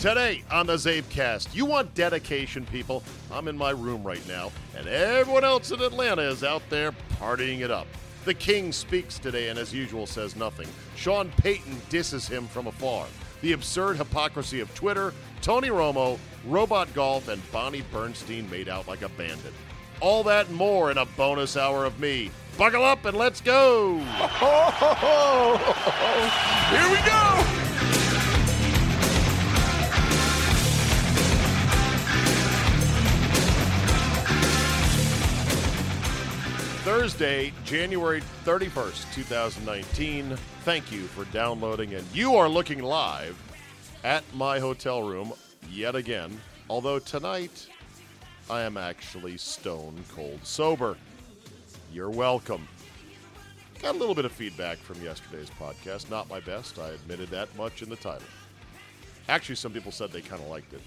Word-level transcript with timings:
Today 0.00 0.42
on 0.50 0.66
the 0.66 0.76
Zabecast, 0.76 1.54
you 1.54 1.66
want 1.66 1.94
dedication, 1.94 2.64
people. 2.64 3.02
I'm 3.30 3.48
in 3.48 3.58
my 3.58 3.72
room 3.72 4.02
right 4.02 4.26
now, 4.26 4.50
and 4.74 4.88
everyone 4.88 5.44
else 5.44 5.72
in 5.72 5.82
Atlanta 5.82 6.22
is 6.22 6.42
out 6.42 6.62
there 6.70 6.92
partying 7.20 7.60
it 7.60 7.70
up. 7.70 7.86
The 8.24 8.32
King 8.32 8.72
speaks 8.72 9.18
today 9.18 9.50
and, 9.50 9.58
as 9.58 9.74
usual, 9.74 10.06
says 10.06 10.36
nothing. 10.36 10.68
Sean 10.96 11.30
Payton 11.36 11.82
disses 11.90 12.26
him 12.26 12.46
from 12.46 12.66
afar. 12.66 13.08
The 13.42 13.52
absurd 13.52 13.98
hypocrisy 13.98 14.60
of 14.60 14.74
Twitter, 14.74 15.12
Tony 15.42 15.68
Romo, 15.68 16.18
Robot 16.46 16.94
Golf, 16.94 17.28
and 17.28 17.42
Bonnie 17.52 17.84
Bernstein 17.92 18.48
made 18.48 18.70
out 18.70 18.88
like 18.88 19.02
a 19.02 19.10
bandit. 19.10 19.52
All 20.00 20.22
that 20.22 20.48
and 20.48 20.56
more 20.56 20.90
in 20.90 20.96
a 20.96 21.04
bonus 21.04 21.58
hour 21.58 21.84
of 21.84 22.00
me. 22.00 22.30
Buckle 22.56 22.86
up 22.86 23.04
and 23.04 23.18
let's 23.18 23.42
go! 23.42 23.98
Here 26.70 26.88
we 26.88 26.96
go! 27.06 27.69
Thursday, 36.90 37.52
January 37.64 38.20
31st, 38.44 39.14
2019. 39.14 40.36
Thank 40.64 40.90
you 40.90 41.02
for 41.02 41.24
downloading, 41.26 41.94
and 41.94 42.04
you 42.12 42.34
are 42.34 42.48
looking 42.48 42.82
live 42.82 43.40
at 44.02 44.24
my 44.34 44.58
hotel 44.58 45.04
room 45.04 45.32
yet 45.70 45.94
again. 45.94 46.40
Although 46.68 46.98
tonight, 46.98 47.68
I 48.50 48.62
am 48.62 48.76
actually 48.76 49.36
stone 49.36 50.02
cold 50.12 50.40
sober. 50.42 50.96
You're 51.92 52.10
welcome. 52.10 52.66
Got 53.80 53.94
a 53.94 53.98
little 53.98 54.16
bit 54.16 54.24
of 54.24 54.32
feedback 54.32 54.76
from 54.78 55.00
yesterday's 55.00 55.50
podcast. 55.60 56.10
Not 56.10 56.28
my 56.28 56.40
best. 56.40 56.80
I 56.80 56.88
admitted 56.88 57.28
that 57.28 57.56
much 57.56 57.82
in 57.82 57.88
the 57.88 57.94
title. 57.94 58.26
Actually, 59.28 59.54
some 59.54 59.72
people 59.72 59.92
said 59.92 60.10
they 60.10 60.22
kind 60.22 60.42
of 60.42 60.48
liked 60.48 60.72
it. 60.72 60.82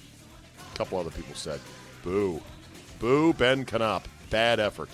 A 0.74 0.78
couple 0.78 1.00
other 1.00 1.12
people 1.12 1.34
said, 1.34 1.62
boo. 2.04 2.42
Boo, 3.00 3.32
Ben 3.32 3.64
Canop. 3.64 4.04
Bad 4.30 4.60
effort. 4.60 4.90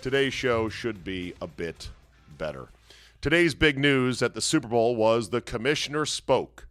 Today's 0.00 0.32
show 0.32 0.68
should 0.68 1.02
be 1.02 1.34
a 1.42 1.48
bit 1.48 1.90
better. 2.38 2.68
Today's 3.20 3.56
big 3.56 3.76
news 3.76 4.22
at 4.22 4.32
the 4.32 4.40
Super 4.40 4.68
Bowl 4.68 4.94
was 4.94 5.30
the 5.30 5.40
commissioner 5.40 6.06
spoke. 6.06 6.68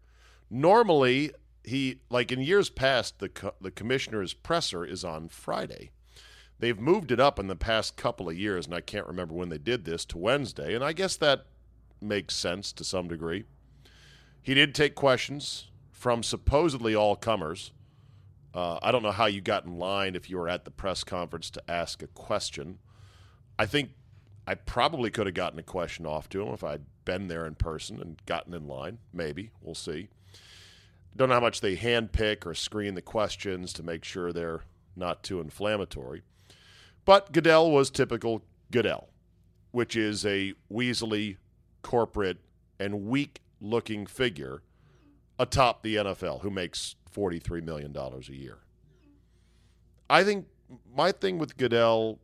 Normally, 0.49 1.31
he 1.65 1.99
like 2.09 2.31
in 2.31 2.39
years 2.39 2.69
past 2.69 3.19
the 3.19 3.27
co- 3.27 3.53
the 3.59 3.69
commissioner's 3.69 4.33
presser 4.33 4.85
is 4.85 5.03
on 5.03 5.27
Friday. 5.27 5.91
They've 6.59 6.79
moved 6.79 7.11
it 7.11 7.19
up 7.19 7.38
in 7.38 7.47
the 7.47 7.55
past 7.57 7.97
couple 7.97 8.29
of 8.29 8.38
years 8.38 8.65
and 8.65 8.73
I 8.73 8.79
can't 8.79 9.05
remember 9.05 9.33
when 9.33 9.49
they 9.49 9.57
did 9.57 9.83
this 9.83 10.05
to 10.05 10.17
Wednesday 10.17 10.73
and 10.73 10.81
I 10.83 10.94
guess 10.94 11.17
that 11.17 11.47
makes 11.99 12.33
sense 12.33 12.71
to 12.71 12.85
some 12.85 13.09
degree. 13.09 13.44
He 14.41 14.53
did 14.53 14.73
take 14.73 14.95
questions 14.95 15.67
from 15.91 16.23
supposedly 16.23 16.95
all 16.95 17.17
comers. 17.17 17.73
Uh, 18.53 18.79
I 18.81 18.94
don't 18.94 19.03
know 19.03 19.11
how 19.11 19.25
you 19.25 19.41
got 19.41 19.65
in 19.65 19.77
line 19.77 20.15
if 20.15 20.29
you 20.29 20.38
were 20.38 20.47
at 20.47 20.63
the 20.63 20.71
press 20.71 21.03
conference 21.03 21.49
to 21.51 21.69
ask 21.69 22.01
a 22.01 22.07
question. 22.07 22.79
I 23.59 23.66
think 23.66 23.91
I 24.45 24.56
probably 24.56 25.09
could 25.09 25.28
have 25.28 25.35
gotten 25.35 25.59
a 25.59 25.63
question 25.63 26.06
off 26.06 26.29
to 26.29 26.41
him 26.41 26.53
if 26.53 26.63
I'd 26.63 26.84
been 27.06 27.28
there 27.28 27.45
in 27.45 27.56
person 27.56 28.01
and 28.01 28.22
gotten 28.25 28.53
in 28.53 28.68
line. 28.68 29.00
Maybe. 29.13 29.51
We'll 29.62 29.75
see. 29.75 30.09
Don't 31.16 31.29
know 31.29 31.35
how 31.35 31.41
much 31.41 31.62
they 31.62 31.75
handpick 31.75 32.45
or 32.45 32.53
screen 32.53 32.94
the 32.94 33.01
questions 33.01 33.73
to 33.73 33.84
make 33.84 34.03
sure 34.03 34.31
they're 34.31 34.62
not 34.95 35.23
too 35.23 35.41
inflammatory. 35.41 36.22
But 37.06 37.31
Goodell 37.31 37.72
was 37.72 37.90
typical 37.90 38.44
Goodell, 38.72 39.09
which 39.72 39.95
is 39.95 40.25
a 40.25 40.53
weaselly, 40.72 41.38
corporate, 41.81 42.38
and 42.79 43.06
weak 43.06 43.41
looking 43.59 44.06
figure 44.06 44.62
atop 45.39 45.81
the 45.81 45.95
NFL 45.95 46.41
who 46.41 46.50
makes 46.50 46.95
$43 47.16 47.63
million 47.63 47.95
a 47.95 48.31
year. 48.31 48.59
I 50.09 50.24
think 50.24 50.47
my 50.95 51.12
thing 51.12 51.38
with 51.38 51.57
Goodell 51.57 52.19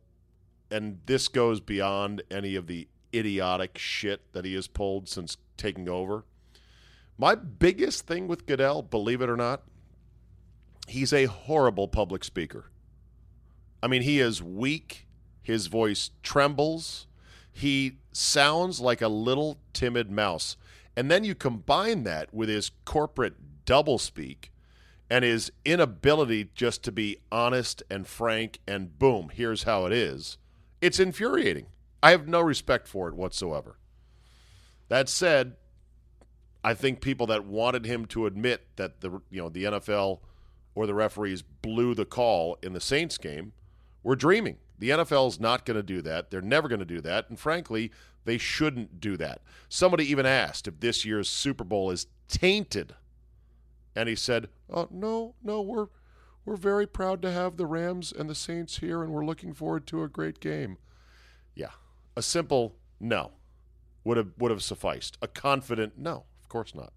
and 0.74 0.98
this 1.06 1.28
goes 1.28 1.60
beyond 1.60 2.20
any 2.32 2.56
of 2.56 2.66
the 2.66 2.88
idiotic 3.14 3.78
shit 3.78 4.32
that 4.32 4.44
he 4.44 4.54
has 4.54 4.66
pulled 4.66 5.08
since 5.08 5.36
taking 5.56 5.88
over. 5.88 6.24
My 7.16 7.36
biggest 7.36 8.08
thing 8.08 8.26
with 8.26 8.44
Goodell, 8.44 8.82
believe 8.82 9.22
it 9.22 9.30
or 9.30 9.36
not, 9.36 9.62
he's 10.88 11.12
a 11.12 11.26
horrible 11.26 11.86
public 11.86 12.24
speaker. 12.24 12.72
I 13.84 13.86
mean, 13.86 14.02
he 14.02 14.18
is 14.18 14.42
weak. 14.42 15.06
His 15.42 15.68
voice 15.68 16.10
trembles. 16.24 17.06
He 17.52 17.98
sounds 18.10 18.80
like 18.80 19.00
a 19.00 19.06
little 19.06 19.60
timid 19.72 20.10
mouse. 20.10 20.56
And 20.96 21.08
then 21.08 21.22
you 21.22 21.36
combine 21.36 22.02
that 22.02 22.34
with 22.34 22.48
his 22.48 22.72
corporate 22.84 23.64
doublespeak 23.64 24.48
and 25.08 25.24
his 25.24 25.52
inability 25.64 26.50
just 26.56 26.82
to 26.82 26.90
be 26.90 27.18
honest 27.30 27.84
and 27.88 28.08
frank 28.08 28.58
and 28.66 28.98
boom, 28.98 29.30
here's 29.32 29.62
how 29.62 29.86
it 29.86 29.92
is. 29.92 30.36
It's 30.84 31.00
infuriating. 31.00 31.68
I 32.02 32.10
have 32.10 32.28
no 32.28 32.42
respect 32.42 32.86
for 32.86 33.08
it 33.08 33.14
whatsoever. 33.14 33.78
That 34.88 35.08
said, 35.08 35.56
I 36.62 36.74
think 36.74 37.00
people 37.00 37.26
that 37.28 37.46
wanted 37.46 37.86
him 37.86 38.04
to 38.08 38.26
admit 38.26 38.66
that 38.76 39.00
the 39.00 39.22
you 39.30 39.40
know 39.40 39.48
the 39.48 39.64
NFL 39.64 40.20
or 40.74 40.86
the 40.86 40.92
referees 40.92 41.40
blew 41.40 41.94
the 41.94 42.04
call 42.04 42.58
in 42.62 42.74
the 42.74 42.82
Saints 42.82 43.16
game 43.16 43.54
were 44.02 44.14
dreaming. 44.14 44.58
The 44.78 44.90
NFL 44.90 45.28
is 45.28 45.40
not 45.40 45.64
going 45.64 45.78
to 45.78 45.82
do 45.82 46.02
that. 46.02 46.30
They're 46.30 46.42
never 46.42 46.68
going 46.68 46.80
to 46.80 46.84
do 46.84 47.00
that, 47.00 47.30
and 47.30 47.40
frankly, 47.40 47.90
they 48.26 48.36
shouldn't 48.36 49.00
do 49.00 49.16
that. 49.16 49.40
Somebody 49.70 50.04
even 50.10 50.26
asked 50.26 50.68
if 50.68 50.80
this 50.80 51.06
year's 51.06 51.30
Super 51.30 51.64
Bowl 51.64 51.90
is 51.90 52.08
tainted, 52.28 52.94
and 53.96 54.06
he 54.06 54.16
said, 54.16 54.50
"Oh 54.68 54.88
no, 54.90 55.34
no, 55.42 55.62
we're 55.62 55.86
we're 56.44 56.56
very 56.56 56.86
proud 56.86 57.22
to 57.22 57.32
have 57.32 57.56
the 57.56 57.66
Rams 57.66 58.12
and 58.12 58.28
the 58.28 58.34
Saints 58.34 58.78
here, 58.78 59.02
and 59.02 59.12
we're 59.12 59.24
looking 59.24 59.52
forward 59.52 59.86
to 59.88 60.02
a 60.02 60.08
great 60.08 60.40
game. 60.40 60.78
Yeah, 61.54 61.70
a 62.16 62.22
simple 62.22 62.76
no 63.00 63.32
would 64.04 64.16
have 64.16 64.32
would 64.38 64.50
have 64.50 64.62
sufficed. 64.62 65.16
A 65.22 65.28
confident 65.28 65.98
no, 65.98 66.24
of 66.42 66.48
course 66.48 66.74
not. 66.74 66.92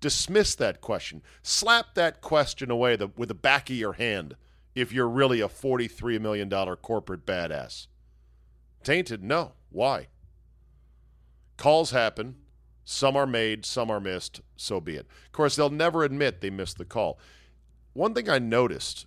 Dismiss 0.00 0.54
that 0.56 0.80
question. 0.80 1.22
Slap 1.42 1.94
that 1.94 2.20
question 2.20 2.70
away 2.70 2.96
the, 2.96 3.08
with 3.16 3.28
the 3.28 3.34
back 3.34 3.70
of 3.70 3.76
your 3.76 3.94
hand 3.94 4.36
if 4.74 4.92
you're 4.92 5.08
really 5.08 5.40
a 5.40 5.48
$43 5.48 6.20
million 6.20 6.48
corporate 6.76 7.26
badass. 7.26 7.86
Tainted? 8.82 9.22
No. 9.22 9.52
Why? 9.70 10.08
Calls 11.56 11.90
happen. 11.90 12.36
Some 12.84 13.16
are 13.16 13.26
made, 13.26 13.64
some 13.64 13.90
are 13.90 14.00
missed. 14.00 14.40
So 14.56 14.80
be 14.80 14.96
it. 14.96 15.06
Of 15.26 15.32
course, 15.32 15.56
they'll 15.56 15.70
never 15.70 16.02
admit 16.02 16.40
they 16.40 16.50
missed 16.50 16.78
the 16.78 16.84
call. 16.84 17.18
One 17.92 18.14
thing 18.14 18.28
I 18.28 18.38
noticed, 18.38 19.06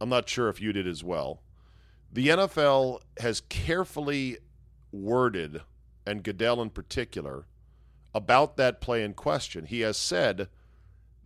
I'm 0.00 0.08
not 0.08 0.28
sure 0.28 0.48
if 0.48 0.60
you 0.60 0.72
did 0.72 0.86
as 0.86 1.04
well, 1.04 1.42
the 2.12 2.28
NFL 2.28 3.00
has 3.18 3.42
carefully 3.42 4.38
worded, 4.92 5.62
and 6.06 6.22
Goodell 6.22 6.62
in 6.62 6.70
particular, 6.70 7.46
about 8.14 8.56
that 8.56 8.80
play 8.80 9.02
in 9.02 9.14
question. 9.14 9.66
He 9.66 9.80
has 9.80 9.96
said, 9.96 10.48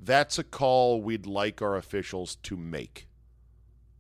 that's 0.01 0.39
a 0.39 0.45
call 0.45 1.03
we'd 1.03 1.27
like 1.27 1.61
our 1.61 1.77
officials 1.77 2.37
to 2.37 2.57
make. 2.57 3.07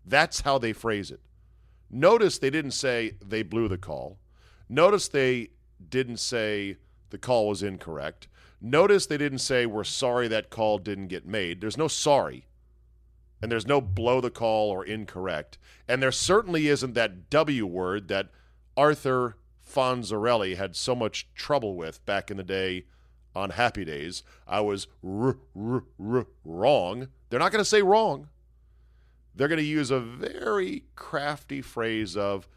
That's 0.04 0.40
how 0.40 0.58
they 0.58 0.72
phrase 0.72 1.10
it. 1.10 1.20
Notice 1.90 2.38
they 2.38 2.50
didn't 2.50 2.72
say 2.72 3.16
they 3.24 3.42
blew 3.42 3.68
the 3.68 3.78
call. 3.78 4.18
Notice 4.68 5.08
they 5.08 5.50
didn't 5.88 6.18
say 6.18 6.76
the 7.10 7.18
call 7.18 7.48
was 7.48 7.62
incorrect. 7.62 8.28
Notice 8.60 9.06
they 9.06 9.18
didn't 9.18 9.38
say 9.38 9.66
we're 9.66 9.84
sorry 9.84 10.28
that 10.28 10.50
call 10.50 10.78
didn't 10.78 11.08
get 11.08 11.26
made. 11.26 11.60
There's 11.60 11.76
no 11.76 11.88
sorry. 11.88 12.47
And 13.40 13.52
there's 13.52 13.66
no 13.66 13.80
blow 13.80 14.20
the 14.20 14.30
call 14.30 14.70
or 14.70 14.84
incorrect. 14.84 15.58
And 15.86 16.02
there 16.02 16.12
certainly 16.12 16.68
isn't 16.68 16.94
that 16.94 17.30
W 17.30 17.66
word 17.66 18.08
that 18.08 18.30
Arthur 18.76 19.36
Fonzarelli 19.64 20.56
had 20.56 20.74
so 20.74 20.94
much 20.94 21.28
trouble 21.34 21.76
with 21.76 22.04
back 22.06 22.30
in 22.30 22.36
the 22.36 22.42
day 22.42 22.86
on 23.34 23.50
Happy 23.50 23.84
Days. 23.84 24.22
I 24.46 24.60
was 24.60 24.88
r- 25.06 25.36
r- 25.56 25.84
r- 26.00 26.26
wrong. 26.44 27.08
They're 27.28 27.38
not 27.38 27.52
going 27.52 27.62
to 27.62 27.68
say 27.68 27.82
wrong. 27.82 28.28
They're 29.34 29.48
going 29.48 29.58
to 29.58 29.64
use 29.64 29.90
a 29.90 30.00
very 30.00 30.84
crafty 30.96 31.62
phrase 31.62 32.16
of 32.16 32.48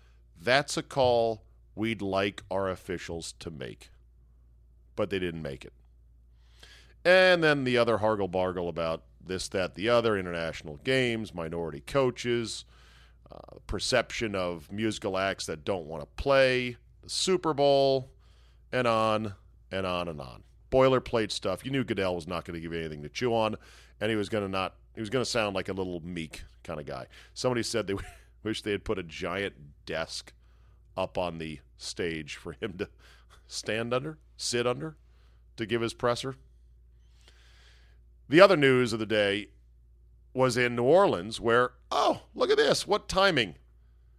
that's 0.41 0.77
a 0.77 0.83
call 0.83 1.43
we'd 1.75 2.01
like 2.01 2.43
our 2.49 2.69
officials 2.69 3.33
to 3.39 3.51
make. 3.51 3.91
But 4.95 5.09
they 5.09 5.19
didn't 5.19 5.43
make 5.43 5.63
it. 5.63 5.73
And 7.05 7.43
then 7.43 7.63
the 7.63 7.77
other 7.77 7.99
hargle 7.99 8.27
bargle 8.27 8.67
about 8.67 9.03
this, 9.25 9.47
that, 9.49 9.75
the 9.75 9.89
other, 9.89 10.17
international 10.17 10.77
games, 10.83 11.33
minority 11.33 11.81
coaches, 11.81 12.65
uh, 13.31 13.57
perception 13.67 14.35
of 14.35 14.71
musical 14.71 15.17
acts 15.17 15.45
that 15.45 15.63
don't 15.63 15.85
want 15.85 16.01
to 16.01 16.21
play, 16.21 16.77
the 17.01 17.09
Super 17.09 17.53
Bowl, 17.53 18.11
and 18.71 18.87
on 18.87 19.33
and 19.71 19.85
on 19.85 20.07
and 20.07 20.19
on. 20.19 20.43
Boilerplate 20.71 21.31
stuff. 21.31 21.65
You 21.65 21.71
knew 21.71 21.83
Goodell 21.83 22.15
was 22.15 22.27
not 22.27 22.45
going 22.45 22.55
to 22.55 22.61
give 22.61 22.73
you 22.73 22.79
anything 22.79 23.03
to 23.03 23.09
chew 23.09 23.33
on, 23.33 23.55
and 23.99 24.09
he 24.09 24.15
was 24.15 24.29
going 24.29 24.43
to 24.43 24.49
not. 24.49 24.75
He 24.95 24.99
was 24.99 25.09
going 25.09 25.23
to 25.23 25.29
sound 25.29 25.55
like 25.55 25.69
a 25.69 25.73
little 25.73 26.01
meek 26.01 26.43
kind 26.63 26.79
of 26.79 26.85
guy. 26.85 27.07
Somebody 27.33 27.63
said 27.63 27.87
they 27.87 27.95
wish 28.43 28.61
they 28.61 28.71
had 28.71 28.83
put 28.83 28.99
a 28.99 29.03
giant 29.03 29.53
desk 29.85 30.33
up 30.97 31.17
on 31.17 31.37
the 31.37 31.59
stage 31.77 32.35
for 32.35 32.53
him 32.53 32.73
to 32.77 32.89
stand 33.47 33.93
under, 33.93 34.17
sit 34.37 34.67
under, 34.67 34.97
to 35.57 35.65
give 35.65 35.81
his 35.81 35.93
presser. 35.93 36.35
The 38.31 38.39
other 38.39 38.55
news 38.55 38.93
of 38.93 38.99
the 38.99 39.05
day 39.05 39.49
was 40.33 40.55
in 40.55 40.73
New 40.73 40.85
Orleans, 40.85 41.41
where, 41.41 41.71
oh, 41.91 42.21
look 42.33 42.49
at 42.49 42.55
this. 42.55 42.87
What 42.87 43.09
timing. 43.09 43.55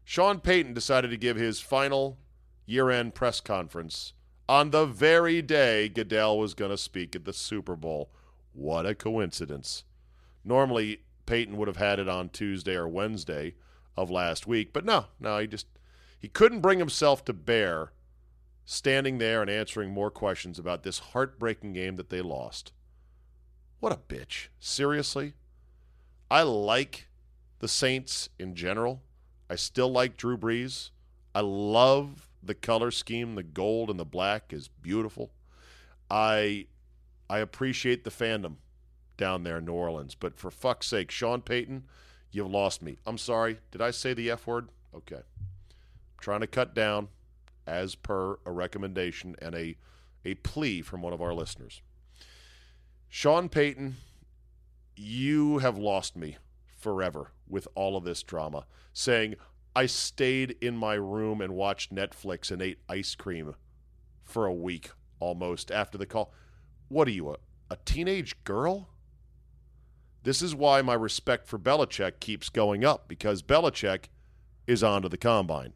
Sean 0.04 0.38
Payton 0.38 0.74
decided 0.74 1.10
to 1.12 1.16
give 1.16 1.38
his 1.38 1.62
final 1.62 2.18
year 2.66 2.90
end 2.90 3.14
press 3.14 3.40
conference 3.40 4.12
on 4.50 4.68
the 4.68 4.84
very 4.84 5.40
day 5.40 5.88
Goodell 5.88 6.38
was 6.38 6.52
going 6.52 6.70
to 6.70 6.76
speak 6.76 7.16
at 7.16 7.24
the 7.24 7.32
Super 7.32 7.74
Bowl. 7.74 8.12
What 8.52 8.84
a 8.84 8.94
coincidence. 8.94 9.84
Normally, 10.44 11.04
Payton 11.24 11.56
would 11.56 11.68
have 11.68 11.78
had 11.78 11.98
it 11.98 12.06
on 12.06 12.28
Tuesday 12.28 12.74
or 12.74 12.86
Wednesday 12.86 13.54
of 13.96 14.10
last 14.10 14.46
week, 14.46 14.74
but 14.74 14.84
no, 14.84 15.06
no, 15.20 15.38
he 15.38 15.46
just 15.46 15.68
he 16.18 16.28
couldn't 16.28 16.60
bring 16.60 16.80
himself 16.80 17.24
to 17.24 17.32
bear 17.32 17.92
standing 18.66 19.16
there 19.16 19.40
and 19.40 19.48
answering 19.48 19.90
more 19.90 20.10
questions 20.10 20.58
about 20.58 20.82
this 20.82 20.98
heartbreaking 20.98 21.72
game 21.72 21.96
that 21.96 22.10
they 22.10 22.20
lost. 22.20 22.72
What 23.82 23.90
a 23.90 23.96
bitch. 23.96 24.46
Seriously? 24.60 25.32
I 26.30 26.42
like 26.42 27.08
the 27.58 27.66
Saints 27.66 28.28
in 28.38 28.54
general. 28.54 29.02
I 29.50 29.56
still 29.56 29.90
like 29.90 30.16
Drew 30.16 30.38
Brees. 30.38 30.90
I 31.34 31.40
love 31.40 32.28
the 32.40 32.54
color 32.54 32.92
scheme. 32.92 33.34
The 33.34 33.42
gold 33.42 33.90
and 33.90 33.98
the 33.98 34.04
black 34.04 34.52
is 34.52 34.68
beautiful. 34.68 35.32
I 36.08 36.66
I 37.28 37.40
appreciate 37.40 38.04
the 38.04 38.10
fandom 38.10 38.58
down 39.16 39.42
there 39.42 39.58
in 39.58 39.64
New 39.64 39.72
Orleans. 39.72 40.14
But 40.14 40.38
for 40.38 40.52
fuck's 40.52 40.86
sake, 40.86 41.10
Sean 41.10 41.40
Payton, 41.42 41.82
you've 42.30 42.48
lost 42.48 42.82
me. 42.82 42.98
I'm 43.04 43.18
sorry. 43.18 43.58
Did 43.72 43.82
I 43.82 43.90
say 43.90 44.14
the 44.14 44.30
F 44.30 44.46
word? 44.46 44.68
Okay. 44.94 45.16
I'm 45.16 46.20
trying 46.20 46.42
to 46.42 46.46
cut 46.46 46.72
down 46.72 47.08
as 47.66 47.96
per 47.96 48.38
a 48.46 48.52
recommendation 48.52 49.34
and 49.42 49.56
a, 49.56 49.76
a 50.24 50.34
plea 50.34 50.82
from 50.82 51.02
one 51.02 51.12
of 51.12 51.20
our 51.20 51.34
listeners. 51.34 51.82
Sean 53.14 53.50
Payton, 53.50 53.98
you 54.96 55.58
have 55.58 55.76
lost 55.76 56.16
me 56.16 56.38
forever 56.78 57.30
with 57.46 57.68
all 57.74 57.94
of 57.94 58.04
this 58.04 58.22
drama, 58.22 58.64
saying, 58.94 59.34
I 59.76 59.84
stayed 59.84 60.56
in 60.62 60.78
my 60.78 60.94
room 60.94 61.42
and 61.42 61.54
watched 61.54 61.94
Netflix 61.94 62.50
and 62.50 62.62
ate 62.62 62.78
ice 62.88 63.14
cream 63.14 63.54
for 64.24 64.46
a 64.46 64.54
week 64.54 64.92
almost 65.20 65.70
after 65.70 65.98
the 65.98 66.06
call. 66.06 66.32
What 66.88 67.06
are 67.06 67.10
you, 67.10 67.32
a, 67.32 67.36
a 67.68 67.76
teenage 67.84 68.42
girl? 68.44 68.88
This 70.22 70.40
is 70.40 70.54
why 70.54 70.80
my 70.80 70.94
respect 70.94 71.46
for 71.46 71.58
Belichick 71.58 72.18
keeps 72.18 72.48
going 72.48 72.82
up 72.82 73.08
because 73.08 73.42
Belichick 73.42 74.04
is 74.66 74.82
on 74.82 75.02
to 75.02 75.10
the 75.10 75.18
combine. 75.18 75.74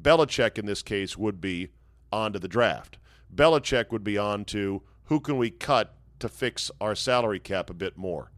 Belichick, 0.00 0.56
in 0.56 0.64
this 0.64 0.82
case, 0.82 1.18
would 1.18 1.38
be 1.38 1.68
on 2.10 2.32
to 2.32 2.38
the 2.38 2.48
draft. 2.48 2.96
Belichick 3.32 3.92
would 3.92 4.04
be 4.04 4.16
on 4.16 4.46
to 4.46 4.84
who 5.04 5.20
can 5.20 5.36
we 5.36 5.50
cut 5.50 5.97
to 6.18 6.28
fix 6.28 6.70
our 6.80 6.94
salary 6.94 7.40
cap 7.40 7.70
a 7.70 7.74
bit 7.74 7.96
more. 7.96 8.32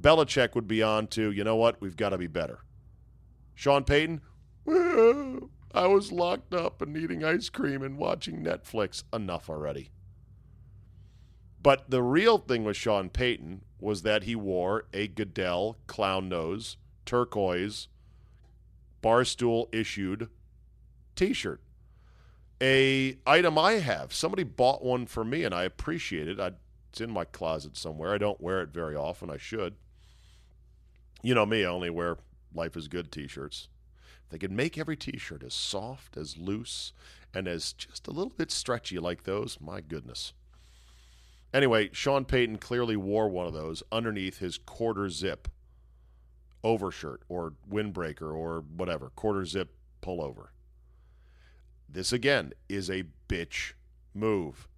Belichick 0.00 0.54
would 0.54 0.68
be 0.68 0.82
on 0.82 1.06
to, 1.08 1.30
you 1.30 1.44
know 1.44 1.56
what, 1.56 1.80
we've 1.80 1.96
got 1.96 2.10
to 2.10 2.18
be 2.18 2.26
better. 2.26 2.60
Sean 3.54 3.84
Payton, 3.84 4.20
I 4.68 5.86
was 5.86 6.12
locked 6.12 6.54
up 6.54 6.80
and 6.80 6.96
eating 6.96 7.24
ice 7.24 7.48
cream 7.48 7.82
and 7.82 7.98
watching 7.98 8.42
Netflix. 8.42 9.02
Enough 9.12 9.50
already. 9.50 9.90
But 11.60 11.90
the 11.90 12.02
real 12.02 12.38
thing 12.38 12.64
with 12.64 12.76
Sean 12.76 13.10
Payton 13.10 13.62
was 13.80 14.02
that 14.02 14.24
he 14.24 14.36
wore 14.36 14.86
a 14.92 15.08
Goodell 15.08 15.78
clown 15.86 16.28
nose, 16.28 16.76
turquoise, 17.04 17.88
barstool 19.02 19.72
issued 19.74 20.28
t-shirt. 21.16 21.60
A 22.60 23.18
item 23.26 23.58
I 23.58 23.72
have. 23.74 24.12
Somebody 24.12 24.44
bought 24.44 24.84
one 24.84 25.06
for 25.06 25.24
me 25.24 25.44
and 25.44 25.54
I 25.54 25.64
appreciate 25.64 26.28
it. 26.28 26.40
I, 26.40 26.52
it's 26.90 27.00
in 27.00 27.10
my 27.10 27.24
closet 27.24 27.76
somewhere. 27.76 28.14
I 28.14 28.18
don't 28.18 28.40
wear 28.40 28.62
it 28.62 28.70
very 28.70 28.96
often. 28.96 29.30
I 29.30 29.36
should. 29.36 29.74
You 31.22 31.34
know 31.34 31.46
me, 31.46 31.64
I 31.64 31.68
only 31.68 31.90
wear 31.90 32.18
Life 32.54 32.76
is 32.76 32.88
Good 32.88 33.12
t-shirts. 33.12 33.68
They 34.30 34.38
could 34.38 34.52
make 34.52 34.76
every 34.78 34.96
t-shirt 34.96 35.42
as 35.42 35.54
soft, 35.54 36.16
as 36.16 36.36
loose, 36.36 36.92
and 37.34 37.48
as 37.48 37.72
just 37.72 38.06
a 38.06 38.10
little 38.10 38.32
bit 38.36 38.50
stretchy 38.50 38.98
like 38.98 39.24
those, 39.24 39.58
my 39.60 39.80
goodness. 39.80 40.32
Anyway, 41.52 41.88
Sean 41.92 42.24
Payton 42.24 42.58
clearly 42.58 42.96
wore 42.96 43.28
one 43.28 43.46
of 43.46 43.54
those 43.54 43.82
underneath 43.90 44.38
his 44.38 44.58
quarter 44.58 45.08
zip 45.08 45.48
overshirt 46.62 47.22
or 47.28 47.54
windbreaker 47.70 48.34
or 48.34 48.64
whatever, 48.76 49.10
quarter 49.10 49.44
zip 49.46 49.74
pullover. 50.02 50.48
This 51.88 52.12
again 52.12 52.52
is 52.68 52.90
a 52.90 53.04
bitch 53.28 53.72
move. 54.12 54.68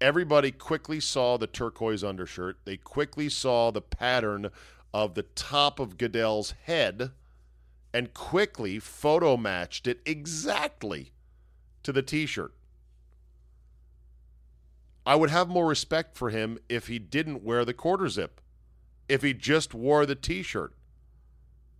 Everybody 0.00 0.50
quickly 0.50 0.98
saw 0.98 1.36
the 1.36 1.46
turquoise 1.46 2.02
undershirt. 2.02 2.58
They 2.64 2.78
quickly 2.78 3.28
saw 3.28 3.70
the 3.70 3.82
pattern 3.82 4.50
of 4.94 5.14
the 5.14 5.22
top 5.22 5.78
of 5.78 5.98
Goodell's 5.98 6.54
head 6.64 7.10
and 7.92 8.14
quickly 8.14 8.78
photo 8.78 9.36
matched 9.36 9.86
it 9.86 10.00
exactly 10.06 11.12
to 11.82 11.92
the 11.92 12.02
t 12.02 12.26
shirt. 12.26 12.54
I 15.04 15.16
would 15.16 15.30
have 15.30 15.48
more 15.48 15.66
respect 15.66 16.16
for 16.16 16.30
him 16.30 16.58
if 16.68 16.86
he 16.86 16.98
didn't 16.98 17.42
wear 17.42 17.64
the 17.64 17.74
quarter 17.74 18.08
zip, 18.08 18.40
if 19.08 19.22
he 19.22 19.34
just 19.34 19.74
wore 19.74 20.06
the 20.06 20.14
t 20.14 20.42
shirt 20.42 20.74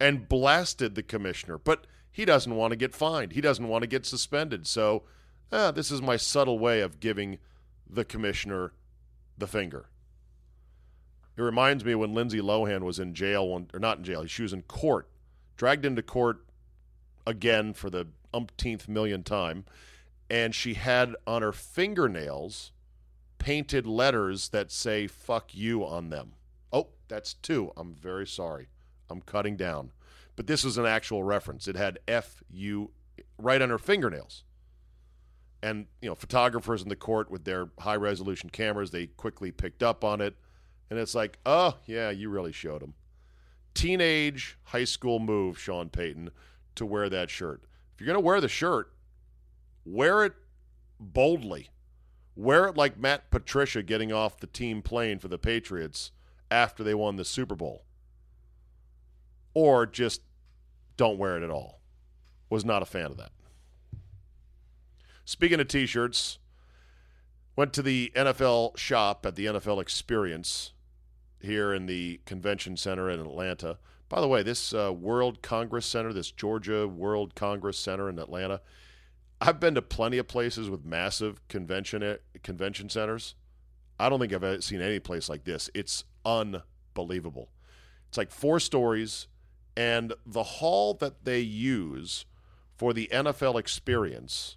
and 0.00 0.28
blasted 0.28 0.94
the 0.94 1.02
commissioner. 1.02 1.58
But 1.58 1.86
he 2.10 2.24
doesn't 2.24 2.54
want 2.54 2.72
to 2.72 2.76
get 2.76 2.94
fined, 2.94 3.32
he 3.32 3.40
doesn't 3.40 3.68
want 3.68 3.82
to 3.82 3.88
get 3.88 4.04
suspended. 4.04 4.66
So, 4.66 5.04
eh, 5.52 5.70
this 5.70 5.90
is 5.90 6.02
my 6.02 6.16
subtle 6.16 6.58
way 6.58 6.80
of 6.80 7.00
giving 7.00 7.38
the 7.92 8.04
commissioner 8.04 8.72
the 9.36 9.46
finger. 9.46 9.88
It 11.36 11.42
reminds 11.42 11.84
me 11.84 11.94
when 11.94 12.14
Lindsay 12.14 12.40
Lohan 12.40 12.82
was 12.82 12.98
in 12.98 13.14
jail, 13.14 13.48
one, 13.48 13.70
or 13.72 13.80
not 13.80 13.98
in 13.98 14.04
jail, 14.04 14.26
she 14.26 14.42
was 14.42 14.52
in 14.52 14.62
court, 14.62 15.08
dragged 15.56 15.84
into 15.84 16.02
court 16.02 16.44
again 17.26 17.72
for 17.72 17.88
the 17.90 18.08
umpteenth 18.32 18.88
million 18.88 19.22
time, 19.22 19.64
and 20.28 20.54
she 20.54 20.74
had 20.74 21.16
on 21.26 21.42
her 21.42 21.52
fingernails 21.52 22.72
painted 23.38 23.86
letters 23.86 24.50
that 24.50 24.70
say 24.70 25.06
fuck 25.06 25.54
you 25.54 25.84
on 25.84 26.10
them. 26.10 26.32
Oh, 26.72 26.88
that's 27.08 27.34
two. 27.34 27.72
I'm 27.76 27.94
very 27.94 28.26
sorry. 28.26 28.68
I'm 29.08 29.22
cutting 29.22 29.56
down. 29.56 29.92
But 30.36 30.46
this 30.46 30.64
is 30.64 30.78
an 30.78 30.86
actual 30.86 31.24
reference. 31.24 31.66
It 31.66 31.76
had 31.76 31.98
F 32.06 32.42
U 32.50 32.90
right 33.38 33.60
on 33.60 33.70
her 33.70 33.78
fingernails. 33.78 34.44
And, 35.62 35.86
you 36.00 36.08
know, 36.08 36.14
photographers 36.14 36.82
in 36.82 36.88
the 36.88 36.96
court 36.96 37.30
with 37.30 37.44
their 37.44 37.68
high 37.78 37.96
resolution 37.96 38.48
cameras, 38.50 38.90
they 38.90 39.06
quickly 39.06 39.50
picked 39.50 39.82
up 39.82 40.04
on 40.04 40.20
it. 40.20 40.34
And 40.88 40.98
it's 40.98 41.14
like, 41.14 41.38
oh, 41.44 41.76
yeah, 41.86 42.10
you 42.10 42.30
really 42.30 42.52
showed 42.52 42.80
them. 42.80 42.94
Teenage 43.74 44.58
high 44.64 44.84
school 44.84 45.18
move, 45.18 45.58
Sean 45.58 45.88
Payton, 45.88 46.30
to 46.74 46.86
wear 46.86 47.08
that 47.10 47.30
shirt. 47.30 47.62
If 47.94 48.00
you're 48.00 48.06
going 48.06 48.22
to 48.22 48.26
wear 48.26 48.40
the 48.40 48.48
shirt, 48.48 48.92
wear 49.84 50.24
it 50.24 50.32
boldly. 50.98 51.68
Wear 52.34 52.66
it 52.66 52.76
like 52.76 52.98
Matt 52.98 53.30
Patricia 53.30 53.82
getting 53.82 54.12
off 54.12 54.38
the 54.38 54.46
team 54.46 54.82
plane 54.82 55.18
for 55.18 55.28
the 55.28 55.38
Patriots 55.38 56.10
after 56.50 56.82
they 56.82 56.94
won 56.94 57.16
the 57.16 57.24
Super 57.24 57.54
Bowl. 57.54 57.84
Or 59.52 59.84
just 59.84 60.22
don't 60.96 61.18
wear 61.18 61.36
it 61.36 61.42
at 61.42 61.50
all. 61.50 61.80
Was 62.48 62.64
not 62.64 62.82
a 62.82 62.86
fan 62.86 63.06
of 63.06 63.16
that. 63.18 63.32
Speaking 65.30 65.60
of 65.60 65.68
T-shirts, 65.68 66.40
went 67.54 67.72
to 67.74 67.82
the 67.82 68.10
NFL 68.16 68.76
shop 68.76 69.24
at 69.24 69.36
the 69.36 69.46
NFL 69.46 69.80
Experience 69.80 70.72
here 71.40 71.72
in 71.72 71.86
the 71.86 72.20
convention 72.26 72.76
center 72.76 73.08
in 73.08 73.20
Atlanta. 73.20 73.78
By 74.08 74.20
the 74.20 74.26
way, 74.26 74.42
this 74.42 74.74
uh, 74.74 74.92
World 74.92 75.40
Congress 75.40 75.86
Center, 75.86 76.12
this 76.12 76.32
Georgia 76.32 76.88
World 76.88 77.36
Congress 77.36 77.78
Center 77.78 78.08
in 78.08 78.18
Atlanta, 78.18 78.60
I've 79.40 79.60
been 79.60 79.76
to 79.76 79.82
plenty 79.82 80.18
of 80.18 80.26
places 80.26 80.68
with 80.68 80.84
massive 80.84 81.46
convention 81.46 82.02
eh, 82.02 82.16
convention 82.42 82.88
centers. 82.88 83.36
I 84.00 84.08
don't 84.08 84.18
think 84.18 84.32
I've 84.32 84.64
seen 84.64 84.80
any 84.80 84.98
place 84.98 85.28
like 85.28 85.44
this. 85.44 85.70
It's 85.74 86.02
unbelievable. 86.24 87.52
It's 88.08 88.18
like 88.18 88.32
four 88.32 88.58
stories, 88.58 89.28
and 89.76 90.12
the 90.26 90.42
hall 90.42 90.92
that 90.94 91.24
they 91.24 91.38
use 91.38 92.24
for 92.76 92.92
the 92.92 93.08
NFL 93.12 93.60
experience 93.60 94.56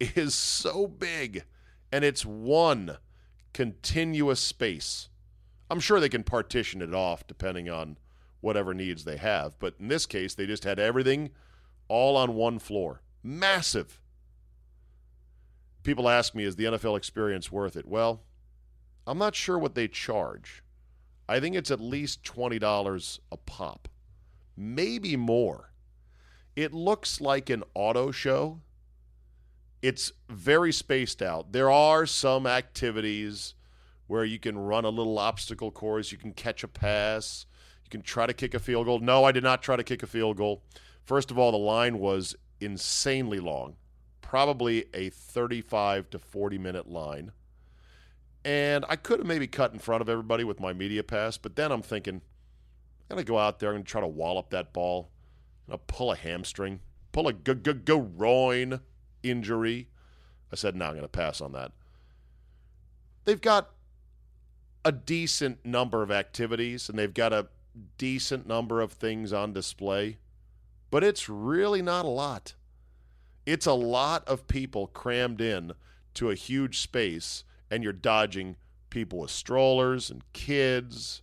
is 0.00 0.34
so 0.34 0.86
big, 0.86 1.44
and 1.92 2.04
it's 2.04 2.24
one 2.24 2.98
continuous 3.52 4.40
space. 4.40 5.08
I'm 5.70 5.80
sure 5.80 6.00
they 6.00 6.08
can 6.08 6.24
partition 6.24 6.82
it 6.82 6.94
off 6.94 7.26
depending 7.26 7.70
on 7.70 7.96
whatever 8.40 8.74
needs 8.74 9.04
they 9.04 9.16
have. 9.16 9.58
But 9.58 9.74
in 9.80 9.88
this 9.88 10.06
case, 10.06 10.34
they 10.34 10.46
just 10.46 10.64
had 10.64 10.78
everything 10.78 11.30
all 11.88 12.16
on 12.16 12.34
one 12.34 12.58
floor. 12.58 13.00
Massive. 13.22 14.00
People 15.82 16.08
ask 16.08 16.34
me, 16.34 16.44
is 16.44 16.56
the 16.56 16.64
NFL 16.64 16.96
experience 16.96 17.50
worth 17.50 17.76
it? 17.76 17.86
Well, 17.86 18.22
I'm 19.06 19.18
not 19.18 19.34
sure 19.34 19.58
what 19.58 19.74
they 19.74 19.88
charge. 19.88 20.62
I 21.28 21.40
think 21.40 21.56
it's 21.56 21.70
at 21.70 21.80
least 21.80 22.22
$20 22.24 23.18
a 23.32 23.36
pop, 23.36 23.88
maybe 24.56 25.16
more. 25.16 25.72
It 26.54 26.72
looks 26.74 27.20
like 27.20 27.50
an 27.50 27.64
auto 27.74 28.10
show. 28.10 28.60
It's 29.84 30.12
very 30.30 30.72
spaced 30.72 31.20
out. 31.20 31.52
There 31.52 31.70
are 31.70 32.06
some 32.06 32.46
activities 32.46 33.52
where 34.06 34.24
you 34.24 34.38
can 34.38 34.56
run 34.56 34.86
a 34.86 34.88
little 34.88 35.18
obstacle 35.18 35.70
course, 35.70 36.10
you 36.10 36.16
can 36.16 36.32
catch 36.32 36.64
a 36.64 36.68
pass, 36.68 37.44
you 37.84 37.90
can 37.90 38.00
try 38.00 38.24
to 38.24 38.32
kick 38.32 38.54
a 38.54 38.58
field 38.58 38.86
goal. 38.86 39.00
No, 39.00 39.24
I 39.24 39.32
did 39.32 39.44
not 39.44 39.60
try 39.60 39.76
to 39.76 39.84
kick 39.84 40.02
a 40.02 40.06
field 40.06 40.38
goal. 40.38 40.62
First 41.04 41.30
of 41.30 41.38
all, 41.38 41.52
the 41.52 41.58
line 41.58 41.98
was 41.98 42.34
insanely 42.62 43.40
long, 43.40 43.76
probably 44.22 44.86
a 44.94 45.10
35 45.10 46.08
to 46.08 46.18
40 46.18 46.56
minute 46.56 46.88
line. 46.88 47.32
And 48.42 48.86
I 48.88 48.96
could 48.96 49.18
have 49.18 49.28
maybe 49.28 49.46
cut 49.46 49.74
in 49.74 49.80
front 49.80 50.00
of 50.00 50.08
everybody 50.08 50.44
with 50.44 50.60
my 50.60 50.72
media 50.72 51.02
pass, 51.02 51.36
but 51.36 51.56
then 51.56 51.70
I'm 51.70 51.82
thinking, 51.82 52.22
I'm 53.10 53.16
going 53.16 53.26
to 53.26 53.30
go 53.30 53.38
out 53.38 53.58
there 53.58 53.74
and 53.74 53.84
try 53.84 54.00
to 54.00 54.06
wallop 54.06 54.48
that 54.48 54.72
ball. 54.72 55.10
I'm 55.68 55.72
going 55.72 55.80
to 55.86 55.94
pull 55.94 56.10
a 56.10 56.16
hamstring, 56.16 56.80
pull 57.12 57.28
a 57.28 57.34
groin 57.34 58.80
injury. 59.24 59.88
I 60.52 60.56
said, 60.56 60.76
no, 60.76 60.84
I'm 60.84 60.92
going 60.92 61.02
to 61.02 61.08
pass 61.08 61.40
on 61.40 61.52
that. 61.52 61.72
They've 63.24 63.40
got 63.40 63.70
a 64.84 64.92
decent 64.92 65.64
number 65.64 66.02
of 66.02 66.10
activities 66.10 66.88
and 66.88 66.98
they've 66.98 67.14
got 67.14 67.32
a 67.32 67.48
decent 67.98 68.46
number 68.46 68.80
of 68.80 68.92
things 68.92 69.32
on 69.32 69.52
display, 69.52 70.18
but 70.90 71.02
it's 71.02 71.28
really 71.28 71.82
not 71.82 72.04
a 72.04 72.08
lot. 72.08 72.54
It's 73.46 73.66
a 73.66 73.72
lot 73.72 74.26
of 74.28 74.46
people 74.46 74.86
crammed 74.86 75.40
in 75.40 75.72
to 76.14 76.30
a 76.30 76.34
huge 76.34 76.78
space, 76.78 77.44
and 77.70 77.82
you're 77.82 77.92
dodging 77.92 78.56
people 78.90 79.18
with 79.18 79.30
strollers 79.30 80.10
and 80.10 80.22
kids, 80.32 81.22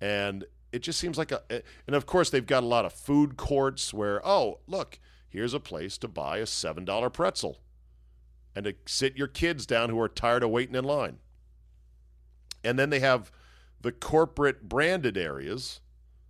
and 0.00 0.44
it 0.72 0.80
just 0.82 0.98
seems 0.98 1.16
like 1.16 1.30
a. 1.30 1.40
And 1.86 1.94
of 1.94 2.04
course, 2.04 2.30
they've 2.30 2.44
got 2.44 2.64
a 2.64 2.66
lot 2.66 2.84
of 2.84 2.92
food 2.92 3.36
courts 3.36 3.94
where, 3.94 4.20
oh, 4.26 4.58
look, 4.66 4.98
here's 5.34 5.52
a 5.52 5.58
place 5.58 5.98
to 5.98 6.06
buy 6.06 6.38
a 6.38 6.44
$7 6.44 7.12
pretzel 7.12 7.58
and 8.54 8.64
to 8.64 8.74
sit 8.86 9.16
your 9.16 9.26
kids 9.26 9.66
down 9.66 9.90
who 9.90 10.00
are 10.00 10.08
tired 10.08 10.44
of 10.44 10.50
waiting 10.50 10.76
in 10.76 10.84
line. 10.84 11.18
And 12.62 12.78
then 12.78 12.90
they 12.90 13.00
have 13.00 13.32
the 13.80 13.90
corporate 13.90 14.68
branded 14.68 15.18
areas 15.18 15.80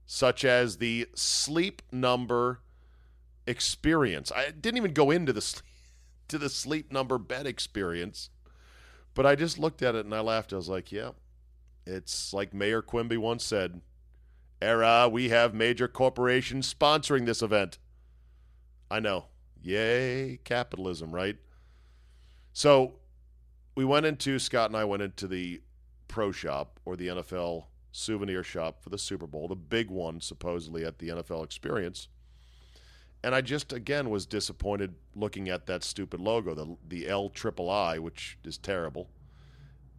such 0.06 0.42
as 0.42 0.78
the 0.78 1.06
sleep 1.14 1.82
number 1.92 2.60
experience. 3.46 4.32
I 4.34 4.50
didn't 4.50 4.78
even 4.78 4.94
go 4.94 5.10
into 5.10 5.34
the 5.34 5.40
sleep, 5.42 5.66
to 6.28 6.38
the 6.38 6.48
sleep 6.48 6.90
number 6.90 7.18
bed 7.18 7.46
experience, 7.46 8.30
but 9.12 9.26
I 9.26 9.34
just 9.34 9.58
looked 9.58 9.82
at 9.82 9.94
it 9.94 10.06
and 10.06 10.14
I 10.14 10.20
laughed. 10.20 10.54
I 10.54 10.56
was 10.56 10.70
like, 10.70 10.90
"Yeah, 10.90 11.10
it's 11.84 12.32
like 12.32 12.54
Mayor 12.54 12.80
Quimby 12.80 13.18
once 13.18 13.44
said, 13.44 13.82
era 14.62 15.06
we 15.12 15.28
have 15.28 15.52
major 15.52 15.88
corporations 15.88 16.72
sponsoring 16.72 17.26
this 17.26 17.42
event." 17.42 17.78
I 18.94 19.00
know. 19.00 19.24
Yay, 19.60 20.38
capitalism, 20.44 21.10
right? 21.12 21.36
So, 22.52 22.94
we 23.74 23.84
went 23.84 24.06
into 24.06 24.38
Scott 24.38 24.70
and 24.70 24.76
I 24.76 24.84
went 24.84 25.02
into 25.02 25.26
the 25.26 25.62
pro 26.06 26.30
shop 26.30 26.78
or 26.84 26.94
the 26.94 27.08
NFL 27.08 27.64
souvenir 27.90 28.44
shop 28.44 28.80
for 28.80 28.90
the 28.90 28.98
Super 28.98 29.26
Bowl, 29.26 29.48
the 29.48 29.56
big 29.56 29.90
one 29.90 30.20
supposedly 30.20 30.84
at 30.84 31.00
the 31.00 31.08
NFL 31.08 31.42
experience. 31.42 32.06
And 33.24 33.34
I 33.34 33.40
just 33.40 33.72
again 33.72 34.10
was 34.10 34.26
disappointed 34.26 34.94
looking 35.16 35.48
at 35.48 35.66
that 35.66 35.82
stupid 35.82 36.20
logo, 36.20 36.54
the 36.54 36.76
the 36.86 37.08
L 37.08 37.30
triple 37.30 37.68
I, 37.68 37.98
which 37.98 38.38
is 38.44 38.58
terrible. 38.58 39.08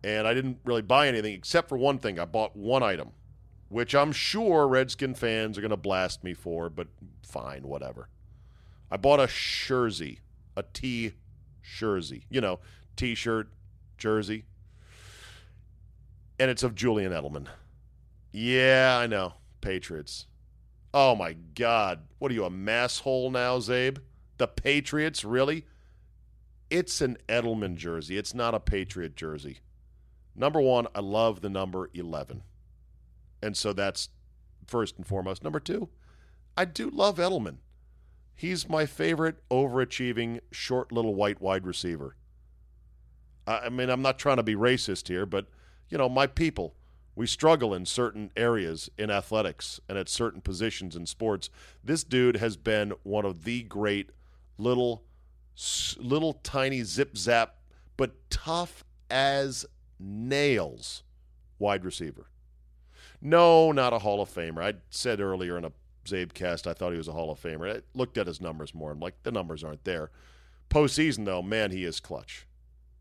And 0.06 0.26
I 0.26 0.34
didn't 0.34 0.60
really 0.64 0.84
buy 0.84 1.10
anything 1.10 1.34
except 1.34 1.68
for 1.68 1.78
one 1.78 2.00
thing. 2.00 2.18
I 2.18 2.24
bought 2.24 2.56
one 2.56 2.82
item, 2.82 3.10
which 3.68 3.94
I'm 3.94 4.14
sure 4.14 4.70
Redskin 4.70 5.16
fans 5.16 5.58
are 5.58 5.62
going 5.62 5.72
to 5.72 5.76
blast 5.78 6.24
me 6.24 6.34
for, 6.34 6.70
but 6.70 6.88
fine, 7.24 7.64
whatever. 7.64 8.08
I 8.92 8.98
bought 8.98 9.20
a 9.20 9.28
jersey, 9.28 10.20
a 10.56 10.64
T 10.64 11.14
jersey, 11.62 12.26
you 12.30 12.42
know, 12.42 12.60
T-shirt, 12.96 13.50
jersey, 13.98 14.46
and 16.40 16.52
it's 16.52 16.64
of 16.64 16.76
Julian 16.76 17.12
Edelman. 17.12 17.48
Yeah, 18.32 18.98
I 19.00 19.08
know. 19.08 19.34
Patriots. 19.62 20.28
Oh 20.94 21.16
my 21.16 21.34
God. 21.34 22.02
What 22.20 22.32
are 22.32 22.34
you, 22.34 22.46
a 22.46 22.50
masshole 22.50 23.32
now, 23.32 23.58
Zabe? 23.58 24.00
The 24.38 24.48
Patriots? 24.48 25.24
Really? 25.24 25.66
It's 26.70 27.02
an 27.02 27.18
Edelman 27.28 27.76
jersey. 27.76 28.18
It's 28.18 28.34
not 28.34 28.54
a 28.54 28.60
Patriot 28.60 29.16
jersey. 29.16 29.60
Number 30.36 30.60
one, 30.60 30.88
I 30.94 31.00
love 31.00 31.42
the 31.42 31.50
number 31.50 31.90
11. 31.94 32.44
And 33.42 33.56
so 33.56 33.74
that's 33.74 34.10
first 34.68 34.98
and 34.98 35.08
foremost. 35.08 35.44
Number 35.44 35.60
two, 35.60 35.90
I 36.58 36.66
do 36.66 36.90
love 36.90 37.18
Edelman. 37.18 37.58
He's 38.36 38.68
my 38.68 38.86
favorite 38.86 39.38
overachieving, 39.50 40.42
short 40.52 40.92
little 40.92 41.16
white 41.16 41.42
wide 41.42 41.66
receiver. 41.66 42.16
I 43.48 43.70
mean, 43.70 43.90
I'm 43.90 44.02
not 44.02 44.20
trying 44.20 44.38
to 44.38 44.44
be 44.44 44.56
racist 44.56 45.08
here, 45.08 45.26
but, 45.26 45.48
you 45.90 45.98
know, 45.98 46.10
my 46.10 46.28
people 46.28 46.76
we 47.16 47.26
struggle 47.26 47.74
in 47.74 47.86
certain 47.86 48.30
areas 48.36 48.90
in 48.98 49.10
athletics 49.10 49.80
and 49.88 49.98
at 49.98 50.10
certain 50.10 50.42
positions 50.42 50.96
in 50.96 51.06
sports. 51.06 51.50
This 51.84 52.04
dude 52.04 52.38
has 52.38 52.58
been 52.58 52.94
one 53.04 53.26
of 53.26 53.46
the 53.46 53.64
great 53.64 54.10
little, 54.58 55.04
little 55.98 56.34
tiny 56.34 56.84
zip 56.84 57.18
zap, 57.18 57.56
but 57.96 58.30
tough 58.30 58.84
as 59.10 59.66
nails 59.98 61.04
wide 61.58 61.86
receiver. 61.86 62.28
No, 63.22 63.72
not 63.72 63.94
a 63.94 64.00
Hall 64.00 64.22
of 64.22 64.30
Famer. 64.30 64.62
I 64.62 64.74
said 64.90 65.22
earlier 65.22 65.58
in 65.58 65.64
a 65.64 65.72
Zabecast 66.06 66.68
I 66.68 66.74
thought 66.74 66.92
he 66.92 66.98
was 66.98 67.08
a 67.08 67.14
Hall 67.14 67.32
of 67.32 67.42
Famer. 67.42 67.78
I 67.78 67.82
looked 67.94 68.18
at 68.18 68.28
his 68.28 68.42
numbers 68.42 68.74
more. 68.74 68.92
I'm 68.92 69.00
like, 69.00 69.22
the 69.24 69.32
numbers 69.32 69.64
aren't 69.64 69.84
there. 69.84 70.12
Postseason, 70.70 71.26
though, 71.26 71.42
man, 71.42 71.72
he 71.72 71.84
is 71.84 72.00
clutch. 72.00 72.48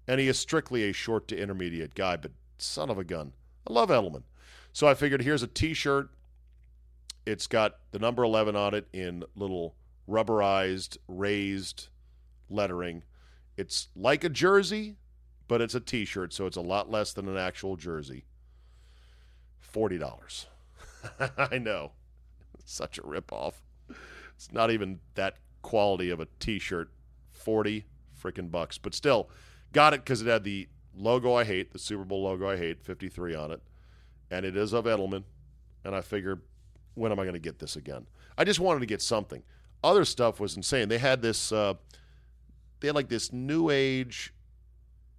And 0.07 0.21
he 0.21 0.29
is 0.29 0.39
strictly 0.39 0.83
a 0.85 0.93
short 0.93 1.29
to 1.29 1.39
intermediate 1.39 1.95
guy, 1.95 2.17
but 2.17 2.33
son 2.59 2.91
of 2.91 2.99
a 2.99 3.05
gun. 3.05 3.33
I 3.69 3.73
love 3.73 3.89
Edelman. 3.89 4.25
So 4.73 4.87
I 4.87 4.95
figured 4.95 5.23
here's 5.23 5.43
a 5.43 5.47
t 5.47 5.73
shirt. 5.73 6.11
It's 7.25 7.47
got 7.47 7.77
the 7.93 7.99
number 7.99 8.23
11 8.23 8.55
on 8.55 8.75
it 8.75 8.87
in 8.93 9.25
little 9.35 9.75
rubberized, 10.09 10.99
raised 11.09 11.89
lettering. 12.51 13.03
It's 13.57 13.89
like 13.97 14.25
a 14.25 14.29
jersey, 14.29 14.97
but 15.49 15.61
it's 15.61 15.75
a 15.75 15.81
t 15.81 16.05
shirt, 16.05 16.33
so 16.33 16.47
it's 16.47 16.57
a 16.57 16.63
lot 16.63 16.91
less 16.91 17.13
than 17.13 17.29
an 17.29 17.39
actual 17.39 17.77
jersey. 17.77 18.25
$40. 19.73 20.47
I 21.39 21.59
know. 21.59 21.93
Such 22.65 22.99
a 22.99 23.03
ripoff. 23.03 23.55
It's 24.35 24.53
not 24.53 24.71
even 24.71 25.01
that 25.15 25.37
quality 25.63 26.11
of 26.11 26.21
a 26.21 26.27
t 26.39 26.59
shirt. 26.59 26.91
40 27.35 27.85
freaking 28.21 28.51
bucks. 28.51 28.79
But 28.79 28.95
still, 28.95 29.29
got 29.73 29.93
it 29.93 30.01
because 30.01 30.23
it 30.23 30.29
had 30.29 30.45
the 30.45 30.69
logo 30.97 31.35
I 31.35 31.45
hate, 31.45 31.73
the 31.73 31.79
Super 31.79 32.05
Bowl 32.05 32.25
logo 32.25 32.49
I 32.49 32.57
hate, 32.57 32.83
53 32.83 33.35
on 33.35 33.51
it, 33.51 33.63
and 34.31 34.47
it 34.47 34.57
is 34.57 34.73
of 34.73 34.87
Edelman. 34.87 35.25
And 35.85 35.95
I 35.95 36.01
figured, 36.01 36.41
when 36.95 37.13
am 37.13 37.19
I 37.19 37.25
going 37.25 37.35
to 37.35 37.41
get 37.41 37.59
this 37.59 37.77
again? 37.77 38.07
I 38.39 38.45
just 38.45 38.61
wanted 38.61 38.81
to 38.81 38.87
get 38.87 39.03
something. 39.03 39.43
Other 39.83 40.07
stuff 40.07 40.41
was 40.41 40.57
insane. 40.57 40.89
They 40.89 40.99
had 40.99 41.21
this, 41.21 41.53
uh, 41.53 41.75
they 42.81 42.89
had 42.89 42.95
like 42.95 43.11
this 43.11 43.33
new 43.33 43.69
age 43.69 44.33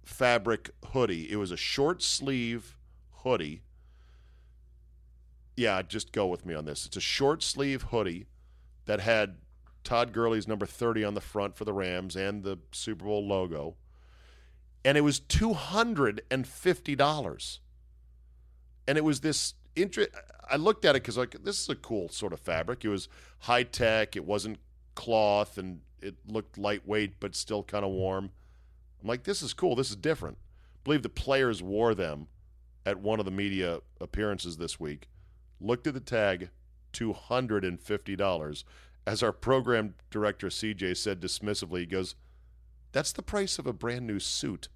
fabric 0.02 0.70
hoodie. 0.92 1.30
It 1.30 1.36
was 1.36 1.52
a 1.52 1.56
short 1.56 2.02
sleeve 2.02 2.76
hoodie. 3.22 3.62
Yeah, 5.56 5.82
just 5.82 6.12
go 6.12 6.26
with 6.26 6.44
me 6.44 6.54
on 6.54 6.64
this. 6.64 6.86
It's 6.86 6.96
a 6.96 7.00
short 7.00 7.42
sleeve 7.42 7.84
hoodie 7.84 8.26
that 8.84 9.00
had 9.00 9.36
Todd 9.84 10.12
Gurley's 10.12 10.46
number 10.46 10.66
30 10.66 11.04
on 11.04 11.14
the 11.14 11.20
front 11.20 11.56
for 11.56 11.64
the 11.64 11.72
Rams 11.72 12.14
and 12.14 12.42
the 12.42 12.58
Super 12.72 13.06
Bowl 13.06 13.26
logo 13.26 13.76
and 14.86 14.96
it 14.96 15.02
was 15.02 15.20
$250. 15.20 17.58
And 18.88 18.96
it 18.96 19.04
was 19.04 19.20
this 19.20 19.54
interest. 19.74 20.10
I 20.48 20.54
looked 20.54 20.84
at 20.84 20.94
it 20.94 21.02
because 21.02 21.18
like 21.18 21.42
this 21.42 21.60
is 21.60 21.68
a 21.68 21.74
cool 21.74 22.08
sort 22.08 22.32
of 22.32 22.38
fabric. 22.38 22.84
It 22.84 22.88
was 22.88 23.08
high 23.40 23.64
tech. 23.64 24.14
It 24.14 24.24
wasn't 24.24 24.58
cloth, 24.94 25.58
and 25.58 25.80
it 26.00 26.14
looked 26.28 26.56
lightweight 26.56 27.18
but 27.18 27.34
still 27.34 27.64
kind 27.64 27.84
of 27.84 27.90
warm. 27.90 28.30
I'm 29.02 29.08
like, 29.08 29.24
this 29.24 29.42
is 29.42 29.52
cool. 29.52 29.74
This 29.74 29.90
is 29.90 29.96
different. 29.96 30.38
I 30.38 30.78
believe 30.84 31.02
the 31.02 31.08
players 31.08 31.64
wore 31.64 31.96
them 31.96 32.28
at 32.86 33.00
one 33.00 33.18
of 33.18 33.24
the 33.24 33.32
media 33.32 33.80
appearances 34.00 34.56
this 34.56 34.78
week. 34.78 35.08
Looked 35.60 35.86
at 35.86 35.94
the 35.94 36.00
tag, 36.00 36.50
two 36.92 37.12
hundred 37.12 37.64
and 37.64 37.80
fifty 37.80 38.16
dollars. 38.16 38.64
As 39.06 39.22
our 39.22 39.32
program 39.32 39.94
director 40.10 40.48
CJ 40.48 40.96
said 40.96 41.20
dismissively, 41.20 41.80
he 41.80 41.86
goes, 41.86 42.14
"That's 42.92 43.12
the 43.12 43.22
price 43.22 43.58
of 43.58 43.66
a 43.66 43.72
brand 43.72 44.06
new 44.06 44.18
suit, 44.18 44.68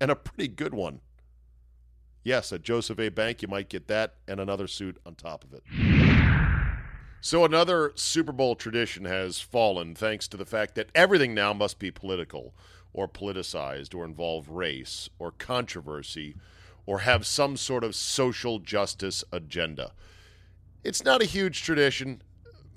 and 0.00 0.10
a 0.10 0.16
pretty 0.16 0.48
good 0.48 0.74
one." 0.74 1.00
Yes, 2.22 2.52
at 2.52 2.62
Joseph 2.62 2.98
A. 2.98 3.10
Bank, 3.10 3.42
you 3.42 3.48
might 3.48 3.68
get 3.68 3.86
that 3.88 4.14
and 4.26 4.40
another 4.40 4.66
suit 4.66 4.98
on 5.04 5.14
top 5.14 5.44
of 5.44 5.52
it. 5.52 5.62
So, 7.20 7.44
another 7.44 7.92
Super 7.94 8.32
Bowl 8.32 8.54
tradition 8.54 9.04
has 9.04 9.40
fallen 9.40 9.94
thanks 9.94 10.28
to 10.28 10.36
the 10.36 10.44
fact 10.44 10.74
that 10.74 10.90
everything 10.94 11.34
now 11.34 11.52
must 11.52 11.78
be 11.78 11.90
political 11.90 12.54
or 12.92 13.08
politicized 13.08 13.94
or 13.94 14.04
involve 14.04 14.48
race 14.48 15.08
or 15.18 15.32
controversy 15.32 16.36
or 16.86 17.00
have 17.00 17.26
some 17.26 17.56
sort 17.56 17.82
of 17.82 17.94
social 17.94 18.58
justice 18.58 19.24
agenda. 19.32 19.92
It's 20.84 21.02
not 21.02 21.22
a 21.22 21.26
huge 21.26 21.62
tradition. 21.62 22.22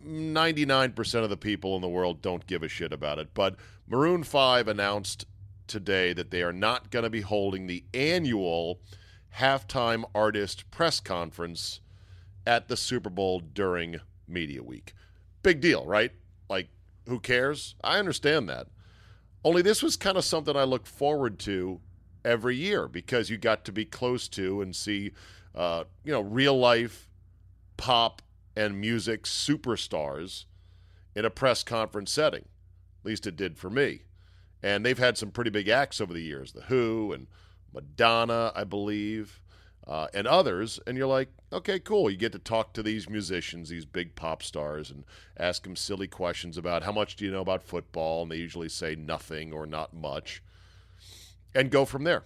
99% 0.04 1.24
of 1.24 1.30
the 1.30 1.38
people 1.38 1.76
in 1.76 1.82
the 1.82 1.90
world 1.90 2.22
don't 2.22 2.48
give 2.48 2.64
a 2.64 2.70
shit 2.70 2.94
about 2.94 3.20
it. 3.20 3.34
But 3.34 3.58
Maroon 3.86 4.24
5 4.24 4.70
announced 4.70 5.26
today 5.68 6.14
that 6.14 6.32
they 6.32 6.42
are 6.42 6.54
not 6.54 6.90
going 6.90 7.04
to 7.04 7.10
be 7.10 7.22
holding 7.22 7.68
the 7.68 7.84
annual 7.94 8.80
halftime 9.38 10.06
artist 10.16 10.72
press 10.72 11.02
conference 11.02 11.82
at 12.46 12.70
the 12.70 12.78
Super 12.78 13.10
Bowl 13.10 13.42
during 13.42 14.00
Media 14.26 14.64
Week. 14.64 14.94
Big 15.44 15.60
deal, 15.60 15.86
right? 15.86 16.12
Like, 16.50 16.70
who 17.08 17.20
cares? 17.20 17.76
I 17.84 18.00
understand 18.00 18.48
that. 18.48 18.68
Only 19.44 19.62
this 19.62 19.84
was 19.84 19.98
kind 19.98 20.18
of 20.18 20.24
something 20.24 20.56
I 20.56 20.64
look 20.64 20.88
forward 20.88 21.40
to 21.40 21.82
every 22.24 22.56
year 22.56 22.88
because 22.88 23.30
you 23.30 23.38
got 23.38 23.66
to 23.66 23.74
be 23.74 23.84
close 23.84 24.30
to 24.30 24.62
and 24.62 24.74
see, 24.74 25.12
uh, 25.54 25.84
you 26.06 26.14
know, 26.14 26.22
real 26.22 26.58
life 26.58 27.08
pop 27.78 28.22
and 28.56 28.82
music 28.82 29.24
superstars 29.24 30.46
in 31.16 31.26
a 31.26 31.30
press 31.30 31.64
conference 31.64 32.12
setting. 32.12 32.46
At 33.02 33.06
least 33.06 33.28
it 33.28 33.36
did 33.36 33.58
for 33.58 33.70
me. 33.70 34.02
And 34.64 34.86
they've 34.86 34.98
had 34.98 35.18
some 35.18 35.32
pretty 35.32 35.52
big 35.52 35.70
acts 35.70 36.02
over 36.02 36.14
the 36.14 36.22
years 36.22 36.54
The 36.54 36.64
Who 36.64 37.14
and 37.14 37.28
Madonna, 37.74 38.52
I 38.56 38.64
believe, 38.64 39.42
uh, 39.88 40.08
and 40.14 40.28
others. 40.28 40.80
And 40.88 40.98
you're 40.98 41.08
like, 41.08 41.30
okay, 41.54 41.80
cool. 41.80 42.10
You 42.10 42.18
get 42.18 42.32
to 42.34 42.40
talk 42.40 42.74
to 42.74 42.84
these 42.84 43.10
musicians, 43.10 43.70
these 43.70 43.86
big 43.86 44.16
pop 44.16 44.42
stars, 44.42 44.90
and 44.90 45.06
ask 45.38 45.64
them 45.64 45.76
silly 45.76 46.08
questions 46.08 46.58
about 46.58 46.84
how 46.84 46.92
much 46.92 47.16
do 47.16 47.26
you 47.26 47.32
know 47.32 47.42
about 47.42 47.64
football? 47.64 48.24
And 48.24 48.32
they 48.32 48.38
usually 48.38 48.70
say 48.70 48.96
nothing 48.96 49.54
or 49.54 49.66
not 49.66 49.94
much. 49.94 50.42
And 51.54 51.72
go 51.72 51.86
from 51.86 52.04
there. 52.04 52.26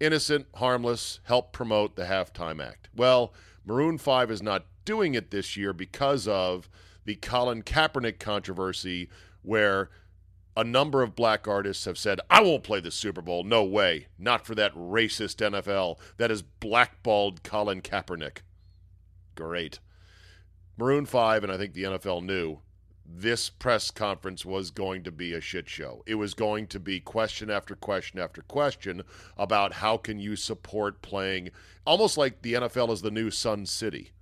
Innocent, 0.00 0.46
harmless, 0.54 1.20
help 1.24 1.52
promote 1.52 1.96
the 1.96 2.04
halftime 2.04 2.64
act. 2.66 2.88
Well, 2.96 3.34
Maroon 3.66 3.98
5 3.98 4.30
is 4.30 4.42
not 4.42 4.64
doing 4.84 5.14
it 5.14 5.30
this 5.30 5.56
year 5.56 5.72
because 5.72 6.26
of 6.28 6.68
the 7.04 7.16
Colin 7.16 7.62
Kaepernick 7.62 8.18
controversy, 8.18 9.08
where 9.42 9.90
a 10.56 10.64
number 10.64 11.02
of 11.02 11.14
black 11.14 11.48
artists 11.48 11.84
have 11.84 11.98
said, 11.98 12.20
I 12.28 12.42
won't 12.42 12.64
play 12.64 12.80
the 12.80 12.90
Super 12.90 13.22
Bowl. 13.22 13.44
No 13.44 13.64
way. 13.64 14.08
Not 14.18 14.44
for 14.46 14.54
that 14.56 14.74
racist 14.74 15.36
NFL 15.36 15.98
that 16.18 16.30
has 16.30 16.42
blackballed 16.42 17.42
Colin 17.42 17.82
Kaepernick. 17.82 18.38
Great. 19.34 19.78
Maroon 20.76 21.06
5, 21.06 21.44
and 21.44 21.52
I 21.52 21.56
think 21.56 21.74
the 21.74 21.84
NFL 21.84 22.24
knew 22.24 22.58
this 23.12 23.50
press 23.50 23.90
conference 23.90 24.44
was 24.44 24.70
going 24.70 25.02
to 25.02 25.10
be 25.10 25.32
a 25.32 25.40
shit 25.40 25.68
show. 25.68 26.02
It 26.06 26.14
was 26.14 26.34
going 26.34 26.66
to 26.68 26.80
be 26.80 27.00
question 27.00 27.50
after 27.50 27.74
question 27.74 28.20
after 28.20 28.42
question 28.42 29.02
about 29.36 29.74
how 29.74 29.96
can 29.96 30.18
you 30.18 30.36
support 30.36 31.02
playing 31.02 31.50
almost 31.84 32.16
like 32.16 32.42
the 32.42 32.54
NFL 32.54 32.90
is 32.90 33.02
the 33.02 33.10
new 33.10 33.30
Sun 33.30 33.66
City. 33.66 34.12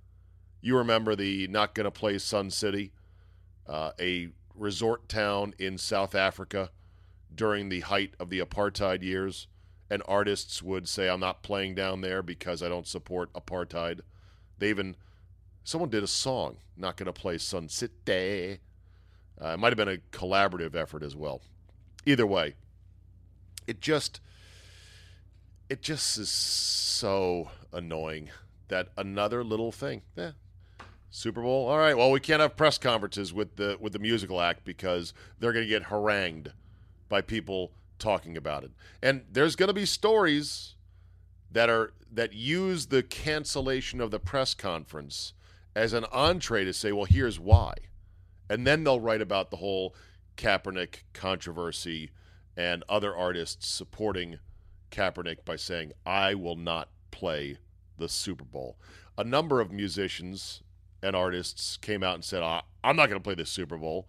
You 0.61 0.77
remember 0.77 1.15
the 1.15 1.47
not 1.47 1.73
going 1.73 1.85
to 1.85 1.91
play 1.91 2.17
Sun 2.17 2.51
City, 2.51 2.91
uh, 3.67 3.91
a 3.99 4.29
resort 4.55 5.07
town 5.07 5.53
in 5.57 5.77
South 5.77 6.15
Africa 6.15 6.69
during 7.33 7.69
the 7.69 7.79
height 7.81 8.13
of 8.19 8.29
the 8.29 8.39
apartheid 8.39 9.01
years, 9.01 9.47
and 9.89 10.03
artists 10.07 10.61
would 10.61 10.87
say, 10.87 11.09
I'm 11.09 11.21
not 11.21 11.43
playing 11.43 11.75
down 11.75 12.01
there 12.01 12.21
because 12.21 12.61
I 12.61 12.67
don't 12.67 12.87
support 12.87 13.31
apartheid. 13.33 14.01
They 14.57 14.69
even, 14.69 14.95
someone 15.63 15.89
did 15.89 16.03
a 16.03 16.07
song, 16.07 16.57
not 16.75 16.97
to 17.05 17.13
play 17.13 17.37
Sun 17.37 17.69
City. 17.69 18.59
Uh, 19.41 19.47
it 19.53 19.59
might 19.59 19.69
have 19.69 19.77
been 19.77 19.87
a 19.87 19.97
collaborative 20.11 20.75
effort 20.75 21.01
as 21.01 21.15
well. 21.15 21.41
Either 22.05 22.27
way, 22.27 22.55
it 23.65 23.79
just, 23.79 24.19
it 25.69 25.81
just 25.81 26.17
is 26.17 26.29
so 26.29 27.49
annoying 27.71 28.29
that 28.67 28.89
another 28.97 29.43
little 29.43 29.71
thing, 29.71 30.01
eh, 30.17 30.31
Super 31.11 31.41
Bowl. 31.41 31.67
All 31.67 31.77
right. 31.77 31.97
Well, 31.97 32.11
we 32.11 32.19
can't 32.19 32.41
have 32.41 32.55
press 32.55 32.77
conferences 32.77 33.33
with 33.33 33.55
the 33.55 33.77
with 33.79 33.93
the 33.93 33.99
musical 33.99 34.41
act 34.41 34.63
because 34.63 35.13
they're 35.39 35.53
going 35.53 35.65
to 35.65 35.69
get 35.69 35.83
harangued 35.83 36.51
by 37.07 37.21
people 37.21 37.71
talking 37.97 38.37
about 38.37 38.63
it. 38.63 38.71
And 39.01 39.23
there's 39.31 39.55
going 39.55 39.67
to 39.67 39.73
be 39.73 39.85
stories 39.85 40.75
that 41.51 41.69
are 41.69 41.93
that 42.11 42.33
use 42.33 42.87
the 42.87 43.03
cancellation 43.03 44.01
of 44.01 44.11
the 44.11 44.19
press 44.19 44.53
conference 44.53 45.33
as 45.75 45.93
an 45.93 46.05
entree 46.11 46.63
to 46.63 46.73
say, 46.73 46.91
"Well, 46.91 47.05
here's 47.05 47.39
why." 47.39 47.73
And 48.49 48.65
then 48.65 48.83
they'll 48.83 48.99
write 48.99 49.21
about 49.21 49.51
the 49.51 49.57
whole 49.57 49.95
Kaepernick 50.37 51.03
controversy 51.13 52.11
and 52.55 52.83
other 52.87 53.15
artists 53.15 53.67
supporting 53.67 54.39
Kaepernick 54.91 55.43
by 55.43 55.55
saying, 55.55 55.93
"I 56.05 56.35
will 56.35 56.55
not 56.55 56.89
play 57.11 57.57
the 57.97 58.09
Super 58.09 58.45
Bowl." 58.45 58.77
A 59.17 59.23
number 59.23 59.59
of 59.59 59.71
musicians 59.71 60.61
and 61.01 61.15
artists 61.15 61.77
came 61.77 62.03
out 62.03 62.15
and 62.15 62.23
said, 62.23 62.43
I'm 62.83 62.95
not 62.95 63.07
going 63.07 63.19
to 63.19 63.23
play 63.23 63.35
this 63.35 63.49
Super 63.49 63.77
Bowl. 63.77 64.07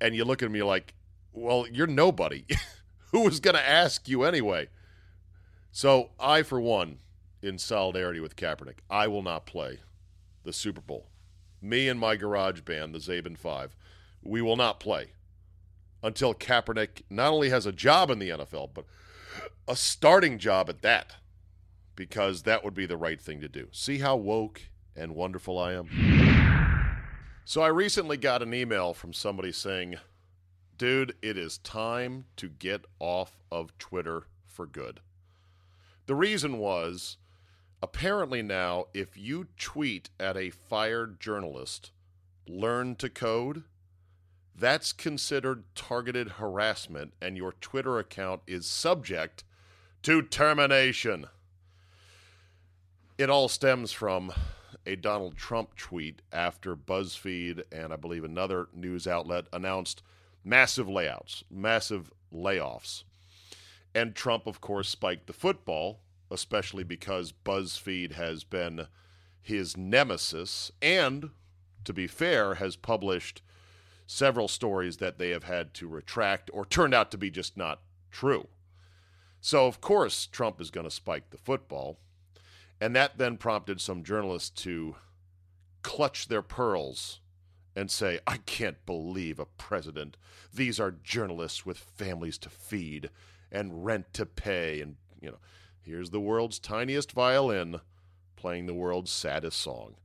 And 0.00 0.14
you 0.14 0.24
look 0.24 0.42
at 0.42 0.50
me 0.50 0.62
like, 0.62 0.94
well, 1.32 1.66
you're 1.70 1.86
nobody. 1.86 2.44
Who 3.12 3.22
was 3.22 3.40
going 3.40 3.56
to 3.56 3.68
ask 3.68 4.08
you 4.08 4.22
anyway? 4.24 4.68
So 5.72 6.10
I, 6.20 6.42
for 6.42 6.60
one, 6.60 6.98
in 7.42 7.58
solidarity 7.58 8.20
with 8.20 8.36
Kaepernick, 8.36 8.78
I 8.90 9.08
will 9.08 9.22
not 9.22 9.46
play 9.46 9.80
the 10.44 10.52
Super 10.52 10.80
Bowl. 10.80 11.08
Me 11.60 11.88
and 11.88 11.98
my 11.98 12.16
garage 12.16 12.60
band, 12.60 12.94
the 12.94 12.98
Zabin 12.98 13.36
Five, 13.36 13.74
we 14.22 14.42
will 14.42 14.56
not 14.56 14.80
play 14.80 15.12
until 16.02 16.34
Kaepernick 16.34 17.02
not 17.10 17.32
only 17.32 17.50
has 17.50 17.66
a 17.66 17.72
job 17.72 18.10
in 18.10 18.18
the 18.18 18.30
NFL, 18.30 18.70
but 18.74 18.84
a 19.66 19.76
starting 19.76 20.38
job 20.38 20.68
at 20.68 20.82
that, 20.82 21.16
because 21.96 22.42
that 22.42 22.64
would 22.64 22.74
be 22.74 22.86
the 22.86 22.96
right 22.96 23.20
thing 23.20 23.40
to 23.40 23.48
do. 23.48 23.68
See 23.72 23.98
how 23.98 24.16
woke 24.16 24.62
and 24.98 25.14
wonderful 25.14 25.58
I 25.58 25.74
am? 25.74 25.88
So 27.44 27.62
I 27.62 27.68
recently 27.68 28.16
got 28.16 28.42
an 28.42 28.52
email 28.52 28.92
from 28.92 29.12
somebody 29.12 29.52
saying, 29.52 29.96
Dude, 30.76 31.16
it 31.22 31.36
is 31.36 31.58
time 31.58 32.26
to 32.36 32.48
get 32.48 32.84
off 33.00 33.38
of 33.50 33.76
Twitter 33.78 34.24
for 34.46 34.66
good. 34.66 35.00
The 36.06 36.14
reason 36.14 36.58
was 36.58 37.16
apparently 37.82 38.42
now, 38.42 38.86
if 38.94 39.16
you 39.16 39.48
tweet 39.56 40.10
at 40.20 40.36
a 40.36 40.50
fired 40.50 41.20
journalist, 41.20 41.90
learn 42.46 42.96
to 42.96 43.08
code, 43.08 43.64
that's 44.54 44.92
considered 44.92 45.64
targeted 45.74 46.32
harassment, 46.32 47.14
and 47.20 47.36
your 47.36 47.52
Twitter 47.60 47.98
account 47.98 48.42
is 48.46 48.66
subject 48.66 49.44
to 50.02 50.22
termination. 50.22 51.26
It 53.16 53.30
all 53.30 53.48
stems 53.48 53.92
from 53.92 54.32
a 54.88 54.96
Donald 54.96 55.36
Trump 55.36 55.76
tweet 55.76 56.22
after 56.32 56.74
BuzzFeed 56.74 57.62
and 57.70 57.92
I 57.92 57.96
believe 57.96 58.24
another 58.24 58.68
news 58.72 59.06
outlet 59.06 59.44
announced 59.52 60.02
massive 60.42 60.88
layouts, 60.88 61.44
massive 61.50 62.10
layoffs. 62.32 63.04
And 63.94 64.14
Trump, 64.14 64.46
of 64.46 64.62
course, 64.62 64.88
spiked 64.88 65.26
the 65.26 65.34
football, 65.34 66.00
especially 66.30 66.84
because 66.84 67.32
BuzzFeed 67.32 68.12
has 68.12 68.44
been 68.44 68.86
his 69.42 69.76
nemesis 69.76 70.72
and, 70.80 71.30
to 71.84 71.92
be 71.92 72.06
fair, 72.06 72.54
has 72.54 72.74
published 72.74 73.42
several 74.06 74.48
stories 74.48 74.96
that 74.96 75.18
they 75.18 75.30
have 75.30 75.44
had 75.44 75.74
to 75.74 75.86
retract 75.86 76.50
or 76.54 76.64
turned 76.64 76.94
out 76.94 77.10
to 77.10 77.18
be 77.18 77.30
just 77.30 77.58
not 77.58 77.82
true. 78.10 78.48
So, 79.42 79.66
of 79.66 79.82
course, 79.82 80.26
Trump 80.26 80.62
is 80.62 80.70
going 80.70 80.86
to 80.86 80.90
spike 80.90 81.28
the 81.28 81.36
football. 81.36 81.98
And 82.80 82.94
that 82.94 83.18
then 83.18 83.36
prompted 83.36 83.80
some 83.80 84.04
journalists 84.04 84.50
to 84.62 84.96
clutch 85.82 86.28
their 86.28 86.42
pearls 86.42 87.20
and 87.74 87.90
say, 87.90 88.20
I 88.26 88.38
can't 88.38 88.84
believe 88.86 89.38
a 89.38 89.46
president. 89.46 90.16
These 90.52 90.78
are 90.80 90.90
journalists 90.90 91.64
with 91.66 91.78
families 91.78 92.38
to 92.38 92.50
feed. 92.50 93.10
and 93.50 93.84
rent 93.84 94.12
to 94.12 94.26
pay 94.26 94.80
and 94.80 94.96
you 95.20 95.30
know 95.30 95.38
here's 95.80 96.10
the 96.10 96.20
world's 96.20 96.58
tiniest 96.58 97.12
violin 97.12 97.80
playing 98.36 98.66
the 98.66 98.74
world's 98.74 99.10
saddest 99.10 99.58
song 99.58 99.96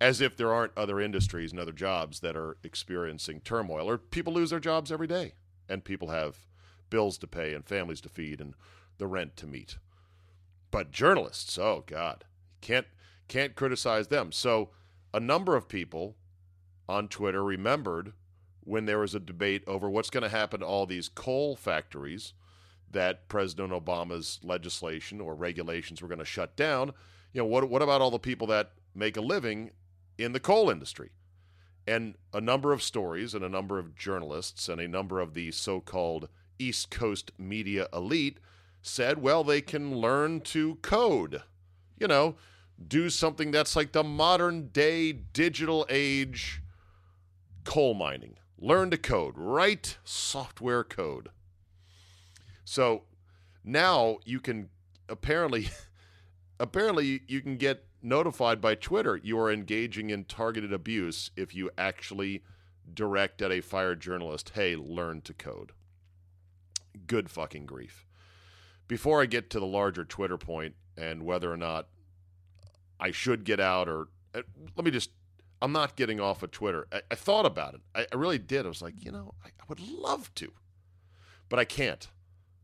as 0.00 0.20
if 0.20 0.36
there 0.36 0.52
aren't 0.52 0.76
other 0.76 1.00
industries 1.00 1.50
and 1.52 1.60
other 1.60 1.72
jobs 1.72 2.20
that 2.20 2.36
are 2.36 2.56
experiencing 2.62 3.40
turmoil 3.40 3.88
or 3.88 3.96
people 3.96 4.32
lose 4.32 4.50
their 4.50 4.60
jobs 4.60 4.92
every 4.92 5.06
day 5.06 5.32
and 5.68 5.84
people 5.84 6.08
have 6.10 6.46
bills 6.90 7.16
to 7.16 7.26
pay 7.26 7.54
and 7.54 7.64
families 7.64 8.00
to 8.00 8.08
feed 8.08 8.40
and 8.40 8.54
the 8.98 9.06
rent 9.06 9.36
to 9.36 9.46
meet 9.46 9.78
but 10.72 10.90
journalists 10.90 11.56
oh 11.56 11.84
god 11.86 12.24
can't 12.60 12.86
can't 13.28 13.54
criticize 13.54 14.08
them 14.08 14.32
so 14.32 14.70
a 15.14 15.20
number 15.20 15.54
of 15.56 15.68
people 15.68 16.16
on 16.88 17.08
Twitter 17.08 17.44
remembered 17.44 18.12
when 18.64 18.86
there 18.86 18.98
was 18.98 19.14
a 19.14 19.20
debate 19.20 19.62
over 19.66 19.90
what's 19.90 20.10
going 20.10 20.22
to 20.22 20.28
happen 20.28 20.60
to 20.60 20.66
all 20.66 20.86
these 20.86 21.08
coal 21.08 21.56
factories 21.56 22.32
that 22.90 23.28
President 23.28 23.72
Obama's 23.72 24.38
legislation 24.42 25.20
or 25.20 25.34
regulations 25.34 26.00
were 26.00 26.08
going 26.08 26.18
to 26.18 26.24
shut 26.24 26.56
down. 26.56 26.92
You 27.32 27.40
know, 27.40 27.46
what 27.46 27.68
what 27.68 27.82
about 27.82 28.00
all 28.00 28.10
the 28.10 28.18
people 28.18 28.46
that 28.48 28.72
make 28.94 29.16
a 29.16 29.22
living 29.22 29.70
in 30.18 30.32
the 30.32 30.40
coal 30.40 30.70
industry? 30.70 31.10
And 31.86 32.14
a 32.32 32.40
number 32.40 32.72
of 32.72 32.82
stories 32.82 33.34
and 33.34 33.44
a 33.44 33.48
number 33.48 33.78
of 33.78 33.96
journalists 33.96 34.68
and 34.68 34.80
a 34.80 34.86
number 34.86 35.18
of 35.18 35.34
the 35.34 35.50
so-called 35.50 36.28
East 36.58 36.90
Coast 36.90 37.32
media 37.38 37.88
elite 37.92 38.38
said, 38.82 39.22
well, 39.22 39.44
they 39.44 39.60
can 39.60 39.96
learn 39.96 40.40
to 40.40 40.74
code. 40.76 41.42
You 41.98 42.08
know, 42.08 42.36
do 42.88 43.08
something 43.08 43.52
that's 43.52 43.76
like 43.76 43.92
the 43.92 44.02
modern 44.02 44.68
day 44.68 45.12
digital 45.12 45.86
age 45.88 46.60
coal 47.64 47.94
mining. 47.94 48.36
Learn 48.58 48.90
to 48.90 48.98
code, 48.98 49.34
write 49.36 49.98
software 50.04 50.84
code. 50.84 51.30
So 52.64 53.04
now 53.64 54.18
you 54.24 54.40
can 54.40 54.68
apparently 55.08 55.70
apparently 56.60 57.22
you 57.26 57.40
can 57.40 57.56
get 57.56 57.84
notified 58.02 58.60
by 58.60 58.74
Twitter 58.74 59.16
you 59.22 59.38
are 59.38 59.50
engaging 59.50 60.10
in 60.10 60.24
targeted 60.24 60.72
abuse 60.72 61.30
if 61.36 61.54
you 61.54 61.70
actually 61.78 62.42
direct 62.92 63.40
at 63.40 63.52
a 63.52 63.60
fired 63.60 64.00
journalist, 64.00 64.50
"Hey, 64.54 64.74
learn 64.76 65.20
to 65.22 65.34
code." 65.34 65.72
Good 67.06 67.30
fucking 67.30 67.66
grief. 67.66 68.06
Before 68.92 69.22
I 69.22 69.24
get 69.24 69.48
to 69.48 69.58
the 69.58 69.64
larger 69.64 70.04
Twitter 70.04 70.36
point 70.36 70.74
and 70.98 71.22
whether 71.22 71.50
or 71.50 71.56
not 71.56 71.88
I 73.00 73.10
should 73.10 73.42
get 73.44 73.58
out 73.58 73.88
or 73.88 74.08
uh, 74.34 74.42
let 74.76 74.84
me 74.84 74.90
just 74.90 75.08
I'm 75.62 75.72
not 75.72 75.96
getting 75.96 76.20
off 76.20 76.42
of 76.42 76.50
Twitter. 76.50 76.86
I, 76.92 77.00
I 77.10 77.14
thought 77.14 77.46
about 77.46 77.72
it. 77.72 77.80
I, 77.94 78.06
I, 78.12 78.16
really 78.16 78.36
did. 78.36 78.66
I 78.66 78.68
was 78.68 78.82
like, 78.82 79.02
you 79.02 79.10
know, 79.10 79.32
I, 79.42 79.48
I 79.48 79.64
would 79.66 79.80
love 79.80 80.30
to, 80.34 80.52
but 81.48 81.58
I 81.58 81.64
can't 81.64 82.06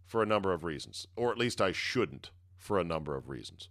for 0.05 0.23
a 0.23 0.27
number 0.27 0.53
of 0.53 0.65
reasons, 0.65 1.07
or 1.17 1.33
at 1.33 1.39
least 1.39 1.63
I 1.63 1.73
shouldn't 1.73 2.31
for 2.59 2.79
a 2.79 2.85
number 2.85 3.17
of 3.17 3.31
reasons. 3.31 3.71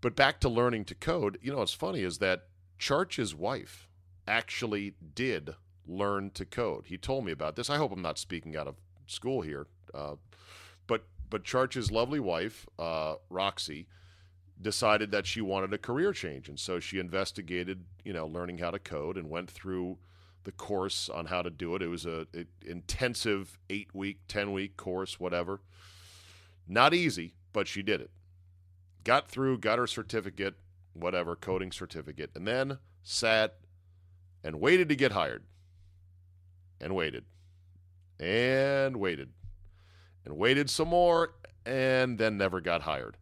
But 0.00 0.16
back 0.16 0.40
to 0.40 0.48
learning 0.48 0.86
to 0.86 0.94
code, 0.94 1.38
you 1.42 1.52
know 1.52 1.58
what's 1.58 1.74
funny 1.74 2.00
is 2.00 2.16
that 2.20 2.46
Church's 2.78 3.34
wife 3.34 3.90
actually 4.26 4.94
did 5.14 5.54
learn 5.86 6.30
to 6.30 6.46
code. 6.46 6.86
He 6.86 6.96
told 6.96 7.26
me 7.26 7.32
about 7.32 7.56
this. 7.56 7.68
I 7.68 7.76
hope 7.76 7.92
I'm 7.92 8.00
not 8.00 8.18
speaking 8.18 8.56
out 8.56 8.66
of 8.66 8.76
school 9.06 9.42
here, 9.42 9.66
uh, 9.92 10.14
but 10.90 11.04
but 11.30 11.44
Charch's 11.44 11.92
lovely 11.92 12.18
wife, 12.18 12.66
uh, 12.76 13.14
Roxy, 13.30 13.86
decided 14.60 15.12
that 15.12 15.24
she 15.24 15.40
wanted 15.40 15.72
a 15.72 15.78
career 15.78 16.12
change, 16.12 16.48
and 16.48 16.58
so 16.58 16.80
she 16.80 16.98
investigated, 16.98 17.84
you 18.04 18.12
know, 18.12 18.26
learning 18.26 18.58
how 18.58 18.72
to 18.72 18.80
code 18.80 19.16
and 19.16 19.30
went 19.30 19.48
through 19.48 19.98
the 20.42 20.50
course 20.50 21.08
on 21.08 21.26
how 21.26 21.42
to 21.42 21.50
do 21.50 21.76
it. 21.76 21.82
It 21.82 21.86
was 21.86 22.06
a, 22.06 22.26
a 22.34 22.44
intensive 22.66 23.60
eight 23.70 23.94
week, 23.94 24.18
ten 24.26 24.52
week 24.52 24.76
course, 24.76 25.20
whatever. 25.20 25.60
Not 26.66 26.92
easy, 26.92 27.34
but 27.52 27.68
she 27.68 27.82
did 27.82 28.00
it. 28.00 28.10
Got 29.04 29.28
through, 29.28 29.58
got 29.58 29.78
her 29.78 29.86
certificate, 29.86 30.56
whatever, 30.92 31.36
coding 31.36 31.70
certificate, 31.70 32.30
and 32.34 32.48
then 32.48 32.78
sat 33.04 33.58
and 34.42 34.60
waited 34.60 34.88
to 34.88 34.96
get 34.96 35.12
hired. 35.12 35.44
And 36.80 36.96
waited. 36.96 37.26
And 38.18 38.96
waited. 38.96 39.30
And 40.24 40.36
waited 40.36 40.68
some 40.68 40.88
more 40.88 41.34
and 41.64 42.18
then 42.18 42.36
never 42.36 42.60
got 42.60 42.82
hired. 42.82 43.16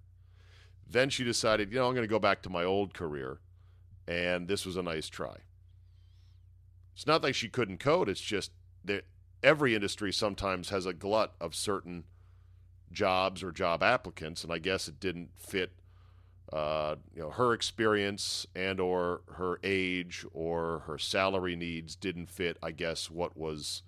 Then 0.91 1.11
she 1.11 1.25
decided, 1.25 1.71
you 1.71 1.79
know, 1.79 1.87
I'm 1.87 1.95
going 1.95 2.05
to 2.05 2.09
go 2.09 2.19
back 2.19 2.43
to 2.43 2.51
my 2.51 2.65
old 2.65 2.95
career, 2.95 3.41
and 4.07 4.49
this 4.49 4.65
was 4.65 4.77
a 4.77 4.83
nice 4.83 5.09
try. 5.09 5.37
It's 6.95 7.07
not 7.07 7.23
like 7.23 7.35
she 7.35 7.49
couldn't 7.49 7.79
code, 7.79 8.09
it's 8.09 8.21
just 8.21 8.53
that 8.85 9.05
every 9.43 9.75
industry 9.75 10.13
sometimes 10.13 10.71
has 10.71 10.87
a 10.87 10.95
glut 10.95 11.35
of 11.41 11.55
certain 11.55 12.05
jobs 12.91 13.43
or 13.43 13.53
job 13.53 13.83
applicants, 13.83 14.43
and 14.43 14.53
I 14.53 14.59
guess 14.59 14.89
it 14.89 14.99
didn't 14.99 15.31
fit. 15.37 15.73
Uh, 16.51 16.97
you 17.15 17.21
know 17.21 17.29
her 17.29 17.53
experience 17.53 18.47
and 18.57 18.81
or 18.81 19.21
her 19.33 19.61
age 19.63 20.25
or 20.33 20.79
her 20.87 20.97
salary 20.97 21.55
needs 21.55 21.95
didn't 21.95 22.31
fit 22.31 22.57
i 22.63 22.71
guess 22.71 23.11
what 23.11 23.37
was 23.37 23.83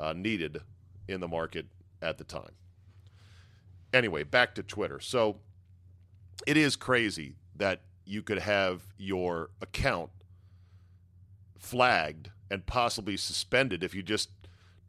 uh, 0.00 0.12
needed 0.12 0.58
in 1.06 1.20
the 1.20 1.28
market 1.28 1.66
at 2.04 2.18
the 2.18 2.24
time 2.24 2.52
anyway 3.92 4.22
back 4.22 4.54
to 4.54 4.62
twitter 4.62 5.00
so 5.00 5.36
it 6.46 6.56
is 6.56 6.76
crazy 6.76 7.34
that 7.56 7.80
you 8.04 8.22
could 8.22 8.38
have 8.38 8.82
your 8.98 9.50
account 9.60 10.10
flagged 11.58 12.30
and 12.50 12.66
possibly 12.66 13.16
suspended 13.16 13.82
if 13.82 13.94
you 13.94 14.02
just 14.02 14.28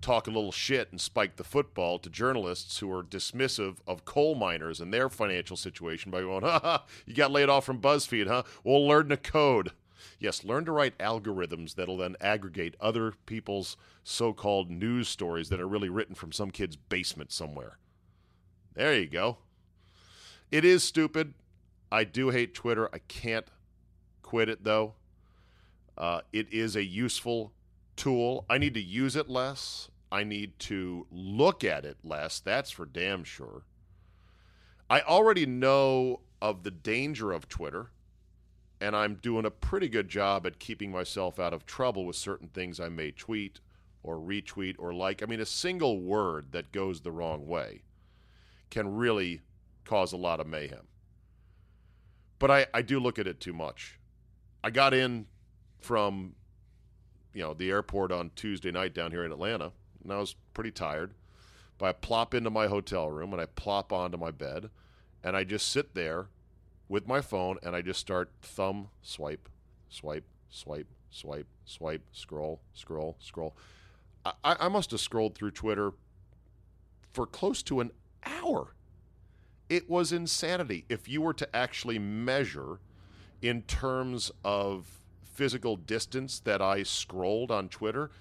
talk 0.02 0.28
a 0.28 0.32
little 0.32 0.52
shit 0.52 0.92
and 0.92 1.02
spike 1.02 1.36
the 1.36 1.44
football 1.44 1.98
to 1.98 2.10
journalists 2.10 2.78
who 2.80 2.92
are 2.92 3.04
dismissive 3.04 3.78
of 3.88 4.06
coal 4.06 4.36
miners 4.36 4.80
and 4.80 4.94
their 4.94 5.10
financial 5.10 5.58
situation 5.58 6.12
by 6.12 6.22
going, 6.22 6.44
ha 6.44 6.60
ha, 6.60 6.86
you 7.06 7.16
got 7.16 7.32
laid 7.32 7.50
off 7.50 7.66
from 7.66 7.82
BuzzFeed, 7.82 8.28
huh? 8.28 8.44
Well, 8.64 8.88
learn 8.88 9.10
to 9.10 9.18
code. 9.18 9.72
Yes, 10.20 10.44
learn 10.44 10.66
to 10.66 10.72
write 10.72 10.98
algorithms 10.98 11.76
that'll 11.76 11.98
then 11.98 12.16
aggregate 12.22 12.76
other 12.80 13.14
people's 13.26 13.78
so 14.04 14.34
called 14.34 14.70
news 14.70 15.08
stories 15.08 15.50
that 15.50 15.60
are 15.60 15.68
really 15.68 15.90
written 15.90 16.16
from 16.16 16.32
some 16.32 16.52
kid's 16.52 16.76
basement 16.76 17.32
somewhere. 17.32 17.78
There 18.74 18.94
you 18.94 19.08
go. 19.08 19.38
It 20.52 20.66
is 20.66 20.84
stupid. 20.84 21.34
I 21.92 22.04
do 22.04 22.30
hate 22.30 22.54
Twitter. 22.54 22.90
I 22.94 23.00
can't 23.00 23.48
quit 24.22 24.50
it 24.50 24.64
though. 24.64 24.96
Uh, 25.98 26.22
it 26.34 26.52
is 26.52 26.76
a 26.76 26.84
useful 26.84 27.54
tool. 27.96 28.46
I 28.50 28.58
need 28.58 28.74
to 28.74 28.82
use 28.82 29.16
it 29.16 29.30
less. 29.30 29.90
I 30.12 30.24
need 30.24 30.60
to 30.60 31.08
look 31.12 31.64
at 31.64 31.86
it 31.86 31.98
less. 32.04 32.40
That's 32.40 32.72
for 32.72 32.86
damn 32.86 33.24
sure. 33.24 33.64
I 34.90 35.02
already 35.02 35.46
know 35.46 36.22
of 36.42 36.64
the 36.64 36.72
danger 36.72 37.32
of 37.32 37.50
Twitter, 37.50 37.92
and 38.86 38.96
I'm 38.96 39.16
doing 39.16 39.46
a 39.46 39.52
pretty 39.52 39.90
good 39.90 40.08
job 40.08 40.46
at 40.46 40.60
keeping 40.60 40.92
myself 40.92 41.40
out 41.40 41.56
of 41.56 41.66
trouble 41.66 42.06
with 42.06 42.16
certain 42.16 42.50
things 42.50 42.80
I 42.80 42.88
may 42.88 43.10
tweet 43.10 43.60
or 44.04 44.18
retweet 44.18 44.76
or 44.78 44.94
like. 44.94 45.24
I 45.24 45.26
mean, 45.26 45.40
a 45.40 45.46
single 45.46 46.00
word 46.00 46.52
that 46.52 46.72
goes 46.72 47.02
the 47.02 47.12
wrong 47.12 47.48
way 47.48 47.82
can 48.70 48.96
really 48.96 49.42
cause 49.86 50.14
a 50.14 50.18
lot 50.18 50.40
of 50.40 50.46
mayhem. 50.46 50.88
But 52.38 52.52
I, 52.52 52.68
I 52.76 52.84
do 52.84 53.00
look 53.00 53.18
at 53.18 53.26
it 53.26 53.40
too 53.40 53.54
much. 53.54 53.98
I 54.64 54.70
got 54.70 54.94
in 54.94 55.26
from 55.80 56.36
you 57.34 57.42
know 57.42 57.56
the 57.56 57.72
airport 57.72 58.12
on 58.12 58.30
Tuesday 58.36 58.72
night 58.72 58.94
down 58.94 59.10
here 59.10 59.26
in 59.26 59.32
Atlanta, 59.32 59.72
and 60.04 60.14
I 60.14 60.20
was 60.20 60.36
pretty 60.54 60.72
tired. 60.72 61.16
But 61.80 61.88
I 61.88 61.92
plop 61.94 62.36
into 62.36 62.52
my 62.52 62.68
hotel 62.68 63.10
room 63.10 63.34
and 63.34 63.42
I 63.42 63.48
plop 63.48 63.92
onto 63.92 64.18
my 64.18 64.30
bed, 64.30 64.70
and 65.24 65.36
I 65.36 65.44
just 65.44 65.72
sit 65.72 65.96
there 65.96 66.28
with 66.88 67.08
my 67.08 67.22
phone 67.22 67.58
and 67.64 67.76
I 67.76 67.82
just 67.82 68.00
start 68.00 68.32
thumb 68.42 68.90
swipe, 69.02 69.50
swipe, 69.90 70.26
swipe, 70.50 70.88
swipe, 71.10 71.48
swipe, 71.66 72.02
scroll, 72.12 72.62
scroll, 72.74 73.18
scroll. 73.20 73.56
I, 74.26 74.56
I 74.60 74.68
must 74.68 74.92
have 74.92 75.00
scrolled 75.00 75.36
through 75.36 75.52
Twitter 75.52 75.92
for 77.14 77.26
close 77.26 77.64
to 77.64 77.80
an 77.80 77.92
hour. 78.26 78.76
It 79.70 79.90
was 79.90 80.12
insanity. 80.12 80.86
If 80.90 81.08
you 81.08 81.22
were 81.22 81.34
to 81.34 81.56
actually 81.56 82.00
measure 82.00 82.80
in 83.42 83.64
terms 83.64 84.32
of 84.44 85.00
physical 85.24 85.76
distance 85.76 86.40
that 86.40 86.62
I 86.62 86.84
scrolled 86.84 87.52
on 87.52 87.70
Twitter, 87.70 88.12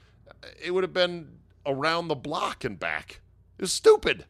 it 0.62 0.72
would 0.72 0.84
have 0.84 0.92
been 0.92 1.38
around 1.66 2.08
the 2.08 2.14
block 2.14 2.64
and 2.64 2.78
back. 2.78 3.20
It 3.58 3.62
was 3.62 3.72
stupid. 3.72 4.26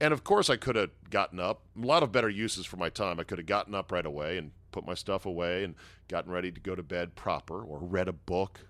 And 0.00 0.12
of 0.12 0.22
course, 0.22 0.48
I 0.48 0.56
could 0.56 0.76
have 0.76 0.90
gotten 1.10 1.40
up. 1.40 1.62
A 1.80 1.84
lot 1.86 2.02
of 2.02 2.12
better 2.12 2.28
uses 2.28 2.66
for 2.66 2.76
my 2.76 2.88
time. 2.88 3.18
I 3.18 3.24
could 3.24 3.38
have 3.38 3.46
gotten 3.46 3.74
up 3.74 3.90
right 3.90 4.06
away 4.06 4.38
and 4.38 4.52
put 4.70 4.86
my 4.86 4.94
stuff 4.94 5.26
away 5.26 5.64
and 5.64 5.74
gotten 6.08 6.30
ready 6.30 6.52
to 6.52 6.60
go 6.60 6.74
to 6.74 6.82
bed 6.82 7.14
proper 7.14 7.62
or 7.62 7.78
read 7.78 8.06
a 8.06 8.12
book 8.12 8.60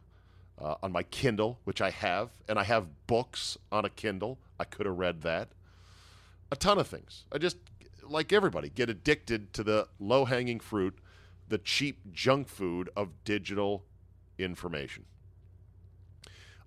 uh, 0.59 0.77
on 0.83 0.93
my 0.93 1.03
Kindle, 1.03 1.59
which 1.65 1.81
I 1.83 1.91
have. 1.91 2.31
And 2.49 2.59
I 2.59 2.65
have 2.65 3.07
books 3.07 3.59
on 3.71 3.85
a 3.85 3.91
Kindle. 3.91 4.39
I 4.59 4.65
could 4.65 4.87
have 4.87 4.97
read 4.97 5.23
that 5.23 5.49
a 6.51 6.57
ton 6.57 6.79
of 6.79 6.87
things. 6.87 7.25
I 7.33 7.39
just, 7.39 7.57
like 8.03 8.33
everybody, 8.33 8.71
get 8.71 8.89
addicted 8.89 9.53
to 9.55 9.63
the 9.63 9.89
low 9.99 10.25
hanging 10.25 10.61
fruit, 10.61 10.99
the 11.49 11.59
cheap 11.59 12.13
junk 12.13 12.49
food 12.49 12.91
of 12.97 13.11
digital 13.25 13.85
information. 14.39 15.05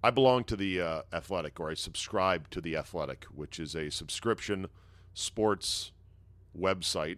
I 0.04 0.10
belong 0.10 0.46
to 0.46 0.56
the 0.56 0.82
uh, 0.82 1.02
Athletic, 1.14 1.60
or 1.60 1.70
I 1.70 1.76
subscribe 1.76 2.50
to 2.52 2.62
the 2.62 2.76
Athletic, 2.76 3.26
which 3.26 3.60
is 3.60 3.76
a 3.76 3.92
subscription 3.92 4.68
sports 5.14 5.92
website. 6.58 7.18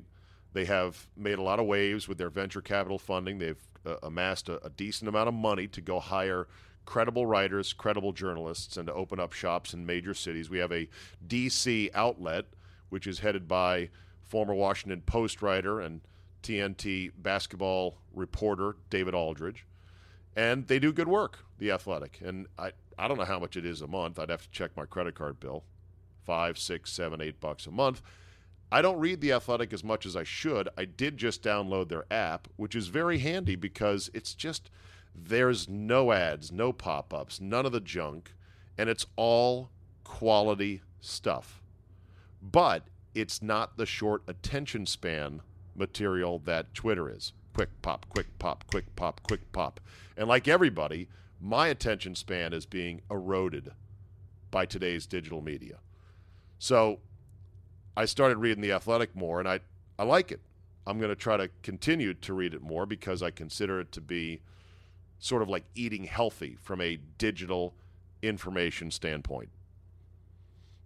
They 0.52 0.66
have 0.66 1.08
made 1.16 1.38
a 1.38 1.44
lot 1.44 1.60
of 1.60 1.66
waves 1.66 2.08
with 2.08 2.18
their 2.18 2.30
venture 2.30 2.62
capital 2.62 3.00
funding. 3.00 3.40
They've 3.40 3.64
uh, 3.86 3.96
amassed 4.04 4.50
a, 4.50 4.64
a 4.66 4.70
decent 4.70 5.08
amount 5.08 5.30
of 5.30 5.34
money 5.34 5.68
to 5.68 5.82
go 5.82 6.00
hire 6.00 6.48
credible 6.86 7.26
writers, 7.26 7.72
credible 7.72 8.12
journalists, 8.12 8.76
and 8.76 8.88
to 8.88 8.94
open 8.94 9.20
up 9.20 9.32
shops 9.32 9.74
in 9.74 9.86
major 9.86 10.14
cities. 10.14 10.50
We 10.50 10.58
have 10.60 10.74
a 10.74 10.90
DC 11.26 11.90
outlet, 11.94 12.46
which 12.90 13.08
is 13.08 13.20
headed 13.20 13.48
by 13.48 13.90
former 14.22 14.54
Washington 14.54 15.02
Post 15.02 15.42
writer 15.42 15.80
and 15.80 16.02
TNT 16.42 17.12
basketball 17.18 17.98
reporter 18.14 18.76
David 18.90 19.14
Aldridge. 19.14 19.66
And 20.36 20.68
they 20.68 20.80
do 20.80 20.92
good 20.92 21.08
work, 21.08 21.40
The 21.60 21.72
Athletic. 21.72 22.20
And 22.24 22.48
I, 22.58 22.72
I 22.98 23.08
don't 23.08 23.18
know 23.18 23.26
how 23.26 23.40
much 23.40 23.56
it 23.56 23.66
is 23.66 23.82
a 23.82 23.88
month. 23.88 24.18
I'd 24.20 24.30
have 24.30 24.44
to 24.44 24.52
check 24.52 24.72
my 24.76 24.86
credit 24.86 25.16
card 25.16 25.40
bill 25.40 25.64
five, 26.24 26.58
six, 26.58 26.92
seven, 26.92 27.22
eight 27.22 27.40
bucks 27.42 27.68
a 27.68 27.72
month. 27.72 28.02
I 28.72 28.82
don't 28.82 29.00
read 29.00 29.22
The 29.22 29.34
Athletic 29.34 29.74
as 29.74 29.84
much 29.84 30.06
as 30.06 30.16
I 30.16 30.24
should. 30.24 30.70
I 30.78 30.86
did 30.86 31.18
just 31.18 31.44
download 31.44 31.90
their 31.90 32.06
app, 32.10 32.48
which 32.56 32.76
is 32.76 32.88
very 32.88 33.20
handy 33.20 33.56
because 33.56 34.10
it's 34.14 34.34
just 34.34 34.70
there's 35.14 35.70
no 35.70 36.12
ads, 36.12 36.52
no 36.52 36.74
pop 36.74 37.14
ups, 37.14 37.40
none 37.40 37.66
of 37.66 37.72
the 37.72 37.80
junk, 37.80 38.34
and 38.78 38.90
it's 38.90 39.06
all 39.16 39.70
quality 40.04 40.82
stuff. 41.02 41.62
But 42.42 42.88
it's 43.14 43.42
not 43.42 43.78
the 43.78 43.86
short 43.86 44.24
attention 44.28 44.86
span 44.86 45.42
material 45.76 46.40
that 46.46 46.74
Twitter 46.74 47.10
is. 47.10 47.34
Quick 47.54 47.70
pop, 47.82 48.08
quick 48.10 48.28
pop, 48.40 48.66
quick 48.68 48.96
pop, 48.96 49.22
quick 49.24 49.52
pop. 49.52 49.80
And 50.18 50.28
like 50.28 50.48
everybody, 50.48 51.08
my 51.40 51.68
attention 51.68 52.16
span 52.16 52.54
is 52.54 52.66
being 52.66 53.02
eroded 53.12 53.72
by 54.50 54.66
today's 54.66 55.06
digital 55.06 55.42
media. 55.42 55.80
So 56.58 57.00
I 57.96 58.06
started 58.06 58.38
reading 58.38 58.62
The 58.62 58.72
Athletic 58.72 59.16
more, 59.16 59.40
and 59.40 59.48
I, 59.48 59.60
I 60.00 60.04
like 60.04 60.32
it. 60.32 60.40
I'm 60.88 60.98
going 60.98 61.10
to 61.10 61.16
try 61.16 61.38
to 61.38 61.50
continue 61.62 62.14
to 62.14 62.34
read 62.34 62.54
it 62.54 62.62
more 62.62 62.86
because 62.86 63.22
I 63.22 63.32
consider 63.32 63.80
it 63.80 63.92
to 63.94 64.02
be 64.02 64.42
sort 65.20 65.42
of 65.42 65.50
like 65.50 65.64
eating 65.76 66.04
healthy 66.06 66.58
from 66.62 66.82
a 66.82 67.00
digital 67.18 67.74
information 68.22 68.92
standpoint. 68.92 69.50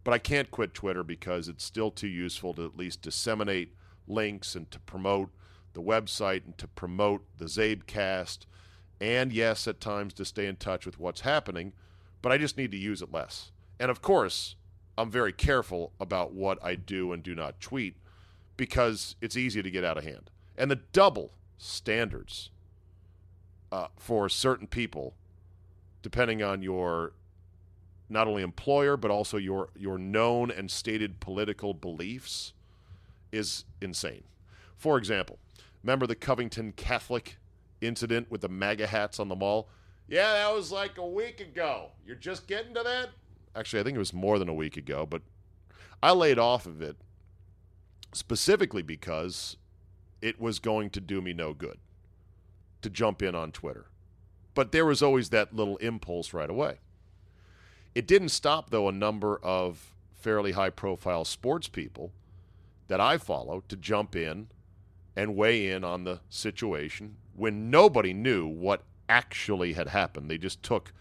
But 0.03 0.13
I 0.13 0.19
can't 0.19 0.51
quit 0.51 0.73
Twitter 0.73 1.03
because 1.03 1.47
it's 1.47 1.63
still 1.63 1.91
too 1.91 2.07
useful 2.07 2.53
to 2.53 2.65
at 2.65 2.77
least 2.77 3.01
disseminate 3.01 3.73
links 4.07 4.55
and 4.55 4.69
to 4.71 4.79
promote 4.79 5.29
the 5.77 5.83
website 5.83 6.43
and 6.43 6.57
to 6.57 6.67
promote 6.67 7.23
the 7.37 7.45
Zabecast. 7.45 8.39
And 8.99 9.31
yes, 9.31 9.67
at 9.67 9.79
times 9.79 10.11
to 10.15 10.25
stay 10.25 10.47
in 10.47 10.55
touch 10.55 10.87
with 10.87 10.99
what's 10.99 11.21
happening, 11.21 11.73
but 12.23 12.31
I 12.31 12.39
just 12.39 12.57
need 12.57 12.71
to 12.71 12.77
use 12.77 13.03
it 13.03 13.13
less. 13.13 13.51
And 13.79 13.91
of 13.91 14.01
course, 14.01 14.55
I'm 14.97 15.11
very 15.11 15.31
careful 15.31 15.91
about 15.99 16.33
what 16.33 16.57
I 16.65 16.73
do 16.73 17.13
and 17.13 17.21
do 17.21 17.35
not 17.35 17.61
tweet 17.61 17.95
because 18.57 19.15
it's 19.21 19.37
easy 19.37 19.61
to 19.61 19.69
get 19.69 19.83
out 19.83 19.99
of 19.99 20.03
hand. 20.03 20.31
And 20.57 20.71
the 20.71 20.77
double 20.93 21.31
standards 21.59 22.49
uh, 23.71 23.89
for 23.99 24.29
certain 24.29 24.65
people, 24.65 25.13
depending 26.01 26.41
on 26.41 26.63
your 26.63 27.13
not 28.09 28.27
only 28.27 28.41
employer 28.41 28.97
but 28.97 29.11
also 29.11 29.37
your 29.37 29.69
your 29.77 29.99
known 29.99 30.49
and 30.49 30.71
stated 30.71 31.19
political 31.19 31.75
beliefs, 31.75 32.53
is 33.31 33.65
insane. 33.79 34.23
For 34.75 34.97
example, 34.97 35.37
remember 35.83 36.07
the 36.07 36.15
Covington 36.15 36.71
Catholic 36.73 37.37
incident 37.81 38.31
with 38.31 38.41
the 38.41 38.49
MAGA 38.49 38.87
hats 38.87 39.19
on 39.19 39.27
the 39.29 39.35
mall? 39.35 39.69
Yeah, 40.07 40.33
that 40.33 40.55
was 40.55 40.71
like 40.71 40.97
a 40.97 41.05
week 41.05 41.39
ago. 41.39 41.91
You're 42.05 42.15
just 42.15 42.47
getting 42.47 42.73
to 42.73 42.83
that? 42.83 43.09
Actually, 43.55 43.81
I 43.81 43.83
think 43.83 43.95
it 43.95 43.99
was 43.99 44.13
more 44.13 44.39
than 44.39 44.49
a 44.49 44.53
week 44.53 44.77
ago, 44.77 45.05
but 45.05 45.21
I 46.01 46.11
laid 46.11 46.39
off 46.39 46.65
of 46.65 46.81
it 46.81 46.95
specifically 48.13 48.81
because 48.81 49.57
it 50.21 50.39
was 50.39 50.59
going 50.59 50.89
to 50.91 51.01
do 51.01 51.21
me 51.21 51.33
no 51.33 51.53
good 51.53 51.77
to 52.81 52.89
jump 52.89 53.21
in 53.21 53.35
on 53.35 53.51
Twitter. 53.51 53.87
But 54.53 54.71
there 54.71 54.85
was 54.85 55.03
always 55.03 55.29
that 55.29 55.55
little 55.55 55.77
impulse 55.77 56.33
right 56.33 56.49
away. 56.49 56.79
It 57.93 58.07
didn't 58.07 58.29
stop, 58.29 58.69
though, 58.69 58.87
a 58.87 58.91
number 58.91 59.37
of 59.43 59.93
fairly 60.13 60.53
high 60.53 60.69
profile 60.69 61.25
sports 61.25 61.67
people 61.67 62.11
that 62.87 63.01
I 63.01 63.17
follow 63.17 63.63
to 63.67 63.75
jump 63.75 64.15
in 64.15 64.47
and 65.17 65.35
weigh 65.35 65.69
in 65.71 65.83
on 65.83 66.05
the 66.05 66.21
situation 66.29 67.17
when 67.35 67.69
nobody 67.71 68.13
knew 68.13 68.47
what 68.47 68.83
actually 69.09 69.73
had 69.73 69.87
happened. 69.87 70.29
They 70.29 70.37
just 70.37 70.61
took 70.61 70.93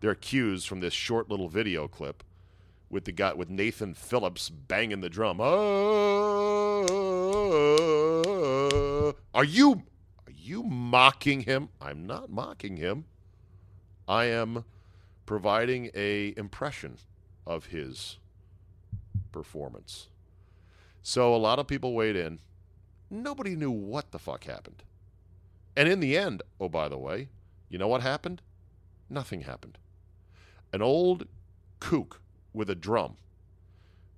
their 0.00 0.14
cues 0.14 0.66
from 0.66 0.80
this 0.80 0.92
short 0.92 1.30
little 1.30 1.48
video 1.48 1.88
clip 1.88 2.22
with 2.90 3.06
the 3.06 3.12
guy 3.12 3.32
with 3.32 3.48
Nathan 3.48 3.94
Phillips 3.94 4.50
banging 4.50 5.00
the 5.00 5.08
drum. 5.08 5.38
Oh, 5.40 5.46
are 9.32 9.44
you 9.44 9.84
are 10.26 10.32
you 10.36 10.62
mocking 10.64 11.40
him? 11.40 11.70
I'm 11.80 12.06
not 12.06 12.30
mocking 12.30 12.76
him. 12.76 13.06
I 14.06 14.26
am 14.26 14.66
providing 15.24 15.90
a 15.94 16.34
impression 16.36 16.98
of 17.46 17.66
his 17.66 18.18
performance. 19.30 20.08
So 21.00 21.34
a 21.34 21.36
lot 21.36 21.58
of 21.58 21.66
people 21.66 21.94
weighed 21.94 22.16
in. 22.16 22.40
Nobody 23.12 23.54
knew 23.54 23.70
what 23.70 24.10
the 24.10 24.18
fuck 24.18 24.44
happened. 24.44 24.82
And 25.76 25.86
in 25.86 26.00
the 26.00 26.16
end, 26.16 26.42
oh, 26.58 26.70
by 26.70 26.88
the 26.88 26.96
way, 26.96 27.28
you 27.68 27.76
know 27.76 27.86
what 27.86 28.00
happened? 28.00 28.40
Nothing 29.10 29.42
happened. 29.42 29.76
An 30.72 30.80
old 30.80 31.26
kook 31.78 32.22
with 32.54 32.70
a 32.70 32.74
drum 32.74 33.18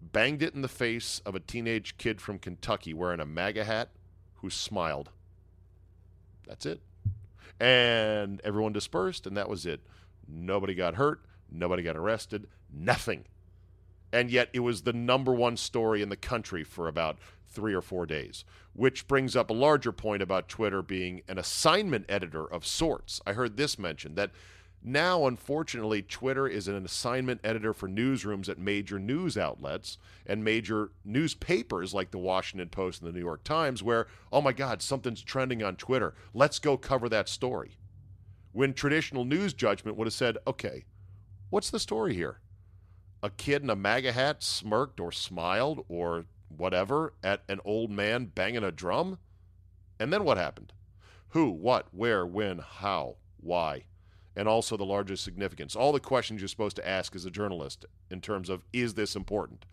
banged 0.01 0.45
it 0.45 0.55
in 0.55 0.63
the 0.63 0.69
face 0.69 1.21
of 1.27 1.35
a 1.35 1.41
teenage 1.41 1.99
kid 1.99 2.21
from 2.21 2.39
Kentucky 2.39 2.95
wearing 2.95 3.19
a 3.19 3.27
MAGA 3.27 3.65
hat 3.65 3.91
who 4.35 4.49
smiled. 4.49 5.11
That's 6.47 6.65
it. 6.65 6.81
And 7.59 8.41
everyone 8.45 8.73
dispersed, 8.73 9.27
and 9.27 9.37
that 9.37 9.49
was 9.49 9.67
it. 9.67 9.81
Nobody 10.29 10.77
got 10.77 10.95
hurt. 10.95 11.25
Nobody 11.51 11.83
got 11.83 11.97
arrested. 11.97 12.47
Nothing 12.73 13.25
and 14.15 14.31
yet 14.31 14.49
it 14.53 14.61
was 14.61 14.83
the 14.83 14.93
number 14.93 15.35
one 15.35 15.57
story 15.57 16.01
in 16.01 16.09
the 16.09 16.17
country 16.17 16.63
for 16.63 16.87
about 16.87 17.19
three 17.55 17.75
or 17.75 17.81
four 17.81 18.05
days, 18.05 18.45
which 18.73 19.07
brings 19.07 19.37
up 19.37 19.49
a 19.49 19.55
larger 19.55 19.93
point 19.93 20.23
about 20.23 20.49
Twitter 20.49 20.83
being 20.83 21.23
an 21.29 21.39
assignment 21.39 22.05
editor 22.09 22.45
of 22.45 22.67
sorts. 22.67 23.21
I 23.27 23.33
heard 23.33 23.57
this 23.57 23.79
mentioned 23.79 24.17
that 24.17 24.33
now, 24.87 25.27
unfortunately, 25.27 26.03
Twitter 26.03 26.47
is 26.47 26.69
an 26.69 26.85
assignment 26.85 27.41
editor 27.43 27.73
for 27.73 27.89
newsrooms 27.89 28.51
at 28.51 28.59
major 28.59 28.99
news 28.99 29.39
outlets 29.39 29.97
and 30.27 30.45
major 30.45 30.91
newspapers 31.07 31.95
like 31.95 32.11
the 32.11 32.19
Washington 32.19 32.69
Post 32.69 33.01
and 33.01 33.09
the 33.09 33.15
New 33.15 33.25
York 33.25 33.45
Times, 33.45 33.83
where, 33.83 34.09
oh 34.31 34.43
my 34.43 34.53
God, 34.53 34.83
something's 34.83 35.23
trending 35.23 35.63
on 35.63 35.77
Twitter. 35.77 36.15
Let's 36.35 36.59
go 36.59 36.77
cover 36.77 37.09
that 37.09 37.31
story. 37.31 37.79
When 38.53 38.75
traditional 38.75 39.25
news 39.25 39.55
judgment 39.55 39.97
would 39.97 40.07
have 40.07 40.13
said, 40.13 40.37
okay, 40.47 40.85
what's 41.49 41.71
the 41.71 41.81
story 41.81 42.15
here? 42.15 42.41
a 43.25 43.31
kid 43.31 43.63
in 43.63 43.71
a 43.71 43.75
MAGA 43.75 44.13
hat 44.13 44.43
smirked 44.43 45.01
or 45.01 45.11
smiled 45.11 45.83
or 45.89 46.27
whatever 46.59 47.15
at 47.23 47.43
an 47.49 47.61
old 47.65 47.91
man 47.91 48.27
banging 48.27 48.65
a 48.65 48.73
drum? 48.73 49.19
And 49.99 50.13
then 50.13 50.25
what 50.25 50.37
happened? 50.37 50.73
Who, 51.31 51.51
what, 51.51 51.89
where, 51.93 52.25
when, 52.25 52.59
how, 52.59 53.17
why? 53.41 53.85
And 54.37 54.49
also 54.49 54.77
the 54.77 54.85
largest 54.85 55.25
significance. 55.25 55.77
All 55.77 55.93
the 55.93 56.01
questions 56.01 56.41
you're 56.41 56.49
supposed 56.49 56.77
to 56.77 56.89
ask 56.89 57.15
as 57.15 57.25
a 57.25 57.31
journalist 57.31 57.85
in 58.11 58.21
terms 58.21 58.49
of 58.49 58.65
is 58.73 58.95
this 58.95 59.17
important? 59.17 59.65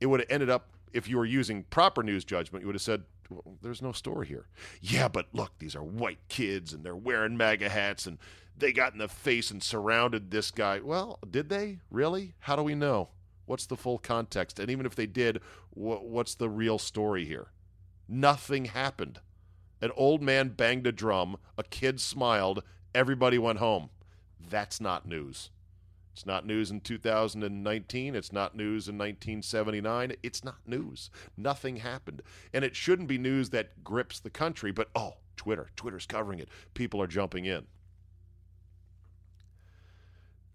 It 0.00 0.06
would 0.06 0.20
have 0.20 0.30
ended 0.30 0.50
up, 0.50 0.70
if 0.92 1.08
you 1.08 1.16
were 1.16 1.24
using 1.24 1.64
proper 1.64 2.02
news 2.02 2.24
judgment, 2.24 2.62
you 2.62 2.66
would 2.66 2.74
have 2.74 2.82
said, 2.82 3.04
well, 3.28 3.56
there's 3.62 3.82
no 3.82 3.92
story 3.92 4.26
here. 4.26 4.46
Yeah, 4.80 5.08
but 5.08 5.26
look, 5.32 5.52
these 5.58 5.76
are 5.76 5.84
white 5.84 6.18
kids 6.28 6.72
and 6.72 6.84
they're 6.84 6.96
wearing 6.96 7.36
MAGA 7.36 7.68
hats 7.68 8.06
and 8.06 8.18
they 8.56 8.72
got 8.72 8.92
in 8.92 8.98
the 8.98 9.08
face 9.08 9.50
and 9.50 9.62
surrounded 9.62 10.30
this 10.30 10.50
guy. 10.50 10.80
Well, 10.80 11.18
did 11.28 11.48
they 11.48 11.78
really? 11.90 12.34
How 12.40 12.56
do 12.56 12.62
we 12.62 12.74
know? 12.74 13.10
What's 13.50 13.66
the 13.66 13.76
full 13.76 13.98
context? 13.98 14.60
And 14.60 14.70
even 14.70 14.86
if 14.86 14.94
they 14.94 15.06
did, 15.06 15.40
wh- 15.70 16.04
what's 16.04 16.36
the 16.36 16.48
real 16.48 16.78
story 16.78 17.24
here? 17.24 17.48
Nothing 18.08 18.66
happened. 18.66 19.18
An 19.80 19.90
old 19.96 20.22
man 20.22 20.50
banged 20.50 20.86
a 20.86 20.92
drum, 20.92 21.36
a 21.58 21.64
kid 21.64 22.00
smiled, 22.00 22.62
everybody 22.94 23.38
went 23.38 23.58
home. 23.58 23.90
That's 24.38 24.80
not 24.80 25.04
news. 25.04 25.50
It's 26.12 26.24
not 26.24 26.46
news 26.46 26.70
in 26.70 26.80
2019. 26.80 28.14
It's 28.14 28.32
not 28.32 28.54
news 28.54 28.86
in 28.86 28.96
1979. 28.96 30.12
It's 30.22 30.44
not 30.44 30.58
news. 30.64 31.10
Nothing 31.36 31.78
happened. 31.78 32.22
And 32.54 32.64
it 32.64 32.76
shouldn't 32.76 33.08
be 33.08 33.18
news 33.18 33.50
that 33.50 33.82
grips 33.82 34.20
the 34.20 34.30
country, 34.30 34.70
but 34.70 34.90
oh, 34.94 35.14
Twitter. 35.36 35.70
Twitter's 35.74 36.06
covering 36.06 36.38
it. 36.38 36.48
People 36.74 37.02
are 37.02 37.08
jumping 37.08 37.46
in. 37.46 37.66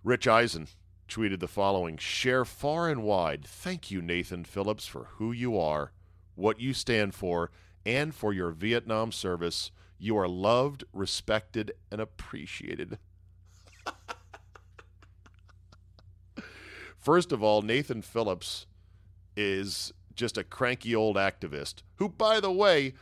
Rich 0.01 0.29
Eisen 0.29 0.69
tweeted 1.07 1.39
the 1.39 1.47
following 1.47 1.97
Share 1.97 2.45
far 2.45 2.89
and 2.89 3.03
wide. 3.03 3.45
Thank 3.45 3.91
you, 3.91 4.01
Nathan 4.01 4.43
Phillips, 4.43 4.85
for 4.85 5.05
who 5.15 5.31
you 5.31 5.57
are, 5.59 5.91
what 6.35 6.59
you 6.59 6.73
stand 6.73 7.13
for, 7.13 7.51
and 7.85 8.13
for 8.13 8.33
your 8.33 8.51
Vietnam 8.51 9.11
service. 9.11 9.71
You 9.97 10.17
are 10.17 10.27
loved, 10.27 10.83
respected, 10.91 11.71
and 11.91 12.01
appreciated. 12.01 12.97
First 16.97 17.31
of 17.31 17.41
all, 17.43 17.61
Nathan 17.61 18.01
Phillips 18.01 18.65
is 19.37 19.93
just 20.15 20.37
a 20.37 20.43
cranky 20.43 20.95
old 20.95 21.15
activist 21.17 21.83
who, 21.95 22.09
by 22.09 22.39
the 22.39 22.51
way, 22.51 22.93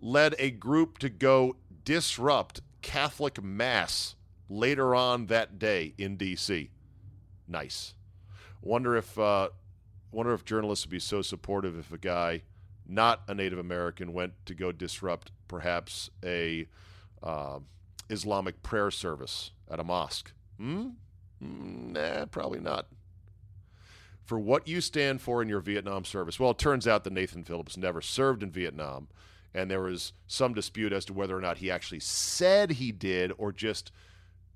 led 0.00 0.34
a 0.38 0.50
group 0.50 0.98
to 0.98 1.08
go 1.08 1.56
disrupt 1.84 2.60
Catholic 2.82 3.42
Mass 3.42 4.14
later 4.48 4.94
on 4.94 5.26
that 5.26 5.58
day 5.58 5.94
in 5.98 6.16
D.C. 6.16 6.70
Nice. 7.48 7.94
Wonder 8.60 8.96
if 8.96 9.18
uh, 9.18 9.48
wonder 10.12 10.32
if 10.34 10.44
journalists 10.44 10.84
would 10.84 10.90
be 10.90 10.98
so 10.98 11.22
supportive 11.22 11.78
if 11.78 11.92
a 11.92 11.98
guy 11.98 12.42
not 12.86 13.22
a 13.28 13.34
Native 13.34 13.58
American 13.58 14.12
went 14.12 14.32
to 14.46 14.54
go 14.54 14.72
disrupt 14.72 15.30
perhaps 15.46 16.10
a 16.24 16.66
uh, 17.22 17.58
Islamic 18.08 18.62
prayer 18.62 18.90
service 18.90 19.50
at 19.70 19.78
a 19.80 19.84
mosque. 19.84 20.32
Hmm? 20.58 20.90
Nah, 21.40 22.24
probably 22.26 22.60
not. 22.60 22.86
For 24.24 24.38
what 24.38 24.66
you 24.66 24.80
stand 24.80 25.20
for 25.20 25.40
in 25.40 25.48
your 25.48 25.60
Vietnam 25.60 26.04
service. 26.04 26.40
Well, 26.40 26.50
it 26.50 26.58
turns 26.58 26.86
out 26.86 27.04
that 27.04 27.12
Nathan 27.12 27.44
Phillips 27.44 27.76
never 27.76 28.00
served 28.00 28.42
in 28.42 28.50
Vietnam, 28.50 29.08
and 29.54 29.70
there 29.70 29.80
was 29.80 30.12
some 30.26 30.52
dispute 30.52 30.92
as 30.92 31.04
to 31.06 31.12
whether 31.12 31.36
or 31.36 31.40
not 31.40 31.58
he 31.58 31.70
actually 31.70 32.00
said 32.00 32.72
he 32.72 32.92
did 32.92 33.32
or 33.38 33.52
just 33.52 33.90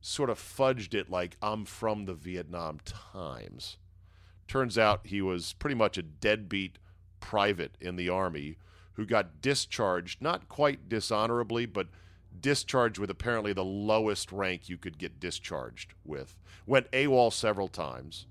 sort 0.02 0.28
of 0.28 0.38
fudged 0.38 0.92
it 0.92 1.08
like 1.08 1.36
I'm 1.40 1.64
from 1.64 2.04
the 2.04 2.14
Vietnam 2.14 2.80
Times. 2.84 3.78
Turns 4.48 4.76
out 4.76 5.06
he 5.06 5.22
was 5.22 5.54
pretty 5.54 5.76
much 5.76 5.96
a 5.96 6.02
deadbeat 6.02 6.78
private 7.20 7.78
in 7.80 7.96
the 7.96 8.08
Army 8.08 8.58
who 8.94 9.06
got 9.06 9.40
discharged, 9.40 10.20
not 10.20 10.48
quite 10.48 10.88
dishonorably, 10.88 11.64
but 11.64 11.88
discharged 12.38 12.98
with 12.98 13.10
apparently 13.10 13.52
the 13.52 13.64
lowest 13.64 14.32
rank 14.32 14.68
you 14.68 14.76
could 14.76 14.98
get 14.98 15.20
discharged 15.20 15.94
with. 16.04 16.36
Went 16.66 16.90
AWOL 16.90 17.32
several 17.32 17.68
times 17.68 18.26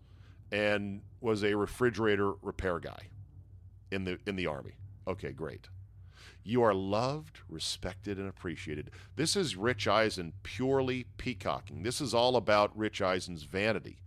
and 0.51 1.01
was 1.21 1.43
a 1.43 1.55
refrigerator 1.55 2.33
repair 2.41 2.79
guy 2.79 3.07
in 3.89 4.03
the 4.03 4.19
in 4.27 4.35
the 4.35 4.47
army. 4.47 4.73
Okay, 5.07 5.31
great. 5.31 5.69
You 6.43 6.63
are 6.63 6.73
loved, 6.73 7.39
respected, 7.47 8.17
and 8.17 8.27
appreciated. 8.27 8.91
This 9.15 9.35
is 9.35 9.55
Rich 9.55 9.87
Eisen 9.87 10.33
purely 10.43 11.05
peacocking. 11.17 11.83
This 11.83 12.01
is 12.01 12.13
all 12.13 12.35
about 12.35 12.75
Rich 12.77 13.01
Eisen's 13.01 13.43
vanity 13.43 13.99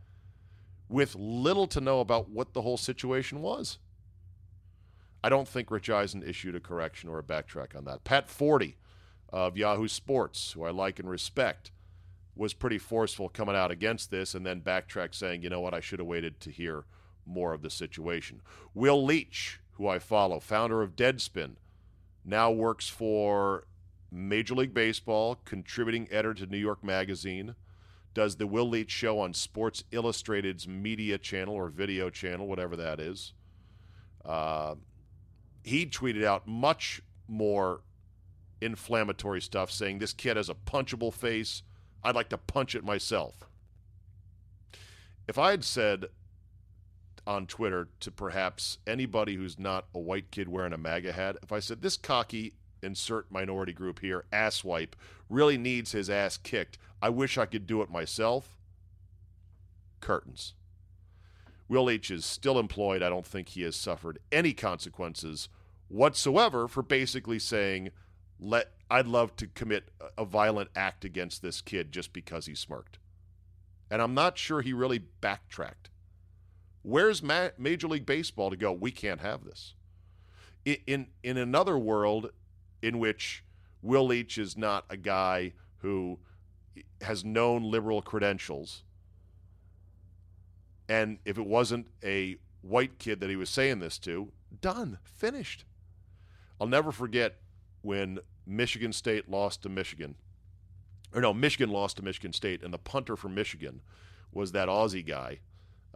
with 0.88 1.14
little 1.14 1.66
to 1.68 1.81
know 1.81 2.01
about 2.01 2.29
what 2.31 2.53
the 2.53 2.62
whole 2.62 2.77
situation 2.77 3.40
was. 3.40 3.79
I 5.23 5.29
don't 5.29 5.49
think 5.49 5.70
Rich 5.70 5.88
Eisen 5.88 6.23
issued 6.23 6.55
a 6.55 6.61
correction 6.61 7.09
or 7.09 7.18
a 7.18 7.23
backtrack 7.23 7.75
on 7.75 7.85
that. 7.85 8.05
Pat 8.05 8.29
Forde 8.29 8.75
of 9.31 9.57
Yahoo 9.57 9.88
Sports, 9.88 10.53
who 10.53 10.64
I 10.64 10.70
like 10.70 10.99
and 10.99 11.09
respect, 11.09 11.70
was 12.37 12.53
pretty 12.53 12.79
forceful 12.79 13.29
coming 13.29 13.57
out 13.57 13.70
against 13.70 14.11
this 14.11 14.35
and 14.35 14.44
then 14.44 14.61
backtracked 14.61 15.14
saying, 15.14 15.42
you 15.42 15.49
know 15.49 15.61
what, 15.61 15.73
I 15.73 15.81
should 15.81 16.01
have 16.01 16.09
waited 16.09 16.40
to 16.40 16.51
hear 16.51 16.85
more 17.25 17.55
of 17.55 17.62
the 17.62 17.70
situation. 17.70 18.42
Will 18.75 19.03
Leitch, 19.03 19.61
who 19.73 19.88
I 19.88 19.99
follow, 19.99 20.40
founder 20.40 20.83
of 20.83 20.97
Deadspin, 20.97 21.53
now 22.25 22.51
works 22.51 22.89
for 22.89 23.67
Major 24.11 24.55
League 24.55 24.75
Baseball, 24.75 25.41
contributing 25.45 26.09
editor 26.11 26.35
to 26.35 26.47
New 26.47 26.59
York 26.59 26.83
Magazine, 26.83 27.55
does 28.15 28.37
the 28.37 28.47
Will 28.47 28.69
Leitch 28.69 28.91
show 28.91 29.19
on 29.19 29.35
Sports 29.35 29.85
Illustrated's 29.91 30.69
media 30.69 31.19
channel 31.19 31.55
or 31.55 31.69
video 31.69 32.11
channel, 32.11 32.47
whatever 32.47 32.77
that 32.77 33.01
is. 33.01 33.33
Uh, 34.25 34.77
he 35.63 35.85
tweeted 35.85 36.25
out 36.25 36.47
much 36.47 37.03
more 37.27 37.81
inflammatory 38.61 39.41
stuff 39.41 39.71
saying 39.71 39.99
this 39.99 40.13
kid 40.13 40.37
has 40.37 40.49
a 40.49 40.55
punchable 40.55 41.13
face. 41.13 41.63
I'd 42.03 42.15
like 42.15 42.29
to 42.31 42.39
punch 42.39 42.75
it 42.75 42.85
myself. 42.85 43.45
If 45.27 45.39
I 45.39 45.51
had 45.51 45.65
said 45.65 46.07
on 47.27 47.47
Twitter 47.47 47.89
to 48.01 48.11
perhaps 48.11 48.79
anybody 48.87 49.37
who's 49.37 49.59
not 49.59 49.87
a 49.95 49.99
white 49.99 50.31
kid 50.31 50.49
wearing 50.49 50.73
a 50.73 50.79
MAGA 50.79 51.13
hat, 51.13 51.37
if 51.43 51.53
I 51.53 51.61
said 51.61 51.83
this 51.83 51.97
cocky 51.97 52.55
insert 52.83 53.31
minority 53.31 53.73
group 53.73 54.01
here, 54.01 54.25
asswipe, 54.33 54.93
really 55.29 55.57
needs 55.57 55.93
his 55.93 56.11
ass 56.11 56.37
kicked, 56.37 56.79
I 57.01 57.09
wish 57.09 57.39
I 57.39 57.47
could 57.47 57.67
do 57.67 57.83
it 57.83 57.91
myself. 57.91 58.59
Curtains. 60.01 60.55
Will 61.67 61.89
H 61.89 62.11
is 62.11 62.27
still 62.27 62.59
employed. 62.59 63.03
I 63.03 63.09
don't 63.09 63.27
think 63.27 63.51
he 63.51 63.63
has 63.63 63.75
suffered 63.75 64.19
any 64.31 64.53
consequences 64.53 65.49
whatsoever 65.89 66.69
for 66.69 66.83
basically 66.83 67.39
saying, 67.39 67.91
"Let 68.39 68.73
I'd 68.91 69.07
love 69.07 69.35
to 69.37 69.47
commit 69.47 69.91
a 70.19 70.27
violent 70.27 70.71
act 70.77 71.07
against 71.07 71.41
this 71.41 71.63
kid 71.63 71.91
just 71.91 72.13
because 72.13 72.45
he 72.47 72.55
smirked." 72.55 72.99
And 73.91 74.03
I'm 74.03 74.13
not 74.13 74.37
sure 74.37 74.61
he 74.61 74.75
really 74.75 74.99
backtracked. 74.99 75.89
Where's 76.85 77.23
Ma- 77.23 77.49
Major 77.59 77.88
League 77.88 78.07
Baseball 78.07 78.51
to 78.51 78.57
go? 78.57 78.70
We 78.70 78.92
can't 78.92 79.20
have 79.20 79.44
this. 79.44 79.75
In, 80.64 80.77
in 80.87 81.07
in 81.23 81.37
another 81.37 81.77
world 81.77 82.31
in 82.83 82.99
which 82.99 83.42
Will 83.83 84.07
Leitch 84.07 84.38
is 84.38 84.57
not 84.57 84.85
a 84.88 84.97
guy 84.97 85.55
who 85.79 86.18
has 87.01 87.25
known 87.25 87.70
liberal 87.70 88.01
credentials 88.01 88.85
and 90.88 91.18
if 91.25 91.38
it 91.38 91.47
wasn't 91.47 91.87
a 92.03 92.37
white 92.62 92.99
kid 92.99 93.20
that 93.20 93.31
he 93.31 93.37
was 93.37 93.51
saying 93.51 93.81
this 93.81 93.99
to, 93.99 94.33
done, 94.61 94.99
finished. 95.03 95.64
I'll 96.61 96.66
never 96.66 96.92
forget 96.92 97.37
when 97.83 98.18
Michigan 98.47 98.92
State 98.92 99.31
lost 99.31 99.62
to 99.62 99.68
Michigan. 99.68 100.14
Or 101.14 101.20
no, 101.20 101.33
Michigan 101.33 101.70
lost 101.70 101.97
to 101.99 102.03
Michigan 102.03 102.33
State, 102.33 102.62
and 102.62 102.73
the 102.73 102.79
punter 102.79 103.16
from 103.16 103.35
Michigan 103.35 103.81
was 104.33 104.53
that 104.53 104.68
Aussie 104.68 105.07
guy 105.07 105.40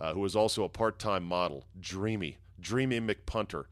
uh, 0.01 0.15
who 0.15 0.21
was 0.21 0.37
also 0.37 0.65
a 0.65 0.69
part 0.69 0.99
time 0.99 1.25
model, 1.25 1.65
Dreamy, 1.79 2.39
Dreamy 2.61 3.01
McPunter. 3.01 3.65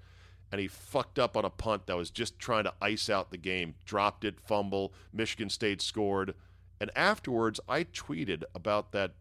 And 0.52 0.60
he 0.60 0.68
fucked 0.68 1.18
up 1.18 1.36
on 1.36 1.44
a 1.44 1.50
punt 1.50 1.86
that 1.86 1.96
was 1.96 2.10
just 2.10 2.38
trying 2.38 2.64
to 2.64 2.74
ice 2.80 3.10
out 3.10 3.30
the 3.30 3.36
game, 3.36 3.74
dropped 3.84 4.24
it, 4.24 4.40
fumble. 4.40 4.92
Michigan 5.12 5.50
State 5.50 5.82
scored. 5.82 6.34
And 6.80 6.90
afterwards, 6.94 7.58
I 7.68 7.84
tweeted 7.84 8.44
about 8.54 8.92
that 8.92 9.14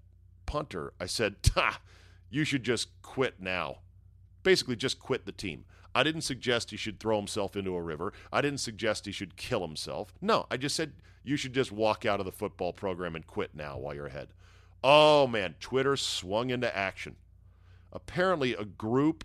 punter. 0.45 0.93
I 0.99 1.07
said, 1.07 1.37
you 2.29 2.43
should 2.43 2.63
just 2.63 2.89
quit 3.01 3.35
now. 3.39 3.79
Basically, 4.43 4.75
just 4.75 4.99
quit 4.99 5.25
the 5.25 5.31
team. 5.31 5.65
I 5.95 6.03
didn't 6.03 6.21
suggest 6.21 6.71
he 6.71 6.77
should 6.77 6.99
throw 6.99 7.15
himself 7.17 7.55
into 7.55 7.75
a 7.75 7.81
river. 7.81 8.13
I 8.31 8.41
didn't 8.41 8.59
suggest 8.59 9.05
he 9.05 9.11
should 9.11 9.37
kill 9.37 9.65
himself. 9.65 10.13
No, 10.21 10.45
I 10.51 10.57
just 10.57 10.75
said 10.75 10.93
you 11.23 11.37
should 11.37 11.53
just 11.53 11.71
walk 11.71 12.05
out 12.05 12.19
of 12.19 12.25
the 12.25 12.31
football 12.31 12.73
program 12.73 13.15
and 13.15 13.25
quit 13.25 13.55
now 13.55 13.77
while 13.77 13.95
you're 13.95 14.07
ahead. 14.07 14.27
Oh, 14.88 15.26
man, 15.26 15.56
Twitter 15.60 15.98
swung 15.98 16.52
into 16.52 16.78
action. 16.78 17.15
Apparently, 17.91 18.54
a 18.54 18.65
group 18.65 19.24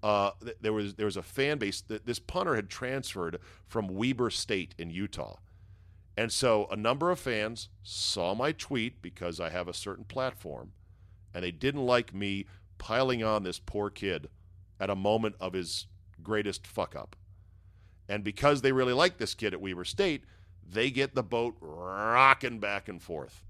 uh, 0.00 0.30
there 0.60 0.72
was 0.72 0.94
there 0.94 1.06
was 1.06 1.16
a 1.16 1.22
fan 1.22 1.58
base 1.58 1.80
that 1.80 2.06
this 2.06 2.20
punter 2.20 2.54
had 2.54 2.70
transferred 2.70 3.40
from 3.66 3.88
Weber 3.88 4.30
State 4.30 4.76
in 4.78 4.90
Utah. 4.90 5.38
And 6.16 6.30
so 6.30 6.68
a 6.70 6.76
number 6.76 7.10
of 7.10 7.18
fans 7.18 7.68
saw 7.82 8.32
my 8.32 8.52
tweet 8.52 9.02
because 9.02 9.40
I 9.40 9.50
have 9.50 9.66
a 9.66 9.74
certain 9.74 10.04
platform, 10.04 10.70
and 11.34 11.42
they 11.42 11.50
didn't 11.50 11.84
like 11.84 12.14
me 12.14 12.46
piling 12.78 13.24
on 13.24 13.42
this 13.42 13.58
poor 13.58 13.90
kid 13.90 14.28
at 14.78 14.88
a 14.88 14.94
moment 14.94 15.34
of 15.40 15.52
his 15.52 15.86
greatest 16.22 16.64
fuck 16.64 16.94
up. 16.94 17.16
And 18.08 18.22
because 18.22 18.62
they 18.62 18.70
really 18.70 18.92
like 18.92 19.18
this 19.18 19.34
kid 19.34 19.52
at 19.52 19.60
Weber 19.60 19.84
State, 19.84 20.22
they 20.64 20.92
get 20.92 21.16
the 21.16 21.24
boat 21.24 21.56
rocking 21.60 22.60
back 22.60 22.86
and 22.88 23.02
forth. 23.02 23.42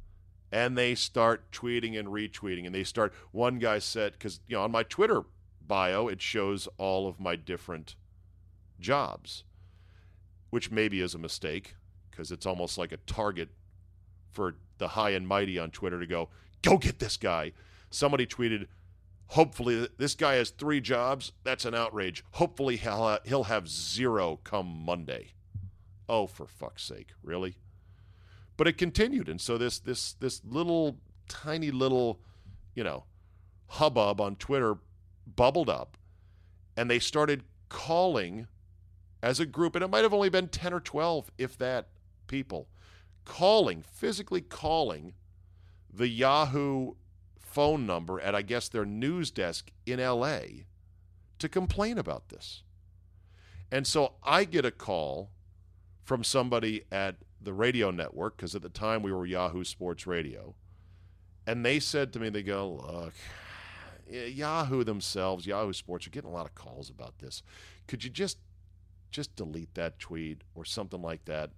And 0.52 0.78
they 0.78 0.94
start 0.94 1.50
tweeting 1.50 1.98
and 1.98 2.08
retweeting. 2.08 2.66
And 2.66 2.74
they 2.74 2.84
start, 2.84 3.12
one 3.32 3.58
guy 3.58 3.78
said, 3.78 4.12
because, 4.12 4.40
you 4.46 4.56
know, 4.56 4.62
on 4.62 4.70
my 4.70 4.82
Twitter 4.84 5.22
bio, 5.66 6.08
it 6.08 6.22
shows 6.22 6.68
all 6.78 7.08
of 7.08 7.18
my 7.18 7.36
different 7.36 7.96
jobs, 8.78 9.44
which 10.50 10.70
maybe 10.70 11.00
is 11.00 11.14
a 11.14 11.18
mistake 11.18 11.74
because 12.10 12.30
it's 12.30 12.46
almost 12.46 12.78
like 12.78 12.92
a 12.92 12.98
target 12.98 13.48
for 14.30 14.56
the 14.78 14.88
high 14.88 15.10
and 15.10 15.26
mighty 15.26 15.58
on 15.58 15.70
Twitter 15.70 16.00
to 16.00 16.06
go, 16.06 16.28
go 16.62 16.78
get 16.78 16.98
this 16.98 17.16
guy. 17.16 17.52
Somebody 17.90 18.26
tweeted, 18.26 18.66
hopefully 19.28 19.88
this 19.98 20.14
guy 20.14 20.34
has 20.34 20.50
three 20.50 20.80
jobs. 20.80 21.32
That's 21.44 21.64
an 21.64 21.74
outrage. 21.74 22.24
Hopefully 22.32 22.76
he'll, 22.76 23.18
he'll 23.24 23.44
have 23.44 23.68
zero 23.68 24.40
come 24.44 24.84
Monday. 24.84 25.32
Oh, 26.08 26.26
for 26.26 26.46
fuck's 26.46 26.84
sake, 26.84 27.08
really? 27.22 27.56
But 28.56 28.68
it 28.68 28.78
continued, 28.78 29.28
and 29.28 29.40
so 29.40 29.58
this 29.58 29.78
this 29.78 30.14
this 30.14 30.42
little 30.44 30.98
tiny 31.28 31.70
little, 31.70 32.20
you 32.74 32.84
know, 32.84 33.04
hubbub 33.66 34.20
on 34.20 34.36
Twitter 34.36 34.76
bubbled 35.26 35.68
up, 35.68 35.98
and 36.76 36.90
they 36.90 36.98
started 36.98 37.42
calling 37.68 38.46
as 39.22 39.40
a 39.40 39.46
group, 39.46 39.74
and 39.74 39.84
it 39.84 39.88
might 39.88 40.04
have 40.04 40.14
only 40.14 40.30
been 40.30 40.48
ten 40.48 40.72
or 40.72 40.80
twelve, 40.80 41.30
if 41.36 41.58
that, 41.58 41.88
people 42.26 42.68
calling, 43.26 43.82
physically 43.82 44.40
calling 44.40 45.12
the 45.92 46.08
Yahoo 46.08 46.92
phone 47.38 47.86
number 47.86 48.20
at, 48.20 48.34
I 48.34 48.42
guess, 48.42 48.68
their 48.68 48.86
news 48.86 49.30
desk 49.30 49.70
in 49.84 50.00
LA 50.00 50.40
to 51.38 51.48
complain 51.48 51.98
about 51.98 52.30
this. 52.30 52.62
And 53.70 53.86
so 53.86 54.14
I 54.22 54.44
get 54.44 54.64
a 54.64 54.70
call 54.70 55.30
from 56.02 56.22
somebody 56.22 56.84
at 56.90 57.16
the 57.40 57.52
radio 57.52 57.90
network, 57.90 58.36
because 58.36 58.54
at 58.54 58.62
the 58.62 58.68
time 58.68 59.02
we 59.02 59.12
were 59.12 59.26
Yahoo 59.26 59.64
Sports 59.64 60.06
Radio. 60.06 60.54
And 61.46 61.64
they 61.64 61.78
said 61.78 62.12
to 62.12 62.18
me, 62.18 62.28
they 62.28 62.42
go, 62.42 62.82
look, 62.84 63.14
Yahoo 64.10 64.84
themselves, 64.84 65.46
Yahoo 65.46 65.72
Sports 65.72 66.06
are 66.06 66.10
getting 66.10 66.30
a 66.30 66.32
lot 66.32 66.46
of 66.46 66.54
calls 66.54 66.90
about 66.90 67.18
this. 67.18 67.42
Could 67.86 68.04
you 68.04 68.10
just 68.10 68.38
just 69.12 69.36
delete 69.36 69.74
that 69.74 69.98
tweet 69.98 70.42
or 70.54 70.64
something 70.64 71.00
like 71.00 71.24
that? 71.26 71.50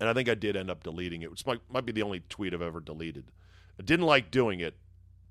And 0.00 0.08
I 0.08 0.12
think 0.12 0.28
I 0.28 0.34
did 0.34 0.56
end 0.56 0.70
up 0.70 0.82
deleting 0.82 1.22
it. 1.22 1.30
It 1.30 1.46
might, 1.46 1.60
might 1.70 1.86
be 1.86 1.92
the 1.92 2.02
only 2.02 2.20
tweet 2.28 2.52
I've 2.52 2.60
ever 2.60 2.80
deleted. 2.80 3.30
I 3.78 3.84
didn't 3.84 4.06
like 4.06 4.30
doing 4.30 4.60
it, 4.60 4.76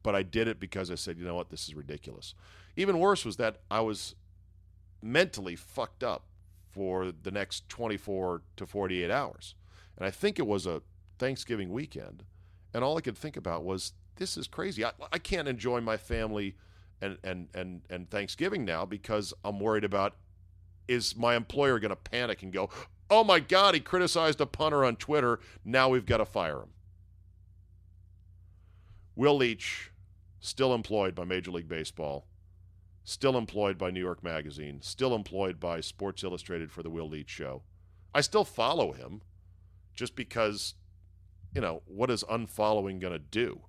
but 0.01 0.15
I 0.15 0.23
did 0.23 0.47
it 0.47 0.59
because 0.59 0.89
I 0.89 0.95
said, 0.95 1.17
you 1.17 1.25
know 1.25 1.35
what, 1.35 1.49
this 1.49 1.67
is 1.67 1.75
ridiculous. 1.75 2.33
Even 2.75 2.97
worse 2.97 3.25
was 3.25 3.35
that 3.35 3.57
I 3.69 3.81
was 3.81 4.15
mentally 5.01 5.55
fucked 5.55 6.03
up 6.03 6.23
for 6.71 7.11
the 7.11 7.31
next 7.31 7.67
24 7.69 8.41
to 8.57 8.65
48 8.65 9.11
hours. 9.11 9.55
And 9.97 10.05
I 10.05 10.11
think 10.11 10.39
it 10.39 10.47
was 10.47 10.65
a 10.65 10.81
Thanksgiving 11.19 11.71
weekend. 11.71 12.23
And 12.73 12.83
all 12.83 12.97
I 12.97 13.01
could 13.01 13.17
think 13.17 13.37
about 13.37 13.63
was, 13.63 13.93
this 14.15 14.37
is 14.37 14.47
crazy. 14.47 14.85
I, 14.85 14.91
I 15.11 15.17
can't 15.17 15.47
enjoy 15.47 15.81
my 15.81 15.97
family 15.97 16.55
and, 17.01 17.17
and, 17.23 17.47
and, 17.53 17.81
and 17.89 18.09
Thanksgiving 18.09 18.63
now 18.63 18.85
because 18.85 19.33
I'm 19.43 19.59
worried 19.59 19.83
about 19.83 20.15
is 20.87 21.15
my 21.15 21.35
employer 21.35 21.79
going 21.79 21.89
to 21.89 21.95
panic 21.95 22.43
and 22.43 22.51
go, 22.51 22.69
oh 23.09 23.23
my 23.23 23.39
God, 23.39 23.73
he 23.73 23.79
criticized 23.79 24.41
a 24.41 24.45
punter 24.45 24.85
on 24.85 24.95
Twitter. 24.95 25.39
Now 25.65 25.89
we've 25.89 26.05
got 26.05 26.17
to 26.17 26.25
fire 26.25 26.59
him. 26.59 26.69
Will 29.15 29.37
Leitch, 29.37 29.91
still 30.39 30.73
employed 30.73 31.13
by 31.13 31.25
Major 31.25 31.51
League 31.51 31.67
Baseball, 31.67 32.25
still 33.03 33.37
employed 33.37 33.77
by 33.77 33.91
New 33.91 33.99
York 33.99 34.23
Magazine, 34.23 34.79
still 34.81 35.15
employed 35.15 35.59
by 35.59 35.81
Sports 35.81 36.23
Illustrated 36.23 36.71
for 36.71 36.83
the 36.83 36.89
Will 36.89 37.09
Leitch 37.09 37.29
Show. 37.29 37.63
I 38.13 38.21
still 38.21 38.45
follow 38.45 38.91
him 38.91 39.21
just 39.93 40.15
because, 40.15 40.75
you 41.53 41.61
know, 41.61 41.81
what 41.85 42.11
is 42.11 42.23
unfollowing 42.23 42.99
going 42.99 43.13
to 43.13 43.19
do? 43.19 43.61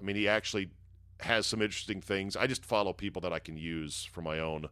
I 0.00 0.04
mean, 0.04 0.16
he 0.16 0.28
actually 0.28 0.70
has 1.20 1.46
some 1.46 1.62
interesting 1.62 2.00
things. 2.00 2.36
I 2.36 2.46
just 2.46 2.64
follow 2.64 2.92
people 2.92 3.20
that 3.22 3.32
I 3.32 3.38
can 3.38 3.56
use 3.56 4.04
for 4.04 4.22
my 4.22 4.38
own 4.38 4.68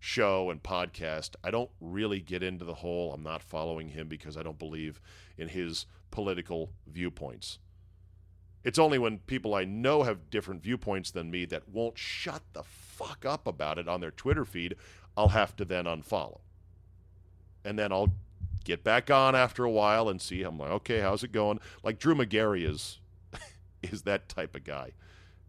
show 0.00 0.50
and 0.50 0.62
podcast. 0.62 1.30
I 1.42 1.50
don't 1.50 1.70
really 1.80 2.20
get 2.20 2.42
into 2.42 2.64
the 2.64 2.74
whole 2.74 3.12
I'm 3.12 3.22
not 3.22 3.42
following 3.42 3.88
him 3.88 4.08
because 4.08 4.36
I 4.36 4.42
don't 4.42 4.58
believe 4.58 5.00
in 5.38 5.48
his 5.48 5.86
political 6.10 6.72
viewpoints. 6.86 7.58
It's 8.64 8.78
only 8.78 8.98
when 8.98 9.18
people 9.18 9.54
I 9.54 9.64
know 9.64 10.02
have 10.02 10.30
different 10.30 10.62
viewpoints 10.62 11.10
than 11.10 11.30
me 11.30 11.44
that 11.46 11.68
won't 11.68 11.98
shut 11.98 12.42
the 12.54 12.62
fuck 12.94 13.24
up 13.24 13.46
about 13.46 13.78
it 13.78 13.88
on 13.88 14.00
their 14.00 14.10
Twitter 14.10 14.44
feed, 14.44 14.76
I'll 15.16 15.28
have 15.28 15.56
to 15.56 15.64
then 15.64 15.84
unfollow. 15.84 16.40
And 17.64 17.78
then 17.78 17.92
I'll 17.92 18.12
get 18.64 18.84
back 18.84 19.10
on 19.10 19.34
after 19.34 19.64
a 19.64 19.70
while 19.70 20.08
and 20.08 20.20
see. 20.20 20.42
I'm 20.42 20.58
like, 20.58 20.70
okay, 20.70 21.00
how's 21.00 21.22
it 21.22 21.32
going? 21.32 21.60
Like 21.82 21.98
Drew 21.98 22.14
Magary 22.14 22.64
is 22.64 23.00
is 23.82 24.02
that 24.02 24.28
type 24.28 24.54
of 24.54 24.64
guy. 24.64 24.92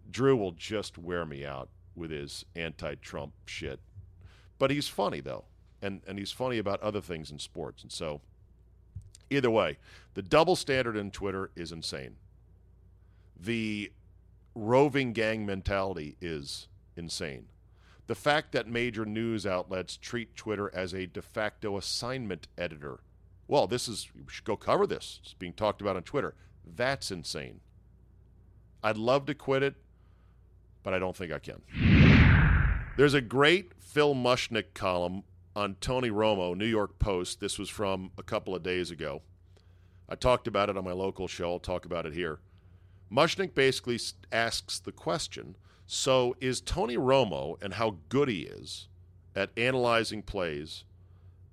Drew 0.09 0.35
will 0.35 0.51
just 0.51 0.97
wear 0.97 1.25
me 1.25 1.45
out 1.45 1.69
with 1.95 2.11
his 2.11 2.45
anti-Trump 2.55 3.33
shit. 3.45 3.79
But 4.57 4.71
he's 4.71 4.87
funny 4.87 5.19
though. 5.19 5.45
And 5.81 6.01
and 6.07 6.17
he's 6.17 6.31
funny 6.31 6.57
about 6.57 6.81
other 6.81 7.01
things 7.01 7.31
in 7.31 7.39
sports. 7.39 7.83
And 7.83 7.91
so 7.91 8.21
either 9.29 9.51
way, 9.51 9.77
the 10.13 10.21
double 10.21 10.55
standard 10.55 10.95
in 10.95 11.11
Twitter 11.11 11.51
is 11.55 11.71
insane 11.71 12.15
the 13.39 13.91
roving 14.53 15.13
gang 15.13 15.45
mentality 15.45 16.15
is 16.21 16.67
insane. 16.95 17.47
The 18.07 18.15
fact 18.15 18.51
that 18.51 18.67
major 18.67 19.05
news 19.05 19.45
outlets 19.47 19.97
treat 19.97 20.35
Twitter 20.35 20.69
as 20.73 20.93
a 20.93 21.07
de 21.07 21.21
facto 21.21 21.77
assignment 21.77 22.47
editor. 22.57 22.99
Well, 23.47 23.67
this 23.67 23.87
is, 23.87 24.09
we 24.15 24.23
should 24.27 24.45
go 24.45 24.55
cover 24.55 24.85
this. 24.85 25.19
It's 25.23 25.33
being 25.33 25.53
talked 25.53 25.81
about 25.81 25.95
on 25.95 26.03
Twitter. 26.03 26.35
That's 26.65 27.11
insane. 27.11 27.61
I'd 28.83 28.97
love 28.97 29.25
to 29.25 29.33
quit 29.33 29.63
it, 29.63 29.75
but 30.83 30.93
I 30.93 30.99
don't 30.99 31.15
think 31.15 31.31
I 31.31 31.39
can. 31.39 31.61
There's 32.97 33.15
a 33.15 33.21
great 33.21 33.73
Phil 33.79 34.13
Mushnick 34.13 34.73
column 34.73 35.23
on 35.55 35.75
Tony 35.81 36.09
Romo, 36.09 36.55
New 36.55 36.65
York 36.65 36.99
Post. 36.99 37.39
This 37.39 37.57
was 37.57 37.69
from 37.69 38.11
a 38.17 38.23
couple 38.23 38.53
of 38.53 38.61
days 38.61 38.91
ago. 38.91 39.21
I 40.07 40.15
talked 40.15 40.47
about 40.47 40.69
it 40.69 40.77
on 40.77 40.83
my 40.83 40.91
local 40.91 41.27
show. 41.27 41.53
I'll 41.53 41.59
talk 41.59 41.85
about 41.85 42.05
it 42.05 42.13
here. 42.13 42.39
Mushnick 43.11 43.55
basically 43.55 43.99
asks 44.31 44.79
the 44.79 44.91
question 44.91 45.55
so 45.87 46.35
is 46.41 46.61
Tony 46.61 46.97
Romo 46.97 47.61
and 47.61 47.75
how 47.75 47.97
good 48.09 48.27
he 48.27 48.41
is 48.41 48.87
at 49.35 49.51
analyzing 49.57 50.23
plays 50.23 50.83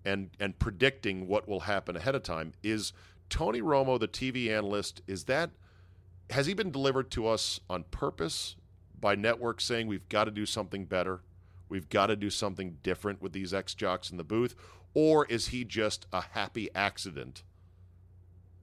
and, 0.04 0.30
and 0.40 0.58
predicting 0.58 1.26
what 1.28 1.46
will 1.46 1.60
happen 1.60 1.96
ahead 1.96 2.14
of 2.14 2.22
time? 2.22 2.52
Is 2.62 2.92
Tony 3.28 3.60
Romo, 3.60 4.00
the 4.00 4.08
TV 4.08 4.50
analyst, 4.50 5.02
is 5.06 5.24
that 5.24 5.50
has 6.30 6.46
he 6.46 6.54
been 6.54 6.70
delivered 6.70 7.10
to 7.10 7.26
us 7.26 7.60
on 7.68 7.84
purpose 7.84 8.56
by 8.98 9.14
networks 9.14 9.64
saying 9.64 9.86
we've 9.86 10.08
got 10.08 10.24
to 10.24 10.30
do 10.30 10.46
something 10.46 10.86
better? 10.86 11.20
We've 11.68 11.88
got 11.88 12.06
to 12.06 12.16
do 12.16 12.30
something 12.30 12.78
different 12.82 13.20
with 13.20 13.32
these 13.32 13.52
ex 13.52 13.74
jocks 13.74 14.10
in 14.10 14.16
the 14.16 14.24
booth? 14.24 14.54
Or 14.94 15.26
is 15.26 15.48
he 15.48 15.64
just 15.64 16.06
a 16.12 16.22
happy 16.32 16.70
accident? 16.74 17.42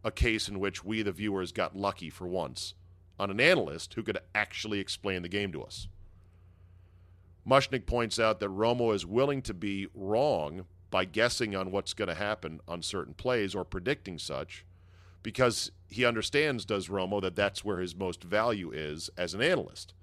A 0.03 0.11
case 0.11 0.47
in 0.47 0.59
which 0.59 0.83
we, 0.83 1.01
the 1.01 1.11
viewers, 1.11 1.51
got 1.51 1.75
lucky 1.75 2.09
for 2.09 2.27
once 2.27 2.73
on 3.19 3.29
an 3.29 3.39
analyst 3.39 3.93
who 3.93 4.03
could 4.03 4.17
actually 4.33 4.79
explain 4.79 5.21
the 5.21 5.29
game 5.29 5.51
to 5.51 5.61
us. 5.61 5.87
Mushnick 7.47 7.85
points 7.85 8.19
out 8.19 8.39
that 8.39 8.49
Romo 8.49 8.93
is 8.93 9.05
willing 9.05 9.41
to 9.41 9.53
be 9.53 9.87
wrong 9.93 10.65
by 10.89 11.05
guessing 11.05 11.55
on 11.55 11.71
what's 11.71 11.93
going 11.93 12.07
to 12.07 12.15
happen 12.15 12.59
on 12.67 12.81
certain 12.81 13.13
plays 13.13 13.53
or 13.53 13.63
predicting 13.63 14.17
such 14.17 14.65
because 15.21 15.71
he 15.87 16.05
understands, 16.05 16.65
does 16.65 16.87
Romo, 16.87 17.21
that 17.21 17.35
that's 17.35 17.65
where 17.65 17.79
his 17.79 17.95
most 17.95 18.23
value 18.23 18.71
is 18.71 19.09
as 19.17 19.33
an 19.33 19.41
analyst. 19.41 19.93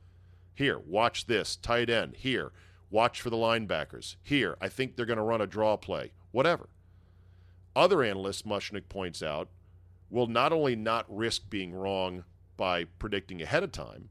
Here, 0.55 0.79
watch 0.79 1.27
this, 1.27 1.57
tight 1.57 1.89
end. 1.89 2.17
Here, 2.17 2.53
watch 2.91 3.21
for 3.21 3.31
the 3.31 3.37
linebackers. 3.37 4.17
Here, 4.23 4.57
I 4.61 4.69
think 4.69 4.97
they're 4.97 5.07
going 5.07 5.17
to 5.19 5.23
run 5.23 5.41
a 5.41 5.47
draw 5.47 5.77
play. 5.77 6.13
Whatever. 6.33 6.69
Other 7.75 8.03
analysts, 8.03 8.43
Mushnick 8.43 8.89
points 8.89 9.23
out, 9.23 9.49
will 10.11 10.27
not 10.27 10.53
only 10.53 10.77
not 10.77 11.05
risk 11.09 11.49
being 11.51 11.75
wrong 11.75 12.25
by 12.57 12.85
predicting 12.85 13.43
ahead 13.43 13.63
of 13.63 13.73
time 13.73 14.09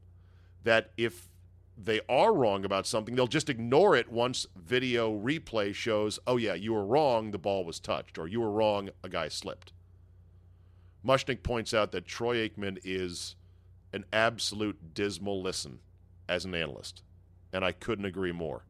that 0.64 0.92
if 0.96 1.28
they 1.76 2.00
are 2.08 2.32
wrong 2.32 2.64
about 2.64 2.86
something, 2.86 3.14
they'll 3.14 3.26
just 3.26 3.50
ignore 3.50 3.94
it 3.94 4.10
once 4.10 4.46
video 4.56 5.12
replay 5.16 5.74
shows, 5.74 6.18
oh, 6.26 6.36
yeah, 6.36 6.54
you 6.54 6.72
were 6.72 6.84
wrong, 6.84 7.30
the 7.30 7.38
ball 7.38 7.64
was 7.64 7.78
touched, 7.78 8.18
or 8.18 8.26
you 8.26 8.40
were 8.40 8.50
wrong, 8.50 8.90
a 9.02 9.08
guy 9.08 9.28
slipped. 9.28 9.72
Mushnick 11.04 11.42
points 11.42 11.74
out 11.74 11.92
that 11.92 12.06
Troy 12.06 12.48
Aikman 12.48 12.78
is 12.82 13.36
an 13.92 14.04
absolute 14.12 14.94
dismal 14.94 15.42
listen 15.42 15.80
as 16.28 16.44
an 16.44 16.54
analyst, 16.54 17.02
and 17.52 17.64
I 17.64 17.72
couldn't 17.72 18.06
agree 18.06 18.32
more. 18.32 18.64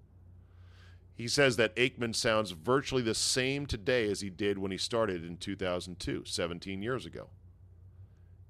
He 1.14 1.28
says 1.28 1.56
that 1.56 1.74
Aikman 1.76 2.14
sounds 2.14 2.50
virtually 2.50 3.00
the 3.00 3.14
same 3.14 3.64
today 3.64 4.10
as 4.10 4.20
he 4.20 4.28
did 4.28 4.58
when 4.58 4.70
he 4.70 4.76
started 4.76 5.24
in 5.24 5.38
2002, 5.38 6.24
17 6.26 6.82
years 6.82 7.06
ago. 7.06 7.30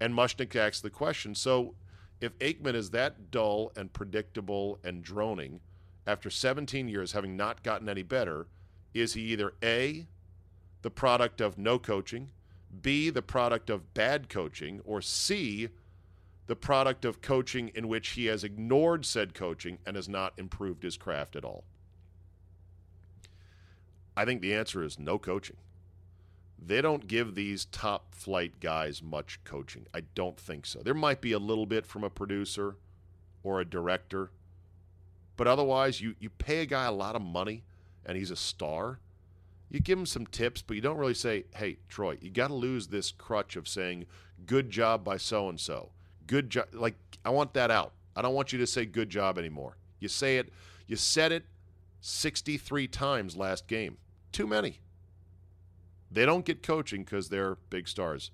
And 0.00 0.14
Mushnick 0.14 0.54
asks 0.54 0.80
the 0.80 0.90
question 0.90 1.34
so 1.34 1.74
if 2.20 2.38
Aikman 2.38 2.74
is 2.74 2.90
that 2.90 3.30
dull 3.30 3.72
and 3.76 3.92
predictable 3.92 4.78
and 4.82 5.02
droning 5.02 5.60
after 6.06 6.30
17 6.30 6.88
years 6.88 7.12
having 7.12 7.36
not 7.36 7.62
gotten 7.62 7.88
any 7.88 8.02
better, 8.02 8.46
is 8.94 9.14
he 9.14 9.22
either 9.22 9.54
A, 9.62 10.06
the 10.82 10.90
product 10.90 11.40
of 11.40 11.58
no 11.58 11.78
coaching, 11.78 12.30
B, 12.80 13.10
the 13.10 13.22
product 13.22 13.70
of 13.70 13.92
bad 13.92 14.28
coaching, 14.28 14.80
or 14.84 15.02
C, 15.02 15.68
the 16.46 16.56
product 16.56 17.04
of 17.04 17.20
coaching 17.20 17.70
in 17.74 17.88
which 17.88 18.10
he 18.10 18.26
has 18.26 18.44
ignored 18.44 19.04
said 19.04 19.34
coaching 19.34 19.78
and 19.84 19.96
has 19.96 20.08
not 20.08 20.32
improved 20.38 20.82
his 20.82 20.96
craft 20.96 21.36
at 21.36 21.44
all? 21.44 21.64
I 24.16 24.24
think 24.24 24.40
the 24.40 24.54
answer 24.54 24.82
is 24.82 24.98
no 24.98 25.18
coaching 25.18 25.56
they 26.66 26.82
don't 26.82 27.06
give 27.06 27.34
these 27.34 27.66
top 27.66 28.12
flight 28.14 28.58
guys 28.58 29.02
much 29.02 29.38
coaching. 29.44 29.86
I 29.94 30.00
don't 30.14 30.36
think 30.36 30.66
so. 30.66 30.80
There 30.82 30.94
might 30.94 31.20
be 31.20 31.32
a 31.32 31.38
little 31.38 31.66
bit 31.66 31.86
from 31.86 32.02
a 32.02 32.10
producer 32.10 32.76
or 33.44 33.60
a 33.60 33.64
director, 33.64 34.32
but 35.36 35.46
otherwise, 35.46 36.00
you, 36.00 36.16
you 36.18 36.28
pay 36.28 36.62
a 36.62 36.66
guy 36.66 36.86
a 36.86 36.92
lot 36.92 37.14
of 37.14 37.22
money 37.22 37.62
and 38.04 38.16
he's 38.16 38.32
a 38.32 38.36
star. 38.36 38.98
You 39.70 39.80
give 39.80 39.98
him 39.98 40.06
some 40.06 40.26
tips, 40.26 40.62
but 40.62 40.74
you 40.74 40.80
don't 40.80 40.96
really 40.96 41.14
say, 41.14 41.44
hey, 41.54 41.78
Troy, 41.88 42.18
you 42.20 42.30
got 42.30 42.48
to 42.48 42.54
lose 42.54 42.88
this 42.88 43.12
crutch 43.12 43.54
of 43.54 43.68
saying, 43.68 44.06
good 44.44 44.70
job 44.70 45.04
by 45.04 45.18
so 45.18 45.48
and 45.48 45.60
so. 45.60 45.90
Good 46.26 46.50
job. 46.50 46.66
Like, 46.72 46.96
I 47.24 47.30
want 47.30 47.54
that 47.54 47.70
out. 47.70 47.92
I 48.16 48.22
don't 48.22 48.34
want 48.34 48.52
you 48.52 48.58
to 48.58 48.66
say 48.66 48.86
good 48.86 49.10
job 49.10 49.38
anymore. 49.38 49.76
You 50.00 50.08
say 50.08 50.38
it, 50.38 50.52
you 50.86 50.96
said 50.96 51.30
it 51.30 51.44
63 52.00 52.88
times 52.88 53.36
last 53.36 53.68
game. 53.68 53.98
Too 54.32 54.46
many. 54.46 54.80
They 56.16 56.24
don't 56.24 56.46
get 56.46 56.62
coaching 56.62 57.02
because 57.02 57.28
they're 57.28 57.56
big 57.68 57.86
stars. 57.86 58.30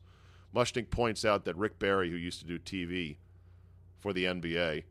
Mushnick 0.55 0.91
points 0.91 1.24
out 1.24 1.45
that 1.47 1.57
Rick 1.57 1.80
Barry, 1.80 2.11
who 2.11 2.16
used 2.16 2.39
to 2.39 2.47
do 2.47 2.57
TV 2.57 3.16
for 3.99 4.12
the 4.12 4.24
NBA, 4.24 4.85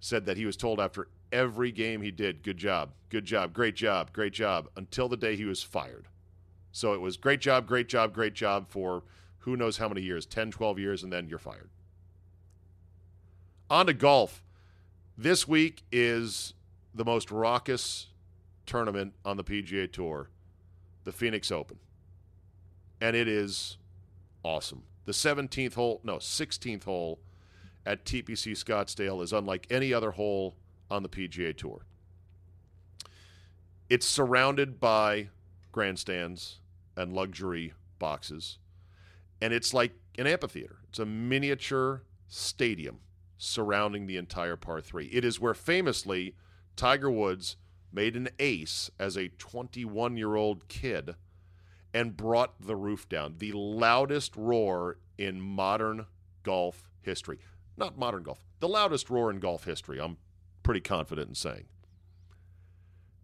said 0.00 0.24
that 0.24 0.38
he 0.38 0.46
was 0.46 0.56
told 0.56 0.80
after 0.80 1.08
every 1.30 1.70
game 1.70 2.00
he 2.00 2.10
did, 2.10 2.42
good 2.42 2.56
job, 2.56 2.92
good 3.10 3.26
job, 3.26 3.52
great 3.52 3.76
job, 3.76 4.10
great 4.14 4.32
job, 4.32 4.70
until 4.74 5.10
the 5.10 5.18
day 5.18 5.36
he 5.36 5.44
was 5.44 5.62
fired. 5.62 6.08
So 6.72 6.94
it 6.94 7.00
was 7.02 7.18
great 7.18 7.42
job, 7.42 7.66
great 7.66 7.90
job, 7.90 8.14
great 8.14 8.32
job 8.32 8.70
for 8.70 9.02
who 9.40 9.54
knows 9.54 9.76
how 9.76 9.88
many 9.88 10.00
years 10.00 10.24
10, 10.24 10.50
12 10.50 10.78
years, 10.78 11.02
and 11.02 11.12
then 11.12 11.28
you're 11.28 11.38
fired. 11.38 11.68
On 13.68 13.84
to 13.84 13.92
golf. 13.92 14.42
This 15.18 15.46
week 15.46 15.82
is 15.92 16.54
the 16.94 17.04
most 17.04 17.30
raucous 17.30 18.06
tournament 18.64 19.12
on 19.26 19.36
the 19.36 19.44
PGA 19.44 19.92
Tour, 19.92 20.30
the 21.04 21.12
Phoenix 21.12 21.52
Open. 21.52 21.76
And 23.00 23.14
it 23.14 23.28
is 23.28 23.78
awesome. 24.44 24.82
The 25.04 25.12
17th 25.12 25.74
hole, 25.74 26.00
no, 26.04 26.16
16th 26.16 26.84
hole 26.84 27.20
at 27.86 28.04
TPC 28.04 28.52
Scottsdale 28.52 29.22
is 29.22 29.32
unlike 29.32 29.66
any 29.70 29.92
other 29.92 30.10
hole 30.12 30.56
on 30.90 31.02
the 31.02 31.08
PGA 31.08 31.56
Tour. 31.56 31.86
It's 33.88 34.06
surrounded 34.06 34.78
by 34.78 35.28
grandstands 35.72 36.58
and 36.96 37.12
luxury 37.12 37.72
boxes, 37.98 38.58
and 39.40 39.54
it's 39.54 39.72
like 39.72 39.92
an 40.18 40.26
amphitheater. 40.26 40.76
It's 40.90 40.98
a 40.98 41.06
miniature 41.06 42.02
stadium 42.26 42.98
surrounding 43.38 44.06
the 44.06 44.16
entire 44.16 44.56
par 44.56 44.80
three. 44.80 45.06
It 45.06 45.24
is 45.24 45.40
where 45.40 45.54
famously 45.54 46.34
Tiger 46.76 47.10
Woods 47.10 47.56
made 47.92 48.16
an 48.16 48.28
ace 48.38 48.90
as 48.98 49.16
a 49.16 49.28
21 49.28 50.16
year 50.16 50.34
old 50.34 50.68
kid 50.68 51.14
and 51.98 52.16
brought 52.16 52.54
the 52.64 52.76
roof 52.76 53.08
down. 53.08 53.34
The 53.38 53.50
loudest 53.50 54.36
roar 54.36 54.98
in 55.18 55.40
modern 55.40 56.06
golf 56.44 56.88
history. 57.00 57.40
Not 57.76 57.98
modern 57.98 58.22
golf, 58.22 58.38
the 58.60 58.68
loudest 58.68 59.10
roar 59.10 59.32
in 59.32 59.40
golf 59.40 59.64
history, 59.64 60.00
I'm 60.00 60.16
pretty 60.62 60.80
confident 60.80 61.28
in 61.28 61.34
saying. 61.34 61.64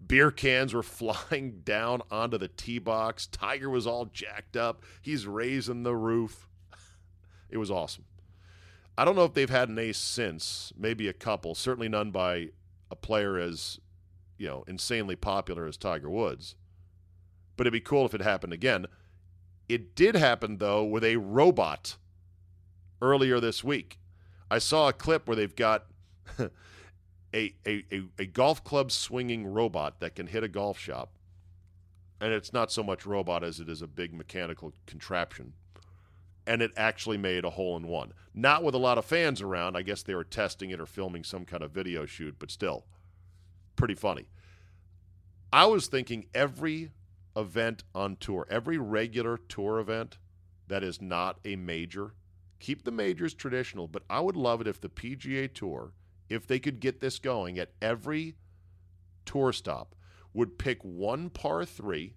Beer 0.05 0.33
cans 0.33 0.75
were 0.75 0.83
flying 0.83 1.61
down 1.65 2.03
onto 2.11 2.37
the 2.37 2.49
tee 2.49 2.81
box. 2.81 3.29
Tiger 3.29 3.71
was 3.71 3.87
all 3.87 4.07
jacked 4.07 4.57
up. 4.57 4.83
He's 5.01 5.25
raising 5.25 5.85
the 5.85 5.95
roof. 5.95 6.49
It 7.51 7.59
was 7.59 7.71
awesome. 7.71 8.07
I 8.99 9.05
don't 9.05 9.15
know 9.15 9.27
if 9.27 9.35
they've 9.35 9.49
had 9.49 9.69
an 9.69 9.79
ace 9.79 9.99
since, 9.99 10.73
maybe 10.77 11.07
a 11.07 11.13
couple, 11.13 11.55
certainly 11.55 11.89
none 11.89 12.11
by 12.11 12.49
a 12.91 12.97
player 12.97 13.39
as, 13.39 13.79
you 14.39 14.49
know, 14.49 14.65
insanely 14.67 15.15
popular 15.15 15.65
as 15.65 15.77
Tiger 15.77 16.11
Woods. 16.11 16.57
But 17.57 17.67
it'd 17.67 17.73
be 17.73 17.81
cool 17.81 18.05
if 18.07 18.15
it 18.15 18.21
happened 18.21 18.53
again. 18.53 18.87
It 19.69 19.95
did 19.95 20.15
happen 20.15 20.59
though 20.59 20.85
with 20.85 21.05
a 21.05 21.17
robot 21.17 21.97
earlier 23.01 23.41
this 23.41 23.63
week. 23.63 23.99
I 24.51 24.59
saw 24.59 24.89
a 24.89 24.93
clip 24.93 25.27
where 25.27 25.37
they've 25.37 25.55
got 25.55 25.87
a, 26.39 26.51
a, 27.35 27.55
a, 27.67 28.03
a 28.19 28.27
golf 28.27 28.63
club 28.63 28.93
swinging 28.93 29.47
robot 29.47 30.01
that 30.01 30.15
can 30.15 30.27
hit 30.27 30.45
a 30.45 30.49
golf 30.49 30.79
shop. 30.79 31.17
And 32.21 32.33
it's 32.33 32.53
not 32.53 32.71
so 32.71 32.83
much 32.83 33.07
robot 33.07 33.43
as 33.43 33.61
it 33.61 33.69
is 33.69 33.83
a 33.83 33.87
big 33.87 34.15
mechanical 34.15 34.73
contraption 34.87 35.55
and 36.47 36.63
it 36.63 36.73
actually 36.77 37.17
made 37.17 37.45
a 37.45 37.51
hole 37.51 37.77
in 37.77 37.87
one. 37.87 38.13
Not 38.35 38.63
with 38.63 38.75
a 38.75 38.79
lot 38.79 38.99
of 38.99 39.05
fans 39.05 39.41
around. 39.41 39.77
I 39.77 39.83
guess 39.83 40.03
they 40.03 40.15
were 40.15 40.25
testing 40.25 40.71
it 40.71 40.81
or 40.81 40.87
filming 40.87 41.25
some 41.25 41.45
kind 41.45 41.63
of 41.63 41.71
video 41.71 42.07
shoot, 42.07 42.37
but 42.39 42.51
still, 42.51 42.85
pretty 43.77 43.95
funny. 43.95 44.27
I 45.53 45.67
was 45.67 45.87
thinking 45.87 46.27
every 46.35 46.91
event 47.37 47.85
on 47.95 48.17
tour, 48.17 48.47
every 48.51 48.79
regular 48.79 49.37
tour 49.37 49.79
event 49.79 50.19
that 50.69 50.83
is 50.83 51.01
not 51.01 51.39
a 51.45 51.57
major, 51.57 52.15
keep 52.61 52.85
the 52.85 52.91
majors 52.91 53.35
traditional, 53.35 53.87
but 53.89 54.03
I 54.09 54.21
would 54.21 54.37
love 54.37 54.61
it 54.61 54.67
if 54.67 54.81
the 54.81 54.89
PGA 54.89 55.53
Tour, 55.53 55.93
if 56.29 56.47
they 56.47 56.59
could 56.59 56.81
get 56.81 57.01
this 57.01 57.19
going 57.19 57.59
at 57.59 57.73
every 57.83 58.37
tour 59.27 59.53
stop, 59.53 59.95
would 60.33 60.59
pick 60.59 60.83
one 60.83 61.31
par 61.31 61.65
three 61.65 62.15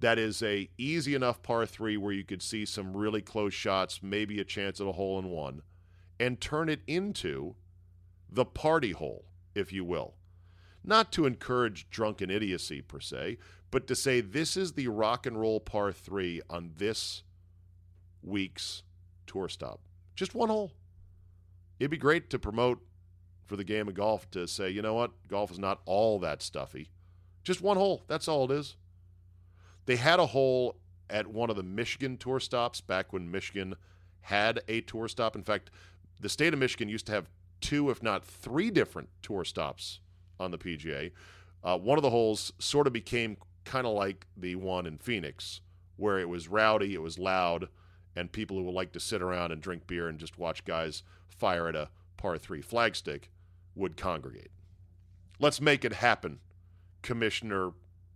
that 0.00 0.18
is 0.18 0.42
a 0.42 0.70
easy 0.78 1.14
enough 1.14 1.42
par 1.42 1.66
three 1.66 1.96
where 1.96 2.12
you 2.12 2.24
could 2.24 2.42
see 2.42 2.64
some 2.64 2.96
really 2.96 3.20
close 3.20 3.54
shots, 3.54 4.02
maybe 4.02 4.40
a 4.40 4.44
chance 4.44 4.80
at 4.80 4.86
a 4.86 4.92
hole 4.92 5.18
in 5.18 5.26
one, 5.26 5.62
and 6.18 6.40
turn 6.40 6.68
it 6.68 6.80
into 6.86 7.54
the 8.30 8.44
party 8.44 8.92
hole, 8.92 9.26
if 9.54 9.72
you 9.72 9.84
will. 9.84 10.14
Not 10.82 11.12
to 11.12 11.26
encourage 11.26 11.90
drunken 11.90 12.30
idiocy 12.30 12.80
per 12.80 13.00
se, 13.00 13.36
but 13.70 13.86
to 13.86 13.94
say 13.94 14.20
this 14.20 14.56
is 14.56 14.72
the 14.72 14.88
rock 14.88 15.26
and 15.26 15.40
roll 15.40 15.60
par 15.60 15.92
three 15.92 16.40
on 16.50 16.72
this 16.76 17.22
week's 18.22 18.82
tour 19.26 19.48
stop. 19.48 19.80
Just 20.14 20.34
one 20.34 20.48
hole. 20.48 20.72
It'd 21.78 21.90
be 21.90 21.96
great 21.96 22.28
to 22.30 22.38
promote 22.38 22.80
for 23.46 23.56
the 23.56 23.64
game 23.64 23.88
of 23.88 23.94
golf 23.94 24.30
to 24.32 24.46
say, 24.46 24.70
you 24.70 24.82
know 24.82 24.94
what, 24.94 25.12
golf 25.28 25.50
is 25.50 25.58
not 25.58 25.80
all 25.86 26.18
that 26.20 26.42
stuffy. 26.42 26.90
Just 27.42 27.62
one 27.62 27.76
hole. 27.76 28.02
That's 28.06 28.28
all 28.28 28.44
it 28.44 28.54
is. 28.54 28.76
They 29.86 29.96
had 29.96 30.20
a 30.20 30.26
hole 30.26 30.76
at 31.08 31.26
one 31.26 31.50
of 31.50 31.56
the 31.56 31.62
Michigan 31.62 32.16
tour 32.16 32.38
stops 32.38 32.80
back 32.80 33.12
when 33.12 33.30
Michigan 33.30 33.74
had 34.20 34.60
a 34.68 34.82
tour 34.82 35.08
stop. 35.08 35.34
In 35.34 35.42
fact, 35.42 35.70
the 36.20 36.28
state 36.28 36.52
of 36.52 36.60
Michigan 36.60 36.88
used 36.88 37.06
to 37.06 37.12
have 37.12 37.28
two, 37.60 37.90
if 37.90 38.02
not 38.02 38.24
three 38.24 38.70
different 38.70 39.08
tour 39.22 39.44
stops 39.44 40.00
on 40.38 40.50
the 40.50 40.58
PGA. 40.58 41.12
Uh, 41.62 41.76
one 41.78 41.98
of 41.98 42.02
the 42.02 42.10
holes 42.10 42.52
sort 42.58 42.86
of 42.86 42.92
became 42.92 43.36
kind 43.64 43.86
of 43.86 43.94
like 43.94 44.26
the 44.36 44.56
one 44.56 44.86
in 44.86 44.98
Phoenix, 44.98 45.60
where 45.96 46.18
it 46.18 46.28
was 46.28 46.48
rowdy, 46.48 46.94
it 46.94 47.02
was 47.02 47.18
loud, 47.18 47.68
and 48.16 48.32
people 48.32 48.56
who 48.56 48.64
would 48.64 48.74
like 48.74 48.92
to 48.92 49.00
sit 49.00 49.22
around 49.22 49.52
and 49.52 49.60
drink 49.60 49.86
beer 49.86 50.08
and 50.08 50.18
just 50.18 50.38
watch 50.38 50.64
guys 50.64 51.02
fire 51.28 51.68
at 51.68 51.76
a 51.76 51.88
par 52.16 52.38
three 52.38 52.62
flagstick 52.62 53.24
would 53.74 53.96
congregate. 53.96 54.50
Let's 55.38 55.60
make 55.60 55.84
it 55.84 55.94
happen, 55.94 56.40
Commissioner 57.02 57.70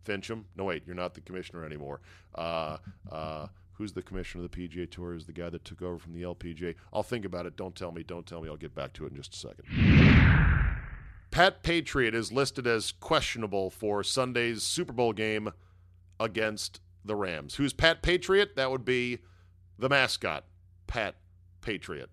Finchem. 0.04 0.44
No, 0.56 0.64
wait, 0.64 0.82
you're 0.86 0.94
not 0.94 1.14
the 1.14 1.20
commissioner 1.20 1.64
anymore. 1.64 2.00
Uh, 2.34 2.78
uh, 3.10 3.46
who's 3.72 3.92
the 3.92 4.02
commissioner 4.02 4.44
of 4.44 4.50
the 4.50 4.68
PGA 4.68 4.90
Tour? 4.90 5.14
Is 5.14 5.26
the 5.26 5.32
guy 5.32 5.48
that 5.50 5.64
took 5.64 5.82
over 5.82 5.98
from 5.98 6.12
the 6.12 6.22
LPGA? 6.22 6.74
I'll 6.92 7.02
think 7.02 7.24
about 7.24 7.46
it. 7.46 7.56
Don't 7.56 7.74
tell 7.74 7.92
me. 7.92 8.02
Don't 8.02 8.26
tell 8.26 8.42
me. 8.42 8.48
I'll 8.48 8.56
get 8.56 8.74
back 8.74 8.92
to 8.94 9.06
it 9.06 9.10
in 9.10 9.16
just 9.16 9.34
a 9.34 9.36
second. 9.36 10.74
Pat 11.34 11.64
Patriot 11.64 12.14
is 12.14 12.30
listed 12.30 12.64
as 12.64 12.92
questionable 12.92 13.68
for 13.68 14.04
Sunday's 14.04 14.62
Super 14.62 14.92
Bowl 14.92 15.12
game 15.12 15.50
against 16.20 16.80
the 17.04 17.16
Rams. 17.16 17.56
Who's 17.56 17.72
Pat 17.72 18.02
Patriot? 18.02 18.54
That 18.54 18.70
would 18.70 18.84
be 18.84 19.18
the 19.76 19.88
mascot, 19.88 20.44
Pat 20.86 21.16
Patriot. 21.60 22.10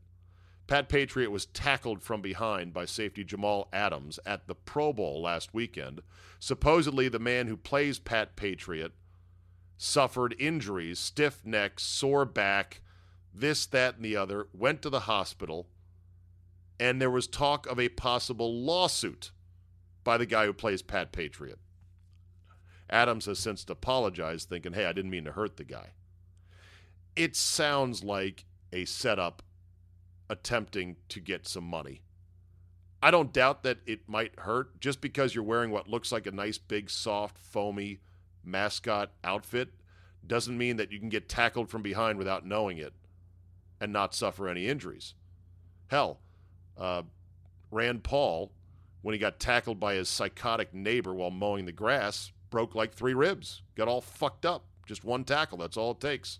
Pat 0.65 0.89
Patriot 0.89 1.29
was 1.29 1.45
tackled 1.45 2.01
from 2.01 2.23
behind 2.23 2.73
by 2.73 2.85
safety 2.85 3.23
Jamal 3.23 3.69
Adams 3.71 4.19
at 4.25 4.47
the 4.47 4.55
Pro 4.55 4.91
Bowl 4.91 5.21
last 5.21 5.53
weekend. 5.53 6.01
Supposedly, 6.39 7.07
the 7.07 7.19
man 7.19 7.45
who 7.45 7.55
plays 7.55 7.99
Pat 7.99 8.35
Patriot 8.35 8.91
suffered 9.77 10.35
injuries, 10.39 10.97
stiff 10.97 11.45
neck, 11.45 11.79
sore 11.79 12.25
back, 12.25 12.81
this, 13.31 13.67
that, 13.67 13.97
and 13.97 14.03
the 14.03 14.15
other, 14.15 14.47
went 14.51 14.81
to 14.81 14.89
the 14.89 15.01
hospital, 15.01 15.67
and 16.81 16.99
there 16.99 17.11
was 17.11 17.27
talk 17.27 17.67
of 17.67 17.79
a 17.79 17.89
possible 17.89 18.59
lawsuit 18.59 19.29
by 20.03 20.17
the 20.17 20.25
guy 20.25 20.47
who 20.47 20.51
plays 20.51 20.81
Pat 20.81 21.11
Patriot. 21.11 21.59
Adams 22.89 23.27
has 23.27 23.37
since 23.37 23.63
apologized, 23.69 24.49
thinking, 24.49 24.73
hey, 24.73 24.85
I 24.85 24.91
didn't 24.91 25.11
mean 25.11 25.25
to 25.25 25.31
hurt 25.31 25.57
the 25.57 25.63
guy. 25.63 25.91
It 27.15 27.35
sounds 27.35 28.03
like 28.03 28.45
a 28.73 28.85
setup 28.85 29.43
attempting 30.27 30.95
to 31.09 31.19
get 31.19 31.47
some 31.47 31.65
money. 31.65 32.01
I 33.03 33.11
don't 33.11 33.31
doubt 33.31 33.61
that 33.61 33.77
it 33.85 34.09
might 34.09 34.39
hurt 34.39 34.79
just 34.79 35.01
because 35.01 35.35
you're 35.35 35.43
wearing 35.43 35.69
what 35.69 35.87
looks 35.87 36.11
like 36.11 36.25
a 36.25 36.31
nice, 36.31 36.57
big, 36.57 36.89
soft, 36.89 37.37
foamy 37.37 37.99
mascot 38.43 39.11
outfit 39.23 39.69
doesn't 40.25 40.57
mean 40.57 40.77
that 40.77 40.91
you 40.91 40.99
can 40.99 41.09
get 41.09 41.29
tackled 41.29 41.69
from 41.69 41.83
behind 41.83 42.17
without 42.17 42.45
knowing 42.45 42.79
it 42.79 42.93
and 43.79 43.93
not 43.93 44.15
suffer 44.15 44.47
any 44.47 44.67
injuries. 44.67 45.13
Hell, 45.87 46.19
uh, 46.81 47.03
Rand 47.69 48.03
Paul, 48.03 48.51
when 49.03 49.13
he 49.13 49.19
got 49.19 49.39
tackled 49.39 49.79
by 49.79 49.93
his 49.93 50.09
psychotic 50.09 50.73
neighbor 50.73 51.13
while 51.13 51.31
mowing 51.31 51.65
the 51.65 51.71
grass, 51.71 52.31
broke 52.49 52.75
like 52.75 52.93
three 52.93 53.13
ribs, 53.13 53.61
got 53.75 53.87
all 53.87 54.01
fucked 54.01 54.45
up. 54.45 54.65
Just 54.85 55.05
one 55.05 55.23
tackle, 55.23 55.59
that's 55.59 55.77
all 55.77 55.91
it 55.91 56.01
takes. 56.01 56.39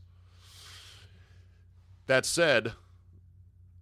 That 2.07 2.25
said, 2.25 2.73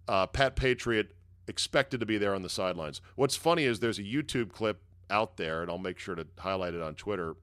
uh, 0.06 0.26
Pat 0.26 0.54
Patriot 0.54 1.16
expected 1.48 1.98
to 1.98 2.06
be 2.06 2.18
there 2.18 2.34
on 2.34 2.42
the 2.42 2.48
sidelines. 2.48 3.00
What's 3.16 3.36
funny 3.36 3.64
is 3.64 3.80
there's 3.80 3.98
a 3.98 4.04
YouTube 4.04 4.52
clip 4.52 4.82
out 5.08 5.38
there, 5.38 5.62
and 5.62 5.70
I'll 5.70 5.78
make 5.78 5.98
sure 5.98 6.14
to 6.14 6.26
highlight 6.38 6.74
it 6.74 6.82
on 6.82 6.94
Twitter. 6.94 7.36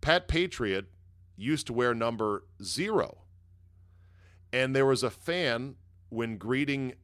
Pat 0.00 0.28
Patriot 0.28 0.86
used 1.36 1.66
to 1.66 1.72
wear 1.72 1.92
number 1.92 2.44
zero. 2.62 3.18
And 4.52 4.74
there 4.74 4.86
was 4.86 5.02
a 5.02 5.10
fan 5.10 5.74
when 6.08 6.38
greeting 6.38 6.94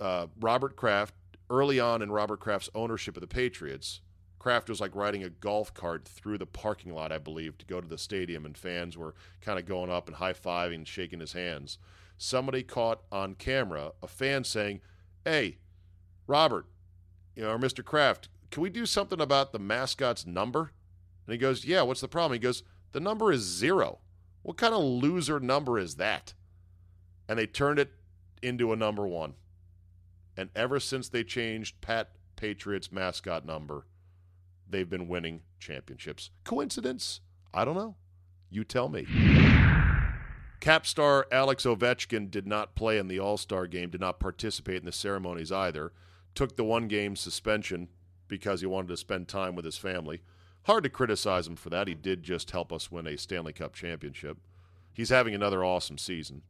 uh, 0.00 0.26
Robert 0.40 0.76
Kraft 0.76 1.14
early 1.50 1.78
on 1.78 2.02
in 2.02 2.10
Robert 2.10 2.40
Kraft's 2.40 2.70
ownership 2.74 3.16
of 3.16 3.20
the 3.20 3.26
Patriots. 3.26 4.00
Kraft 4.38 4.68
was 4.68 4.80
like 4.80 4.94
riding 4.94 5.22
a 5.24 5.30
golf 5.30 5.72
cart 5.72 6.06
through 6.06 6.38
the 6.38 6.46
parking 6.46 6.92
lot, 6.92 7.12
I 7.12 7.18
believe, 7.18 7.56
to 7.58 7.66
go 7.66 7.80
to 7.80 7.88
the 7.88 7.96
stadium, 7.96 8.44
and 8.44 8.56
fans 8.56 8.96
were 8.96 9.14
kind 9.40 9.58
of 9.58 9.64
going 9.64 9.90
up 9.90 10.06
and 10.06 10.16
high 10.16 10.34
fiving 10.34 10.74
and 10.74 10.88
shaking 10.88 11.20
his 11.20 11.32
hands 11.32 11.78
somebody 12.16 12.62
caught 12.62 13.02
on 13.10 13.34
camera 13.34 13.92
a 14.02 14.06
fan 14.06 14.44
saying, 14.44 14.80
"Hey, 15.24 15.58
Robert, 16.26 16.66
you 17.34 17.42
know, 17.42 17.50
or 17.50 17.58
Mr. 17.58 17.84
Kraft, 17.84 18.28
can 18.50 18.62
we 18.62 18.70
do 18.70 18.86
something 18.86 19.20
about 19.20 19.52
the 19.52 19.58
mascot's 19.58 20.26
number?" 20.26 20.72
And 21.26 21.32
he 21.32 21.38
goes, 21.38 21.64
"Yeah, 21.64 21.82
what's 21.82 22.00
the 22.00 22.08
problem?" 22.08 22.34
He 22.34 22.38
goes, 22.38 22.62
"The 22.92 23.00
number 23.00 23.32
is 23.32 23.42
zero. 23.42 24.00
What 24.42 24.56
kind 24.56 24.74
of 24.74 24.82
loser 24.82 25.40
number 25.40 25.78
is 25.78 25.96
that?" 25.96 26.34
And 27.28 27.38
they 27.38 27.46
turned 27.46 27.78
it 27.78 27.92
into 28.42 28.72
a 28.72 28.76
number 28.76 29.06
one. 29.06 29.34
And 30.36 30.50
ever 30.54 30.80
since 30.80 31.08
they 31.08 31.24
changed 31.24 31.80
Pat 31.80 32.10
Patriots 32.36 32.90
mascot 32.90 33.46
number, 33.46 33.86
they've 34.68 34.88
been 34.88 35.08
winning 35.08 35.42
championships. 35.58 36.30
Coincidence? 36.44 37.20
I 37.52 37.64
don't 37.64 37.76
know. 37.76 37.96
You 38.50 38.64
tell 38.64 38.88
me. 38.88 39.06
Cap 40.60 40.86
star 40.86 41.26
Alex 41.30 41.64
Ovechkin 41.64 42.30
did 42.30 42.46
not 42.46 42.74
play 42.74 42.98
in 42.98 43.08
the 43.08 43.18
All 43.18 43.36
Star 43.36 43.66
game, 43.66 43.90
did 43.90 44.00
not 44.00 44.18
participate 44.18 44.78
in 44.78 44.86
the 44.86 44.92
ceremonies 44.92 45.52
either. 45.52 45.92
Took 46.34 46.56
the 46.56 46.64
one 46.64 46.88
game 46.88 47.16
suspension 47.16 47.88
because 48.28 48.60
he 48.60 48.66
wanted 48.66 48.88
to 48.88 48.96
spend 48.96 49.28
time 49.28 49.54
with 49.54 49.64
his 49.64 49.76
family. 49.76 50.22
Hard 50.62 50.84
to 50.84 50.90
criticize 50.90 51.46
him 51.46 51.56
for 51.56 51.68
that. 51.70 51.86
He 51.86 51.94
did 51.94 52.22
just 52.22 52.50
help 52.50 52.72
us 52.72 52.90
win 52.90 53.06
a 53.06 53.18
Stanley 53.18 53.52
Cup 53.52 53.74
championship. 53.74 54.38
He's 54.92 55.10
having 55.10 55.34
another 55.34 55.62
awesome 55.62 55.98
season. 55.98 56.42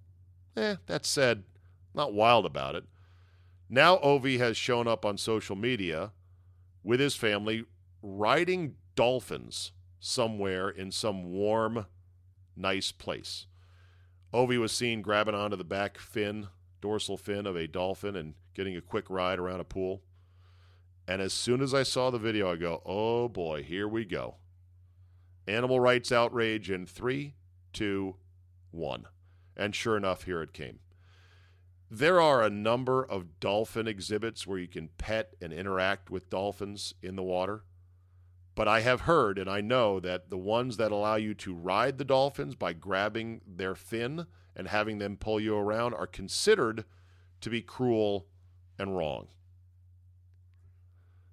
Eh, 0.57 0.77
that 0.87 1.05
said, 1.05 1.43
not 1.95 2.13
wild 2.13 2.47
about 2.47 2.77
it. 2.77 2.85
Now 3.69 3.97
Ovi 3.99 4.39
has 4.39 4.57
shown 4.57 4.87
up 4.87 5.05
on 5.05 5.19
social 5.19 5.57
media 5.57 6.13
with 6.83 7.01
his 7.01 7.17
family 7.17 7.65
riding 8.03 8.75
dolphins 8.95 9.73
somewhere 9.99 10.69
in 10.69 10.91
some 10.91 11.25
warm, 11.25 11.87
nice 12.57 12.93
place. 12.93 13.47
Ovi 14.33 14.59
was 14.61 14.73
seen 14.73 15.01
grabbing 15.01 15.35
onto 15.35 15.57
the 15.57 15.65
back 15.65 15.99
fin, 15.99 16.49
dorsal 16.81 17.17
fin 17.17 17.47
of 17.47 17.57
a 17.57 17.67
dolphin 17.67 18.17
and 18.17 18.35
getting 18.55 18.77
a 18.77 18.81
quick 18.81 19.09
ride 19.09 19.39
around 19.39 19.61
a 19.61 19.65
pool. 19.65 20.03
And 21.07 21.23
as 21.23 21.33
soon 21.33 21.61
as 21.61 21.73
I 21.73 21.83
saw 21.83 22.11
the 22.11 22.19
video, 22.19 22.53
I 22.53 22.57
go, 22.57 22.83
oh 22.85 23.29
boy, 23.29 23.63
here 23.63 23.89
we 23.89 24.05
go. 24.05 24.37
Animal 25.47 25.81
rights 25.81 26.11
outrage 26.11 26.71
in 26.71 26.87
three, 26.87 27.35
two, 27.73 28.17
one. 28.71 29.05
And 29.57 29.75
sure 29.75 29.97
enough, 29.97 30.25
here 30.25 30.43
it 30.43 30.53
came. 30.53 30.81
There 31.97 32.21
are 32.21 32.43
a 32.43 32.51
number 32.51 33.05
of 33.05 33.39
dolphin 33.39 33.87
exhibits 33.87 34.49
where 34.49 34.59
you 34.59 34.67
can 34.67 34.89
pet 34.99 35.37
and 35.41 35.53
interact 35.53 36.11
with 36.11 36.29
dolphins 36.29 36.93
in 37.01 37.15
the 37.15 37.23
water. 37.23 37.63
But 38.57 38.67
I 38.67 38.81
have 38.81 39.03
heard 39.03 39.39
and 39.39 39.49
I 39.49 39.61
know 39.61 40.01
that 40.01 40.29
the 40.29 40.37
ones 40.37 40.77
that 40.79 40.91
allow 40.91 41.15
you 41.15 41.35
to 41.35 41.55
ride 41.55 41.99
the 41.99 42.05
dolphins 42.05 42.57
by 42.57 42.73
grabbing 42.73 43.43
their 43.47 43.77
fin 43.77 44.27
and 44.57 44.67
having 44.67 44.99
them 44.99 45.17
pull 45.17 45.39
you 45.39 45.57
around 45.57 45.95
are 45.95 46.09
considered 46.09 46.85
to 47.41 47.49
be 47.49 47.63
cruel 47.63 48.27
and 48.77 48.97
wrong. 48.97 49.29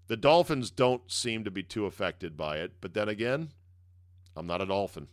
The 0.09 0.17
dolphins 0.17 0.69
don't 0.69 1.11
seem 1.11 1.43
to 1.43 1.49
be 1.49 1.63
too 1.63 1.87
affected 1.87 2.37
by 2.37 2.57
it, 2.57 2.73
but 2.81 2.93
then 2.93 3.09
again, 3.09 3.49
I'm 4.35 4.45
not 4.45 4.61
a 4.61 4.67
dolphin. 4.67 5.07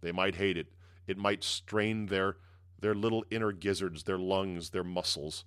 They 0.00 0.12
might 0.12 0.36
hate 0.36 0.56
it. 0.56 0.68
It 1.06 1.18
might 1.18 1.44
strain 1.44 2.06
their 2.06 2.38
their 2.84 2.94
little 2.94 3.24
inner 3.30 3.50
gizzards, 3.50 4.02
their 4.02 4.18
lungs, 4.18 4.68
their 4.68 4.84
muscles, 4.84 5.46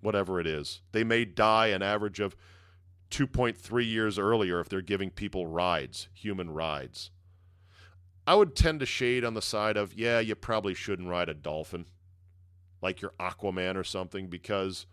whatever 0.00 0.38
it 0.38 0.46
is. 0.46 0.80
They 0.92 1.02
may 1.02 1.24
die 1.24 1.66
an 1.66 1.82
average 1.82 2.20
of 2.20 2.36
2.3 3.10 3.84
years 3.84 4.16
earlier 4.16 4.60
if 4.60 4.68
they're 4.68 4.80
giving 4.80 5.10
people 5.10 5.44
rides, 5.44 6.08
human 6.14 6.50
rides. 6.50 7.10
I 8.28 8.36
would 8.36 8.54
tend 8.54 8.78
to 8.78 8.86
shade 8.86 9.24
on 9.24 9.34
the 9.34 9.42
side 9.42 9.76
of, 9.76 9.92
yeah, 9.94 10.20
you 10.20 10.36
probably 10.36 10.72
shouldn't 10.72 11.08
ride 11.08 11.28
a 11.28 11.34
dolphin, 11.34 11.86
like 12.80 13.00
your 13.00 13.12
Aquaman 13.18 13.74
or 13.74 13.82
something, 13.82 14.28
because 14.28 14.86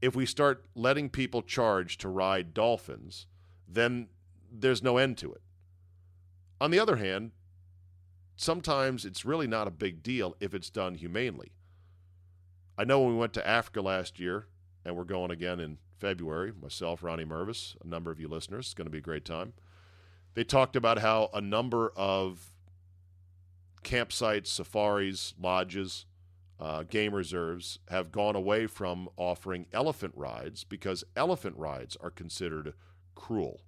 if 0.00 0.16
we 0.16 0.24
start 0.24 0.64
letting 0.74 1.10
people 1.10 1.42
charge 1.42 1.98
to 1.98 2.08
ride 2.08 2.54
dolphins, 2.54 3.26
then 3.68 4.08
there's 4.50 4.82
no 4.82 4.96
end 4.96 5.18
to 5.18 5.34
it. 5.34 5.42
On 6.62 6.70
the 6.70 6.80
other 6.80 6.96
hand, 6.96 7.32
sometimes 8.40 9.04
it's 9.04 9.26
really 9.26 9.46
not 9.46 9.68
a 9.68 9.70
big 9.70 10.02
deal 10.02 10.34
if 10.40 10.54
it's 10.54 10.70
done 10.70 10.94
humanely. 10.94 11.52
I 12.78 12.84
know 12.84 13.00
when 13.00 13.12
we 13.12 13.18
went 13.18 13.34
to 13.34 13.46
Africa 13.46 13.82
last 13.82 14.18
year, 14.18 14.46
and 14.82 14.96
we're 14.96 15.04
going 15.04 15.30
again 15.30 15.60
in 15.60 15.76
February, 15.98 16.50
myself, 16.58 17.02
Ronnie 17.02 17.26
Mervis, 17.26 17.76
a 17.84 17.86
number 17.86 18.10
of 18.10 18.18
you 18.18 18.28
listeners, 18.28 18.68
it's 18.68 18.74
going 18.74 18.86
to 18.86 18.90
be 18.90 18.98
a 18.98 19.02
great 19.02 19.26
time. 19.26 19.52
They 20.32 20.44
talked 20.44 20.74
about 20.74 21.00
how 21.00 21.28
a 21.34 21.42
number 21.42 21.92
of 21.94 22.50
campsites, 23.84 24.46
safaris, 24.46 25.34
lodges, 25.38 26.06
uh, 26.58 26.84
game 26.84 27.14
reserves 27.14 27.78
have 27.88 28.10
gone 28.10 28.36
away 28.36 28.66
from 28.66 29.10
offering 29.18 29.66
elephant 29.70 30.14
rides 30.16 30.64
because 30.64 31.04
elephant 31.14 31.58
rides 31.58 31.94
are 32.00 32.10
considered 32.10 32.72
cruel. 33.14 33.60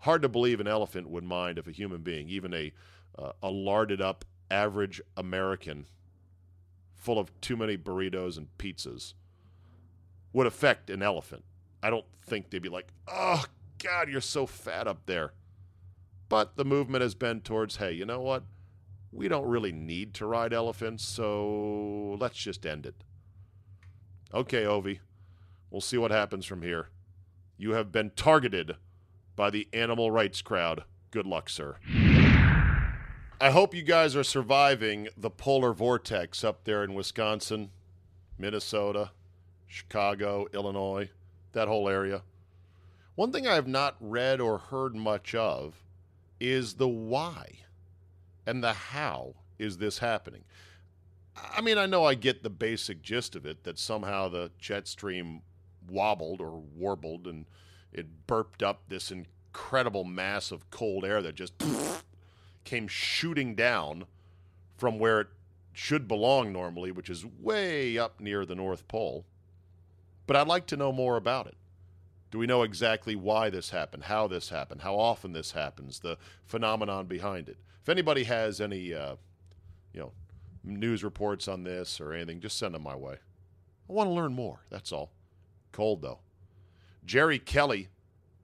Hard 0.00 0.20
to 0.20 0.28
believe 0.28 0.60
an 0.60 0.68
elephant 0.68 1.08
would 1.08 1.24
mind 1.24 1.58
if 1.58 1.66
a 1.66 1.72
human 1.72 2.02
being, 2.02 2.28
even 2.28 2.52
a 2.52 2.72
uh, 3.18 3.32
a 3.42 3.50
larded 3.50 4.00
up 4.00 4.24
average 4.50 5.00
American 5.16 5.86
full 6.94 7.18
of 7.18 7.40
too 7.40 7.56
many 7.56 7.76
burritos 7.76 8.36
and 8.36 8.48
pizzas 8.58 9.14
would 10.32 10.46
affect 10.46 10.90
an 10.90 11.02
elephant. 11.02 11.44
I 11.82 11.90
don't 11.90 12.04
think 12.22 12.50
they'd 12.50 12.60
be 12.60 12.68
like, 12.68 12.88
oh, 13.06 13.44
God, 13.82 14.08
you're 14.08 14.20
so 14.20 14.46
fat 14.46 14.86
up 14.88 15.06
there. 15.06 15.32
But 16.28 16.56
the 16.56 16.64
movement 16.64 17.02
has 17.02 17.14
been 17.14 17.40
towards, 17.40 17.76
hey, 17.76 17.92
you 17.92 18.04
know 18.04 18.20
what? 18.20 18.42
We 19.12 19.28
don't 19.28 19.46
really 19.46 19.72
need 19.72 20.14
to 20.14 20.26
ride 20.26 20.52
elephants, 20.52 21.04
so 21.04 22.16
let's 22.20 22.36
just 22.36 22.66
end 22.66 22.86
it. 22.86 22.96
Okay, 24.34 24.64
Ovi, 24.64 24.98
we'll 25.70 25.80
see 25.80 25.96
what 25.96 26.10
happens 26.10 26.44
from 26.44 26.62
here. 26.62 26.88
You 27.56 27.72
have 27.72 27.92
been 27.92 28.10
targeted 28.10 28.76
by 29.36 29.50
the 29.50 29.68
animal 29.72 30.10
rights 30.10 30.42
crowd. 30.42 30.84
Good 31.10 31.26
luck, 31.26 31.48
sir. 31.48 31.76
I 33.38 33.50
hope 33.50 33.74
you 33.74 33.82
guys 33.82 34.16
are 34.16 34.24
surviving 34.24 35.08
the 35.14 35.28
polar 35.28 35.74
vortex 35.74 36.42
up 36.42 36.64
there 36.64 36.82
in 36.82 36.94
Wisconsin, 36.94 37.70
Minnesota, 38.38 39.10
Chicago, 39.66 40.46
Illinois, 40.54 41.10
that 41.52 41.68
whole 41.68 41.86
area. 41.86 42.22
One 43.14 43.32
thing 43.32 43.46
I 43.46 43.54
have 43.54 43.66
not 43.66 43.96
read 44.00 44.40
or 44.40 44.56
heard 44.56 44.96
much 44.96 45.34
of 45.34 45.84
is 46.40 46.74
the 46.74 46.88
why 46.88 47.58
and 48.46 48.64
the 48.64 48.72
how 48.72 49.34
is 49.58 49.76
this 49.76 49.98
happening. 49.98 50.44
I 51.36 51.60
mean, 51.60 51.76
I 51.76 51.84
know 51.84 52.06
I 52.06 52.14
get 52.14 52.42
the 52.42 52.48
basic 52.48 53.02
gist 53.02 53.36
of 53.36 53.44
it 53.44 53.64
that 53.64 53.78
somehow 53.78 54.30
the 54.30 54.50
jet 54.58 54.88
stream 54.88 55.42
wobbled 55.86 56.40
or 56.40 56.58
warbled 56.58 57.26
and 57.26 57.44
it 57.92 58.26
burped 58.26 58.62
up 58.62 58.84
this 58.88 59.10
incredible 59.10 60.04
mass 60.04 60.50
of 60.50 60.70
cold 60.70 61.04
air 61.04 61.20
that 61.20 61.34
just 61.34 61.52
came 62.66 62.86
shooting 62.88 63.54
down 63.54 64.04
from 64.76 64.98
where 64.98 65.20
it 65.20 65.28
should 65.72 66.06
belong 66.06 66.52
normally, 66.52 66.90
which 66.90 67.08
is 67.08 67.24
way 67.24 67.96
up 67.96 68.20
near 68.20 68.44
the 68.44 68.54
North 68.54 68.86
Pole. 68.88 69.24
But 70.26 70.36
I'd 70.36 70.48
like 70.48 70.66
to 70.66 70.76
know 70.76 70.92
more 70.92 71.16
about 71.16 71.46
it. 71.46 71.56
Do 72.30 72.38
we 72.38 72.46
know 72.46 72.62
exactly 72.62 73.14
why 73.14 73.48
this 73.48 73.70
happened, 73.70 74.04
how 74.04 74.26
this 74.26 74.48
happened, 74.48 74.82
how 74.82 74.98
often 74.98 75.32
this 75.32 75.52
happens, 75.52 76.00
the 76.00 76.18
phenomenon 76.44 77.06
behind 77.06 77.48
it? 77.48 77.56
If 77.82 77.88
anybody 77.88 78.24
has 78.24 78.60
any, 78.60 78.92
uh, 78.92 79.16
you 79.92 80.00
know, 80.00 80.12
news 80.64 81.04
reports 81.04 81.46
on 81.46 81.62
this 81.62 82.00
or 82.00 82.12
anything, 82.12 82.40
just 82.40 82.58
send 82.58 82.74
them 82.74 82.82
my 82.82 82.96
way. 82.96 83.16
I 83.88 83.92
want 83.92 84.08
to 84.10 84.14
learn 84.14 84.34
more. 84.34 84.60
That's 84.70 84.92
all. 84.92 85.12
Cold 85.72 86.02
though. 86.02 86.18
Jerry 87.04 87.38
Kelly, 87.38 87.88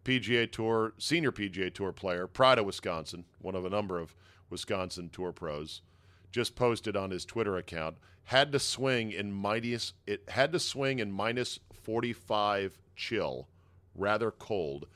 PGA 0.05 0.51
Tour 0.51 0.95
senior 0.99 1.33
PGA 1.33 1.73
Tour 1.73 1.93
player, 1.93 2.27
Pride 2.27 2.59
of 2.59 2.67
Wisconsin, 2.67 3.25
one 3.41 3.55
of 3.55 3.65
a 3.65 3.71
number 3.71 3.99
of 3.99 4.15
Wisconsin 4.51 5.09
Tour 5.11 5.33
pros, 5.33 5.83
just 6.31 6.57
posted 6.57 6.97
on 6.97 7.11
his 7.11 7.25
Twitter 7.25 7.57
account 7.57 7.97
had 8.25 8.53
to 8.53 8.59
swing 8.59 9.13
in 9.13 9.33
minus 9.33 9.93
it 10.07 10.23
had 10.29 10.53
to 10.53 10.59
swing 10.59 10.99
in 10.99 11.11
minus 11.11 11.59
45 11.73 12.79
chill, 12.97 13.49
rather 13.95 14.31
cold, 14.31 14.87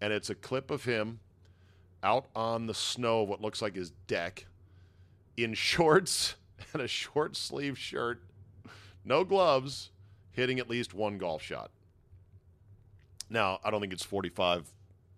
and 0.00 0.12
it's 0.12 0.30
a 0.30 0.34
clip 0.34 0.70
of 0.70 0.84
him 0.84 1.20
out 2.02 2.26
on 2.34 2.66
the 2.66 2.74
snow 2.74 3.22
of 3.22 3.28
what 3.28 3.40
looks 3.40 3.60
like 3.60 3.74
his 3.74 3.90
deck 4.06 4.46
in 5.36 5.54
shorts 5.54 6.36
and 6.72 6.82
a 6.82 6.88
short 6.88 7.36
sleeve 7.36 7.78
shirt, 7.78 8.22
no 9.04 9.24
gloves, 9.24 9.90
hitting 10.30 10.58
at 10.58 10.70
least 10.70 10.94
one 10.94 11.18
golf 11.18 11.42
shot. 11.42 11.70
Now, 13.30 13.60
I 13.64 13.70
don't 13.70 13.80
think 13.80 13.92
it's 13.92 14.04
45 14.04 14.72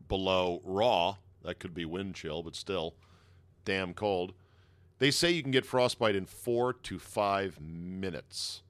below 0.08 0.61
raw. 0.64 1.16
That 1.42 1.58
could 1.58 1.74
be 1.74 1.84
wind 1.84 2.14
chill, 2.14 2.42
but 2.42 2.56
still 2.56 2.94
damn 3.64 3.94
cold. 3.94 4.34
They 4.98 5.11
say 5.11 5.30
you 5.30 5.42
can 5.42 5.52
get 5.52 5.64
frostbite 5.64 6.16
in 6.16 6.26
four 6.26 6.72
to 6.72 6.98
five 6.98 7.58
minutes 7.61 8.62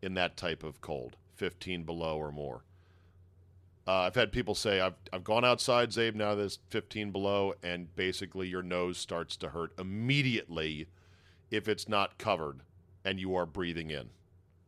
in 0.00 0.14
that 0.14 0.36
type 0.36 0.62
of 0.62 0.80
cold, 0.80 1.16
15 1.34 1.82
below 1.82 2.18
or 2.18 2.30
more. 2.30 2.62
Uh, 3.86 4.00
I've 4.00 4.14
had 4.14 4.32
people 4.32 4.54
say, 4.54 4.80
I've, 4.80 4.94
I've 5.12 5.24
gone 5.24 5.44
outside, 5.44 5.90
Czabe, 5.90 6.14
now 6.14 6.34
there's 6.34 6.58
15 6.70 7.10
below, 7.10 7.54
and 7.62 7.94
basically 7.96 8.48
your 8.48 8.62
nose 8.62 8.96
starts 8.96 9.36
to 9.38 9.50
hurt 9.50 9.72
immediately 9.78 10.86
if 11.50 11.68
it's 11.68 11.88
not 11.88 12.16
covered 12.16 12.60
and 13.04 13.20
you 13.20 13.34
are 13.34 13.44
breathing 13.44 13.90
in. 13.90 14.10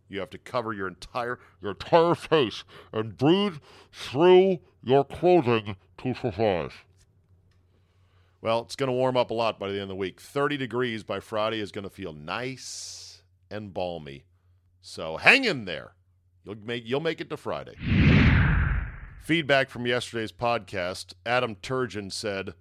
You 0.08 0.20
have 0.20 0.30
to 0.30 0.38
cover 0.38 0.72
your 0.72 0.88
entire 0.88 1.38
your 1.60 1.72
entire 1.72 2.14
face 2.14 2.64
and 2.92 3.16
breathe 3.16 3.56
through 3.92 4.60
your 4.82 5.04
clothing 5.04 5.76
to 5.98 6.14
survive. 6.14 6.84
Well, 8.40 8.60
it's 8.60 8.76
going 8.76 8.88
to 8.88 8.92
warm 8.92 9.16
up 9.16 9.30
a 9.30 9.34
lot 9.34 9.58
by 9.58 9.68
the 9.68 9.74
end 9.74 9.82
of 9.82 9.88
the 9.88 9.96
week. 9.96 10.20
30 10.20 10.56
degrees 10.56 11.02
by 11.02 11.18
Friday 11.18 11.58
is 11.58 11.72
going 11.72 11.84
to 11.84 11.90
feel 11.90 12.12
nice 12.12 13.22
and 13.50 13.74
balmy. 13.74 14.24
So 14.80 15.16
hang 15.16 15.44
in 15.44 15.64
there. 15.64 15.94
You'll 16.44 16.56
make 16.62 16.84
you'll 16.86 17.00
make 17.00 17.20
it 17.20 17.28
to 17.30 17.36
Friday. 17.36 17.74
Feedback 19.20 19.68
from 19.68 19.86
yesterday's 19.86 20.30
podcast 20.30 21.14
Adam 21.24 21.56
Turgeon 21.56 22.12
said, 22.12 22.54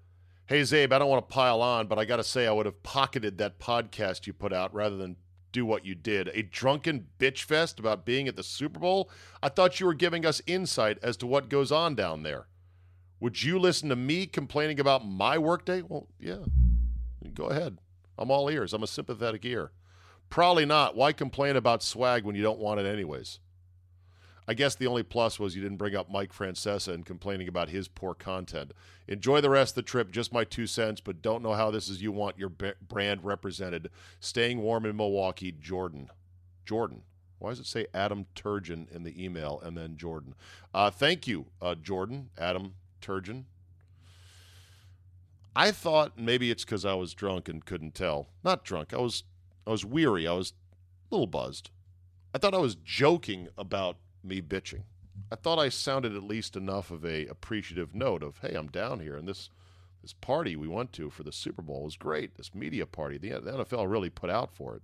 Hey, 0.48 0.62
Czabe, 0.62 0.92
I 0.92 0.98
don't 0.98 1.10
want 1.10 1.28
to 1.28 1.34
pile 1.34 1.62
on, 1.62 1.86
but 1.86 2.00
I 2.00 2.06
got 2.06 2.18
to 2.18 2.24
say, 2.24 2.48
I 2.48 2.52
would 2.52 2.66
have 2.66 2.82
pocketed 2.82 3.38
that 3.38 3.60
podcast 3.60 4.26
you 4.26 4.34
put 4.34 4.54
out 4.54 4.74
rather 4.74 4.98
than 4.98 5.18
do 5.56 5.66
what 5.66 5.86
you 5.86 5.96
did. 5.96 6.30
A 6.34 6.44
drunken 6.44 7.08
bitch 7.18 7.44
fest 7.44 7.80
about 7.80 8.06
being 8.06 8.28
at 8.28 8.36
the 8.36 8.44
Super 8.44 8.78
Bowl? 8.78 9.10
I 9.42 9.48
thought 9.48 9.80
you 9.80 9.86
were 9.86 9.94
giving 9.94 10.26
us 10.26 10.42
insight 10.46 11.00
as 11.02 11.16
to 11.18 11.28
what 11.28 11.48
goes 11.48 11.72
on 11.72 11.96
down 11.96 12.24
there. 12.24 12.48
Would 13.22 13.42
you 13.42 13.58
listen 13.58 13.88
to 13.88 13.96
me 13.96 14.26
complaining 14.26 14.82
about 14.82 15.08
my 15.08 15.38
workday? 15.38 15.82
Well, 15.82 16.10
yeah. 16.20 16.44
Go 17.34 17.46
ahead. 17.46 17.78
I'm 18.18 18.30
all 18.30 18.50
ears. 18.50 18.74
I'm 18.74 18.84
a 18.84 18.88
sympathetic 18.88 19.46
ear. 19.46 19.72
Probably 20.30 20.66
not. 20.66 20.98
Why 20.98 21.14
complain 21.14 21.56
about 21.56 21.82
swag 21.82 22.26
when 22.26 22.36
you 22.36 22.44
don't 22.44 22.60
want 22.60 22.82
it 22.82 22.86
anyways? 22.86 23.40
I 24.48 24.54
guess 24.54 24.76
the 24.76 24.88
only 24.88 25.04
plus 25.04 25.40
was 25.40 25.56
you 25.56 25.62
didn't 25.62 25.78
bring 25.78 25.96
up 25.96 26.10
Mike 26.10 26.32
Francesa 26.32 26.94
and 26.94 27.06
complaining 27.06 27.48
about 27.48 27.70
his 27.70 27.88
poor 27.88 28.14
content. 28.14 28.74
Enjoy 29.08 29.42
the 29.42 29.50
rest 29.50 29.72
of 29.72 29.76
the 29.76 29.90
trip. 29.90 30.12
Just 30.12 30.34
my 30.34 30.44
two 30.44 30.68
cents, 30.68 31.02
but 31.02 31.22
don't 31.22 31.42
know 31.42 31.54
how 31.54 31.72
this 31.72 31.90
is 31.90 32.02
you 32.02 32.12
want 32.12 32.38
your 32.38 32.50
brand 32.50 33.24
represented. 33.24 33.90
Staying 34.20 34.62
warm 34.62 34.86
in 34.86 34.96
Milwaukee, 34.96 35.52
Jordan. 35.52 36.10
Jordan. 36.64 37.02
Why 37.40 37.50
does 37.50 37.60
it 37.60 37.66
say 37.66 37.88
Adam 37.94 38.28
Turgeon 38.36 38.90
in 38.92 39.04
the 39.04 39.24
email 39.24 39.60
and 39.64 39.76
then 39.76 39.98
Jordan? 39.98 40.36
Uh, 40.74 40.90
thank 40.90 41.28
you, 41.28 41.48
uh, 41.62 41.76
Jordan, 41.76 42.30
Adam 42.38 42.76
Turgeon. 43.02 43.46
I 45.56 45.72
thought 45.72 46.18
maybe 46.18 46.52
it's 46.52 46.66
because 46.66 46.86
I 46.86 46.94
was 46.94 47.14
drunk 47.14 47.48
and 47.48 47.66
couldn't 47.66 47.96
tell. 47.96 48.28
Not 48.44 48.64
drunk. 48.64 48.94
I 48.94 48.98
was 48.98 49.24
I 49.66 49.72
was 49.72 49.86
weary. 49.86 50.28
I 50.28 50.34
was 50.34 50.54
a 51.12 51.16
little 51.16 51.28
buzzed. 51.28 51.72
I 52.34 52.38
thought 52.38 52.54
I 52.54 52.60
was 52.60 52.76
joking 52.76 53.48
about 53.58 53.98
me 54.26 54.42
bitching. 54.42 54.84
I 55.32 55.36
thought 55.36 55.60
I 55.60 55.70
sounded 55.70 56.16
at 56.16 56.24
least 56.24 56.56
enough 56.56 56.92
of 56.92 57.06
a 57.06 57.26
appreciative 57.28 57.96
note 57.96 58.24
of, 58.24 58.40
hey, 58.40 58.56
I'm 58.56 58.68
down 58.68 59.00
here, 59.00 59.16
and 59.16 59.28
this 59.28 59.50
this 60.02 60.14
party 60.14 60.56
we 60.56 60.68
went 60.68 60.94
to 60.94 61.10
for 61.10 61.24
the 61.24 61.32
Super 61.32 61.64
Bowl 61.64 61.84
was 61.84 61.96
great. 61.96 62.36
This 62.36 62.54
media 62.54 62.86
party, 62.86 63.18
the, 63.18 63.30
the 63.40 63.52
NFL 63.52 63.90
really 63.90 64.12
put 64.12 64.30
out 64.30 64.54
for 64.54 64.76
it. 64.76 64.84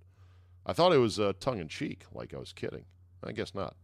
I 0.66 0.74
thought 0.74 0.94
it 0.94 0.98
was 0.98 1.20
uh, 1.20 1.34
tongue 1.40 1.60
in 1.60 1.68
cheek, 1.68 2.06
like 2.12 2.34
I 2.34 2.38
was 2.38 2.54
kidding. 2.54 2.86
I 3.24 3.32
guess 3.32 3.54
not. 3.54 3.76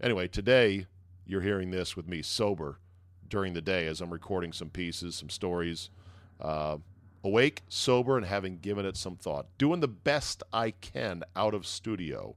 Anyway, 0.00 0.28
today 0.28 0.86
you're 1.26 1.40
hearing 1.40 1.72
this 1.72 1.96
with 1.96 2.06
me 2.06 2.22
sober 2.22 2.78
during 3.28 3.54
the 3.54 3.60
day 3.60 3.88
as 3.88 4.00
I'm 4.00 4.12
recording 4.12 4.52
some 4.52 4.70
pieces, 4.70 5.16
some 5.16 5.28
stories. 5.28 5.90
Uh, 6.40 6.76
awake, 7.24 7.62
sober, 7.68 8.16
and 8.16 8.26
having 8.26 8.58
given 8.58 8.86
it 8.86 8.96
some 8.96 9.16
thought. 9.16 9.46
Doing 9.58 9.80
the 9.80 9.88
best 9.88 10.42
I 10.52 10.70
can 10.70 11.24
out 11.34 11.54
of 11.54 11.66
studio 11.66 12.36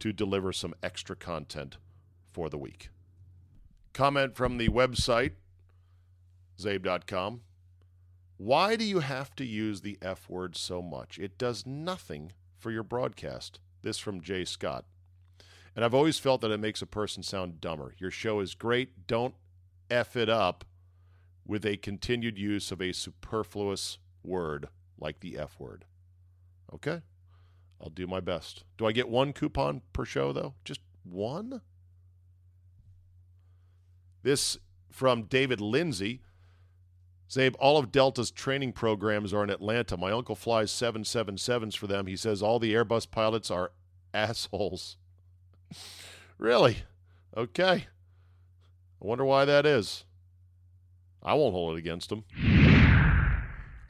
to 0.00 0.12
deliver 0.12 0.52
some 0.52 0.74
extra 0.82 1.16
content 1.16 1.76
for 2.32 2.48
the 2.48 2.58
week. 2.58 2.90
Comment 3.92 4.34
from 4.34 4.58
the 4.58 4.68
website, 4.68 5.32
czabe.com. 6.60 7.40
Why 8.36 8.76
do 8.76 8.84
you 8.84 9.00
have 9.00 9.34
to 9.36 9.44
use 9.44 9.80
the 9.80 9.98
F 10.00 10.28
word 10.28 10.56
so 10.56 10.80
much? 10.80 11.18
It 11.18 11.36
does 11.38 11.66
nothing 11.66 12.32
for 12.56 12.70
your 12.70 12.84
broadcast. 12.84 13.58
This 13.82 13.98
from 13.98 14.20
Jay 14.20 14.44
Scott. 14.44 14.84
And 15.74 15.84
I've 15.84 15.94
always 15.94 16.18
felt 16.18 16.40
that 16.40 16.50
it 16.50 16.60
makes 16.60 16.82
a 16.82 16.86
person 16.86 17.22
sound 17.22 17.60
dumber. 17.60 17.94
Your 17.98 18.10
show 18.10 18.40
is 18.40 18.54
great. 18.54 19.06
Don't 19.06 19.34
F 19.90 20.16
it 20.16 20.28
up 20.28 20.64
with 21.46 21.64
a 21.64 21.76
continued 21.76 22.38
use 22.38 22.70
of 22.70 22.80
a 22.80 22.92
superfluous 22.92 23.98
word 24.22 24.68
like 24.98 25.20
the 25.20 25.38
F 25.38 25.58
word. 25.58 25.84
Okay? 26.72 27.00
I'll 27.80 27.90
do 27.90 28.06
my 28.06 28.20
best. 28.20 28.64
Do 28.76 28.86
I 28.86 28.92
get 28.92 29.08
one 29.08 29.32
coupon 29.32 29.82
per 29.92 30.04
show, 30.04 30.32
though? 30.32 30.54
Just 30.64 30.80
one? 31.04 31.60
This 34.22 34.58
from 34.90 35.22
David 35.24 35.60
Lindsay. 35.60 36.22
Czabe, 37.30 37.54
all 37.58 37.76
of 37.76 37.92
Delta's 37.92 38.30
training 38.30 38.72
programs 38.72 39.34
are 39.34 39.44
in 39.44 39.50
Atlanta. 39.50 39.96
My 39.96 40.10
uncle 40.10 40.34
flies 40.34 40.72
777s 40.72 41.76
for 41.76 41.86
them. 41.86 42.06
He 42.06 42.16
says 42.16 42.42
all 42.42 42.58
the 42.58 42.72
Airbus 42.72 43.10
pilots 43.10 43.50
are 43.50 43.72
assholes. 44.14 44.96
really? 46.38 46.78
Okay. 47.36 47.86
I 49.00 49.06
wonder 49.06 49.24
why 49.24 49.44
that 49.44 49.66
is. 49.66 50.04
I 51.22 51.34
won't 51.34 51.52
hold 51.52 51.76
it 51.76 51.78
against 51.78 52.08
them. 52.08 52.24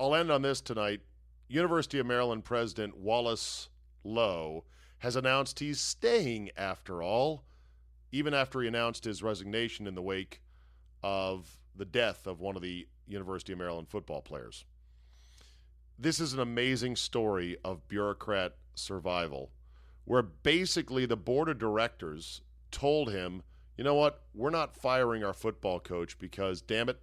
I'll 0.00 0.14
end 0.14 0.30
on 0.30 0.42
this 0.42 0.60
tonight. 0.60 1.00
University 1.48 1.98
of 1.98 2.06
Maryland 2.06 2.44
President 2.44 2.96
Wallace 2.96 3.68
Loh 4.04 4.64
has 4.98 5.16
announced 5.16 5.58
he's 5.60 5.80
staying 5.80 6.50
after 6.56 7.02
all, 7.02 7.44
even 8.10 8.34
after 8.34 8.60
he 8.60 8.68
announced 8.68 9.04
his 9.04 9.22
resignation 9.22 9.86
in 9.86 9.94
the 9.94 10.02
wake 10.02 10.42
of 11.02 11.58
the 11.76 11.84
death 11.84 12.26
of 12.26 12.40
one 12.40 12.56
of 12.56 12.62
the 12.62 12.88
University 13.06 13.52
of 13.52 13.58
Maryland 13.58 13.88
football 13.88 14.20
players. 14.20 14.64
This 15.98 16.20
is 16.20 16.32
an 16.32 16.40
amazing 16.40 16.96
story 16.96 17.56
of 17.64 17.88
bureaucrat 17.88 18.56
survival, 18.74 19.50
where 20.04 20.22
basically 20.22 21.06
the 21.06 21.16
board 21.16 21.48
of 21.48 21.58
directors 21.58 22.40
told 22.70 23.10
him, 23.10 23.42
you 23.76 23.84
know 23.84 23.94
what, 23.94 24.22
we're 24.34 24.50
not 24.50 24.76
firing 24.76 25.22
our 25.22 25.32
football 25.32 25.80
coach 25.80 26.18
because, 26.18 26.60
damn 26.60 26.88
it, 26.88 27.00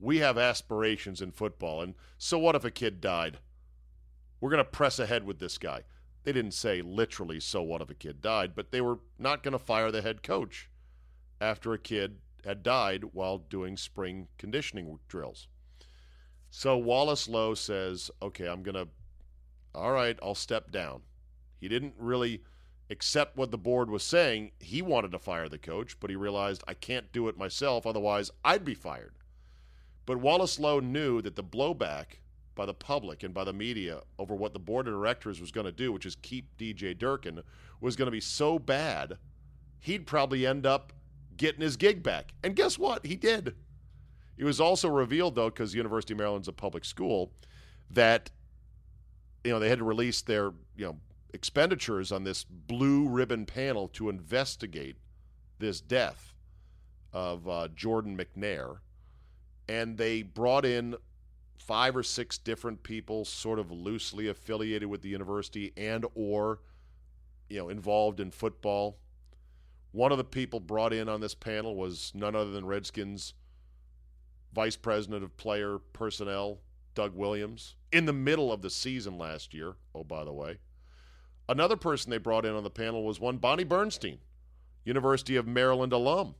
we 0.00 0.18
have 0.18 0.38
aspirations 0.38 1.20
in 1.20 1.30
football. 1.32 1.82
And 1.82 1.94
so 2.16 2.38
what 2.38 2.54
if 2.54 2.64
a 2.64 2.70
kid 2.70 3.00
died? 3.00 3.38
We're 4.40 4.50
going 4.50 4.58
to 4.58 4.70
press 4.70 4.98
ahead 4.98 5.24
with 5.24 5.38
this 5.38 5.58
guy. 5.58 5.82
They 6.28 6.34
didn't 6.34 6.52
say 6.52 6.82
literally, 6.82 7.40
so 7.40 7.62
what 7.62 7.80
if 7.80 7.88
a 7.88 7.94
kid 7.94 8.20
died, 8.20 8.54
but 8.54 8.70
they 8.70 8.82
were 8.82 8.98
not 9.18 9.42
going 9.42 9.52
to 9.52 9.58
fire 9.58 9.90
the 9.90 10.02
head 10.02 10.22
coach 10.22 10.68
after 11.40 11.72
a 11.72 11.78
kid 11.78 12.18
had 12.44 12.62
died 12.62 13.14
while 13.14 13.38
doing 13.38 13.78
spring 13.78 14.28
conditioning 14.36 14.98
drills. 15.08 15.48
So 16.50 16.76
Wallace 16.76 17.30
Loh 17.30 17.54
says, 17.54 18.10
okay, 18.20 18.46
I'm 18.46 18.62
going 18.62 18.74
to, 18.74 18.88
all 19.74 19.92
right, 19.92 20.18
I'll 20.22 20.34
step 20.34 20.70
down. 20.70 21.00
He 21.56 21.66
didn't 21.66 21.94
really 21.98 22.42
accept 22.90 23.38
what 23.38 23.50
the 23.50 23.56
board 23.56 23.88
was 23.88 24.02
saying. 24.02 24.50
He 24.60 24.82
wanted 24.82 25.12
to 25.12 25.18
fire 25.18 25.48
the 25.48 25.56
coach, 25.56 25.98
but 25.98 26.10
he 26.10 26.16
realized 26.16 26.62
I 26.68 26.74
can't 26.74 27.10
do 27.10 27.28
it 27.28 27.38
myself, 27.38 27.86
otherwise, 27.86 28.30
I'd 28.44 28.66
be 28.66 28.74
fired. 28.74 29.14
But 30.04 30.18
Wallace 30.18 30.58
Loh 30.58 30.80
knew 30.80 31.22
that 31.22 31.36
the 31.36 31.42
blowback 31.42 32.18
by 32.58 32.66
the 32.66 32.74
public 32.74 33.22
and 33.22 33.32
by 33.32 33.44
the 33.44 33.52
media 33.52 34.00
over 34.18 34.34
what 34.34 34.52
the 34.52 34.58
board 34.58 34.88
of 34.88 34.92
directors 34.92 35.40
was 35.40 35.52
going 35.52 35.64
to 35.64 35.72
do, 35.72 35.92
which 35.92 36.04
is 36.04 36.16
keep 36.16 36.58
DJ 36.58 36.98
Durkin, 36.98 37.40
was 37.80 37.94
going 37.94 38.08
to 38.08 38.12
be 38.12 38.20
so 38.20 38.58
bad, 38.58 39.16
he'd 39.78 40.08
probably 40.08 40.44
end 40.44 40.66
up 40.66 40.92
getting 41.36 41.60
his 41.60 41.76
gig 41.76 42.02
back. 42.02 42.34
And 42.42 42.56
guess 42.56 42.76
what? 42.76 43.06
He 43.06 43.14
did. 43.14 43.54
It 44.36 44.42
was 44.44 44.60
also 44.60 44.88
revealed, 44.88 45.36
though, 45.36 45.50
because 45.50 45.72
University 45.72 46.14
of 46.14 46.18
Maryland's 46.18 46.48
a 46.48 46.52
public 46.52 46.84
school, 46.84 47.30
that 47.90 48.30
you 49.44 49.52
know 49.52 49.60
they 49.60 49.68
had 49.68 49.78
to 49.78 49.84
release 49.84 50.20
their 50.20 50.52
you 50.76 50.84
know 50.86 50.96
expenditures 51.32 52.10
on 52.10 52.24
this 52.24 52.42
blue 52.42 53.08
ribbon 53.08 53.46
panel 53.46 53.86
to 53.88 54.08
investigate 54.08 54.96
this 55.60 55.80
death 55.80 56.34
of 57.12 57.48
uh, 57.48 57.68
Jordan 57.68 58.18
McNair 58.18 58.78
and 59.68 59.98
they 59.98 60.22
brought 60.22 60.64
in 60.64 60.96
five 61.58 61.96
or 61.96 62.02
six 62.02 62.38
different 62.38 62.82
people 62.82 63.24
sort 63.24 63.58
of 63.58 63.70
loosely 63.70 64.28
affiliated 64.28 64.88
with 64.88 65.02
the 65.02 65.08
university 65.08 65.72
and 65.76 66.06
or 66.14 66.60
you 67.48 67.58
know 67.58 67.68
involved 67.68 68.20
in 68.20 68.30
football. 68.30 68.98
One 69.92 70.12
of 70.12 70.18
the 70.18 70.24
people 70.24 70.60
brought 70.60 70.92
in 70.92 71.08
on 71.08 71.20
this 71.20 71.34
panel 71.34 71.74
was 71.74 72.12
none 72.14 72.36
other 72.36 72.50
than 72.50 72.66
redskins 72.66 73.34
vice 74.54 74.76
president 74.76 75.22
of 75.22 75.36
player 75.36 75.78
personnel 75.92 76.60
doug 76.94 77.14
williams. 77.14 77.74
In 77.92 78.06
the 78.06 78.12
middle 78.12 78.52
of 78.52 78.62
the 78.62 78.70
season 78.70 79.18
last 79.18 79.54
year 79.54 79.74
oh 79.94 80.04
by 80.04 80.24
the 80.24 80.32
way 80.32 80.58
another 81.48 81.76
person 81.76 82.10
they 82.10 82.18
brought 82.18 82.44
in 82.44 82.54
on 82.54 82.64
the 82.64 82.70
panel 82.70 83.04
was 83.04 83.20
one 83.20 83.36
bonnie 83.36 83.64
bernstein 83.64 84.18
university 84.88 85.36
of 85.36 85.46
maryland 85.46 85.92
alum. 85.92 86.34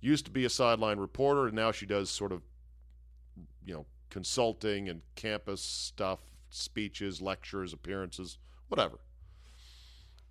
Used 0.00 0.24
to 0.24 0.32
be 0.32 0.44
a 0.44 0.50
sideline 0.50 0.98
reporter, 0.98 1.46
and 1.46 1.54
now 1.54 1.70
she 1.70 1.86
does 1.86 2.10
sort 2.10 2.32
of, 2.32 2.42
you 3.64 3.74
know, 3.74 3.86
consulting 4.10 4.88
and 4.88 5.02
campus 5.14 5.62
stuff, 5.62 6.18
speeches, 6.50 7.20
lectures, 7.20 7.72
appearances, 7.72 8.38
whatever. 8.68 8.98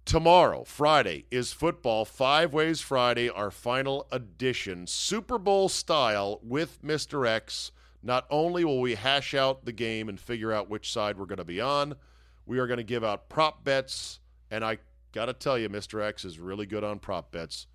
Tomorrow, 0.06 0.62
Friday, 0.62 1.24
is 1.32 1.52
football. 1.52 2.04
Five 2.04 2.52
Ways 2.52 2.80
Friday, 2.80 3.28
our 3.28 3.50
final 3.50 4.06
edition, 4.12 4.86
Super 4.86 5.36
Bowl 5.36 5.68
style 5.68 6.38
with 6.44 6.80
Mr. 6.80 7.26
X. 7.26 7.72
Not 8.04 8.24
only 8.30 8.64
will 8.64 8.80
we 8.80 8.94
hash 8.94 9.34
out 9.34 9.64
the 9.64 9.72
game 9.72 10.08
and 10.08 10.20
figure 10.20 10.52
out 10.52 10.70
which 10.70 10.92
side 10.92 11.18
we're 11.18 11.26
going 11.26 11.38
to 11.38 11.44
be 11.44 11.60
on, 11.60 11.96
we 12.46 12.60
are 12.60 12.68
going 12.68 12.76
to 12.76 12.84
give 12.84 13.02
out 13.02 13.28
prop 13.28 13.64
bets. 13.64 14.20
And 14.48 14.64
I 14.64 14.78
got 15.10 15.26
to 15.26 15.32
tell 15.32 15.58
you, 15.58 15.68
Mr. 15.68 16.00
X 16.00 16.24
is 16.24 16.38
really 16.38 16.66
good 16.66 16.84
on 16.84 17.00
prop 17.00 17.32
bets. 17.32 17.66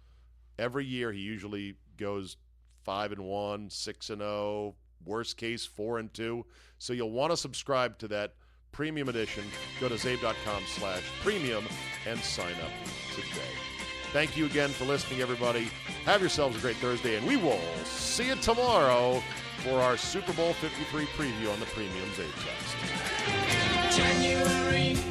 Every 0.57 0.86
year, 0.86 1.11
he 1.11 1.19
usually 1.19 1.75
goes 1.97 2.38
five 2.86 3.11
and 3.11 3.25
one, 3.25 3.69
six 3.69 4.09
and 4.09 4.21
zero, 4.21 4.32
oh, 4.32 4.75
worst 5.03 5.36
case 5.36 5.65
four 5.65 5.99
and 5.99 6.13
two. 6.13 6.45
So 6.77 6.93
you'll 6.93 7.11
want 7.11 7.32
to 7.32 7.38
subscribe 7.38 7.97
to 7.97 8.07
that 8.07 8.36
premium 8.72 9.09
edition. 9.09 9.43
Go 9.80 9.89
to 9.89 9.95
czabe.com 9.95 10.63
slash 10.67 11.03
premium 11.22 11.65
and 12.07 12.19
sign 12.19 12.53
up 12.53 12.72
today. 13.13 13.51
Thank 14.11 14.36
you 14.36 14.45
again 14.45 14.69
for 14.69 14.86
listening, 14.86 15.22
everybody. 15.22 15.69
Have 16.05 16.19
yourselves 16.19 16.57
a 16.57 16.59
great 16.59 16.76
Thursday, 16.78 17.15
and 17.15 17.26
we 17.26 17.38
will 17.38 17.61
see 17.86 18.28
you 18.28 18.36
tomorrow 18.36 19.24
for 19.63 19.80
our 19.80 19.95
Super 19.95 20.34
Bowl 20.34 20.53
53 20.53 21.05
preview 21.05 21.53
on 21.53 21.59
the 21.59 21.65
Premium 21.67 22.09
Czabecast. 22.15 22.76
January. 23.95 25.11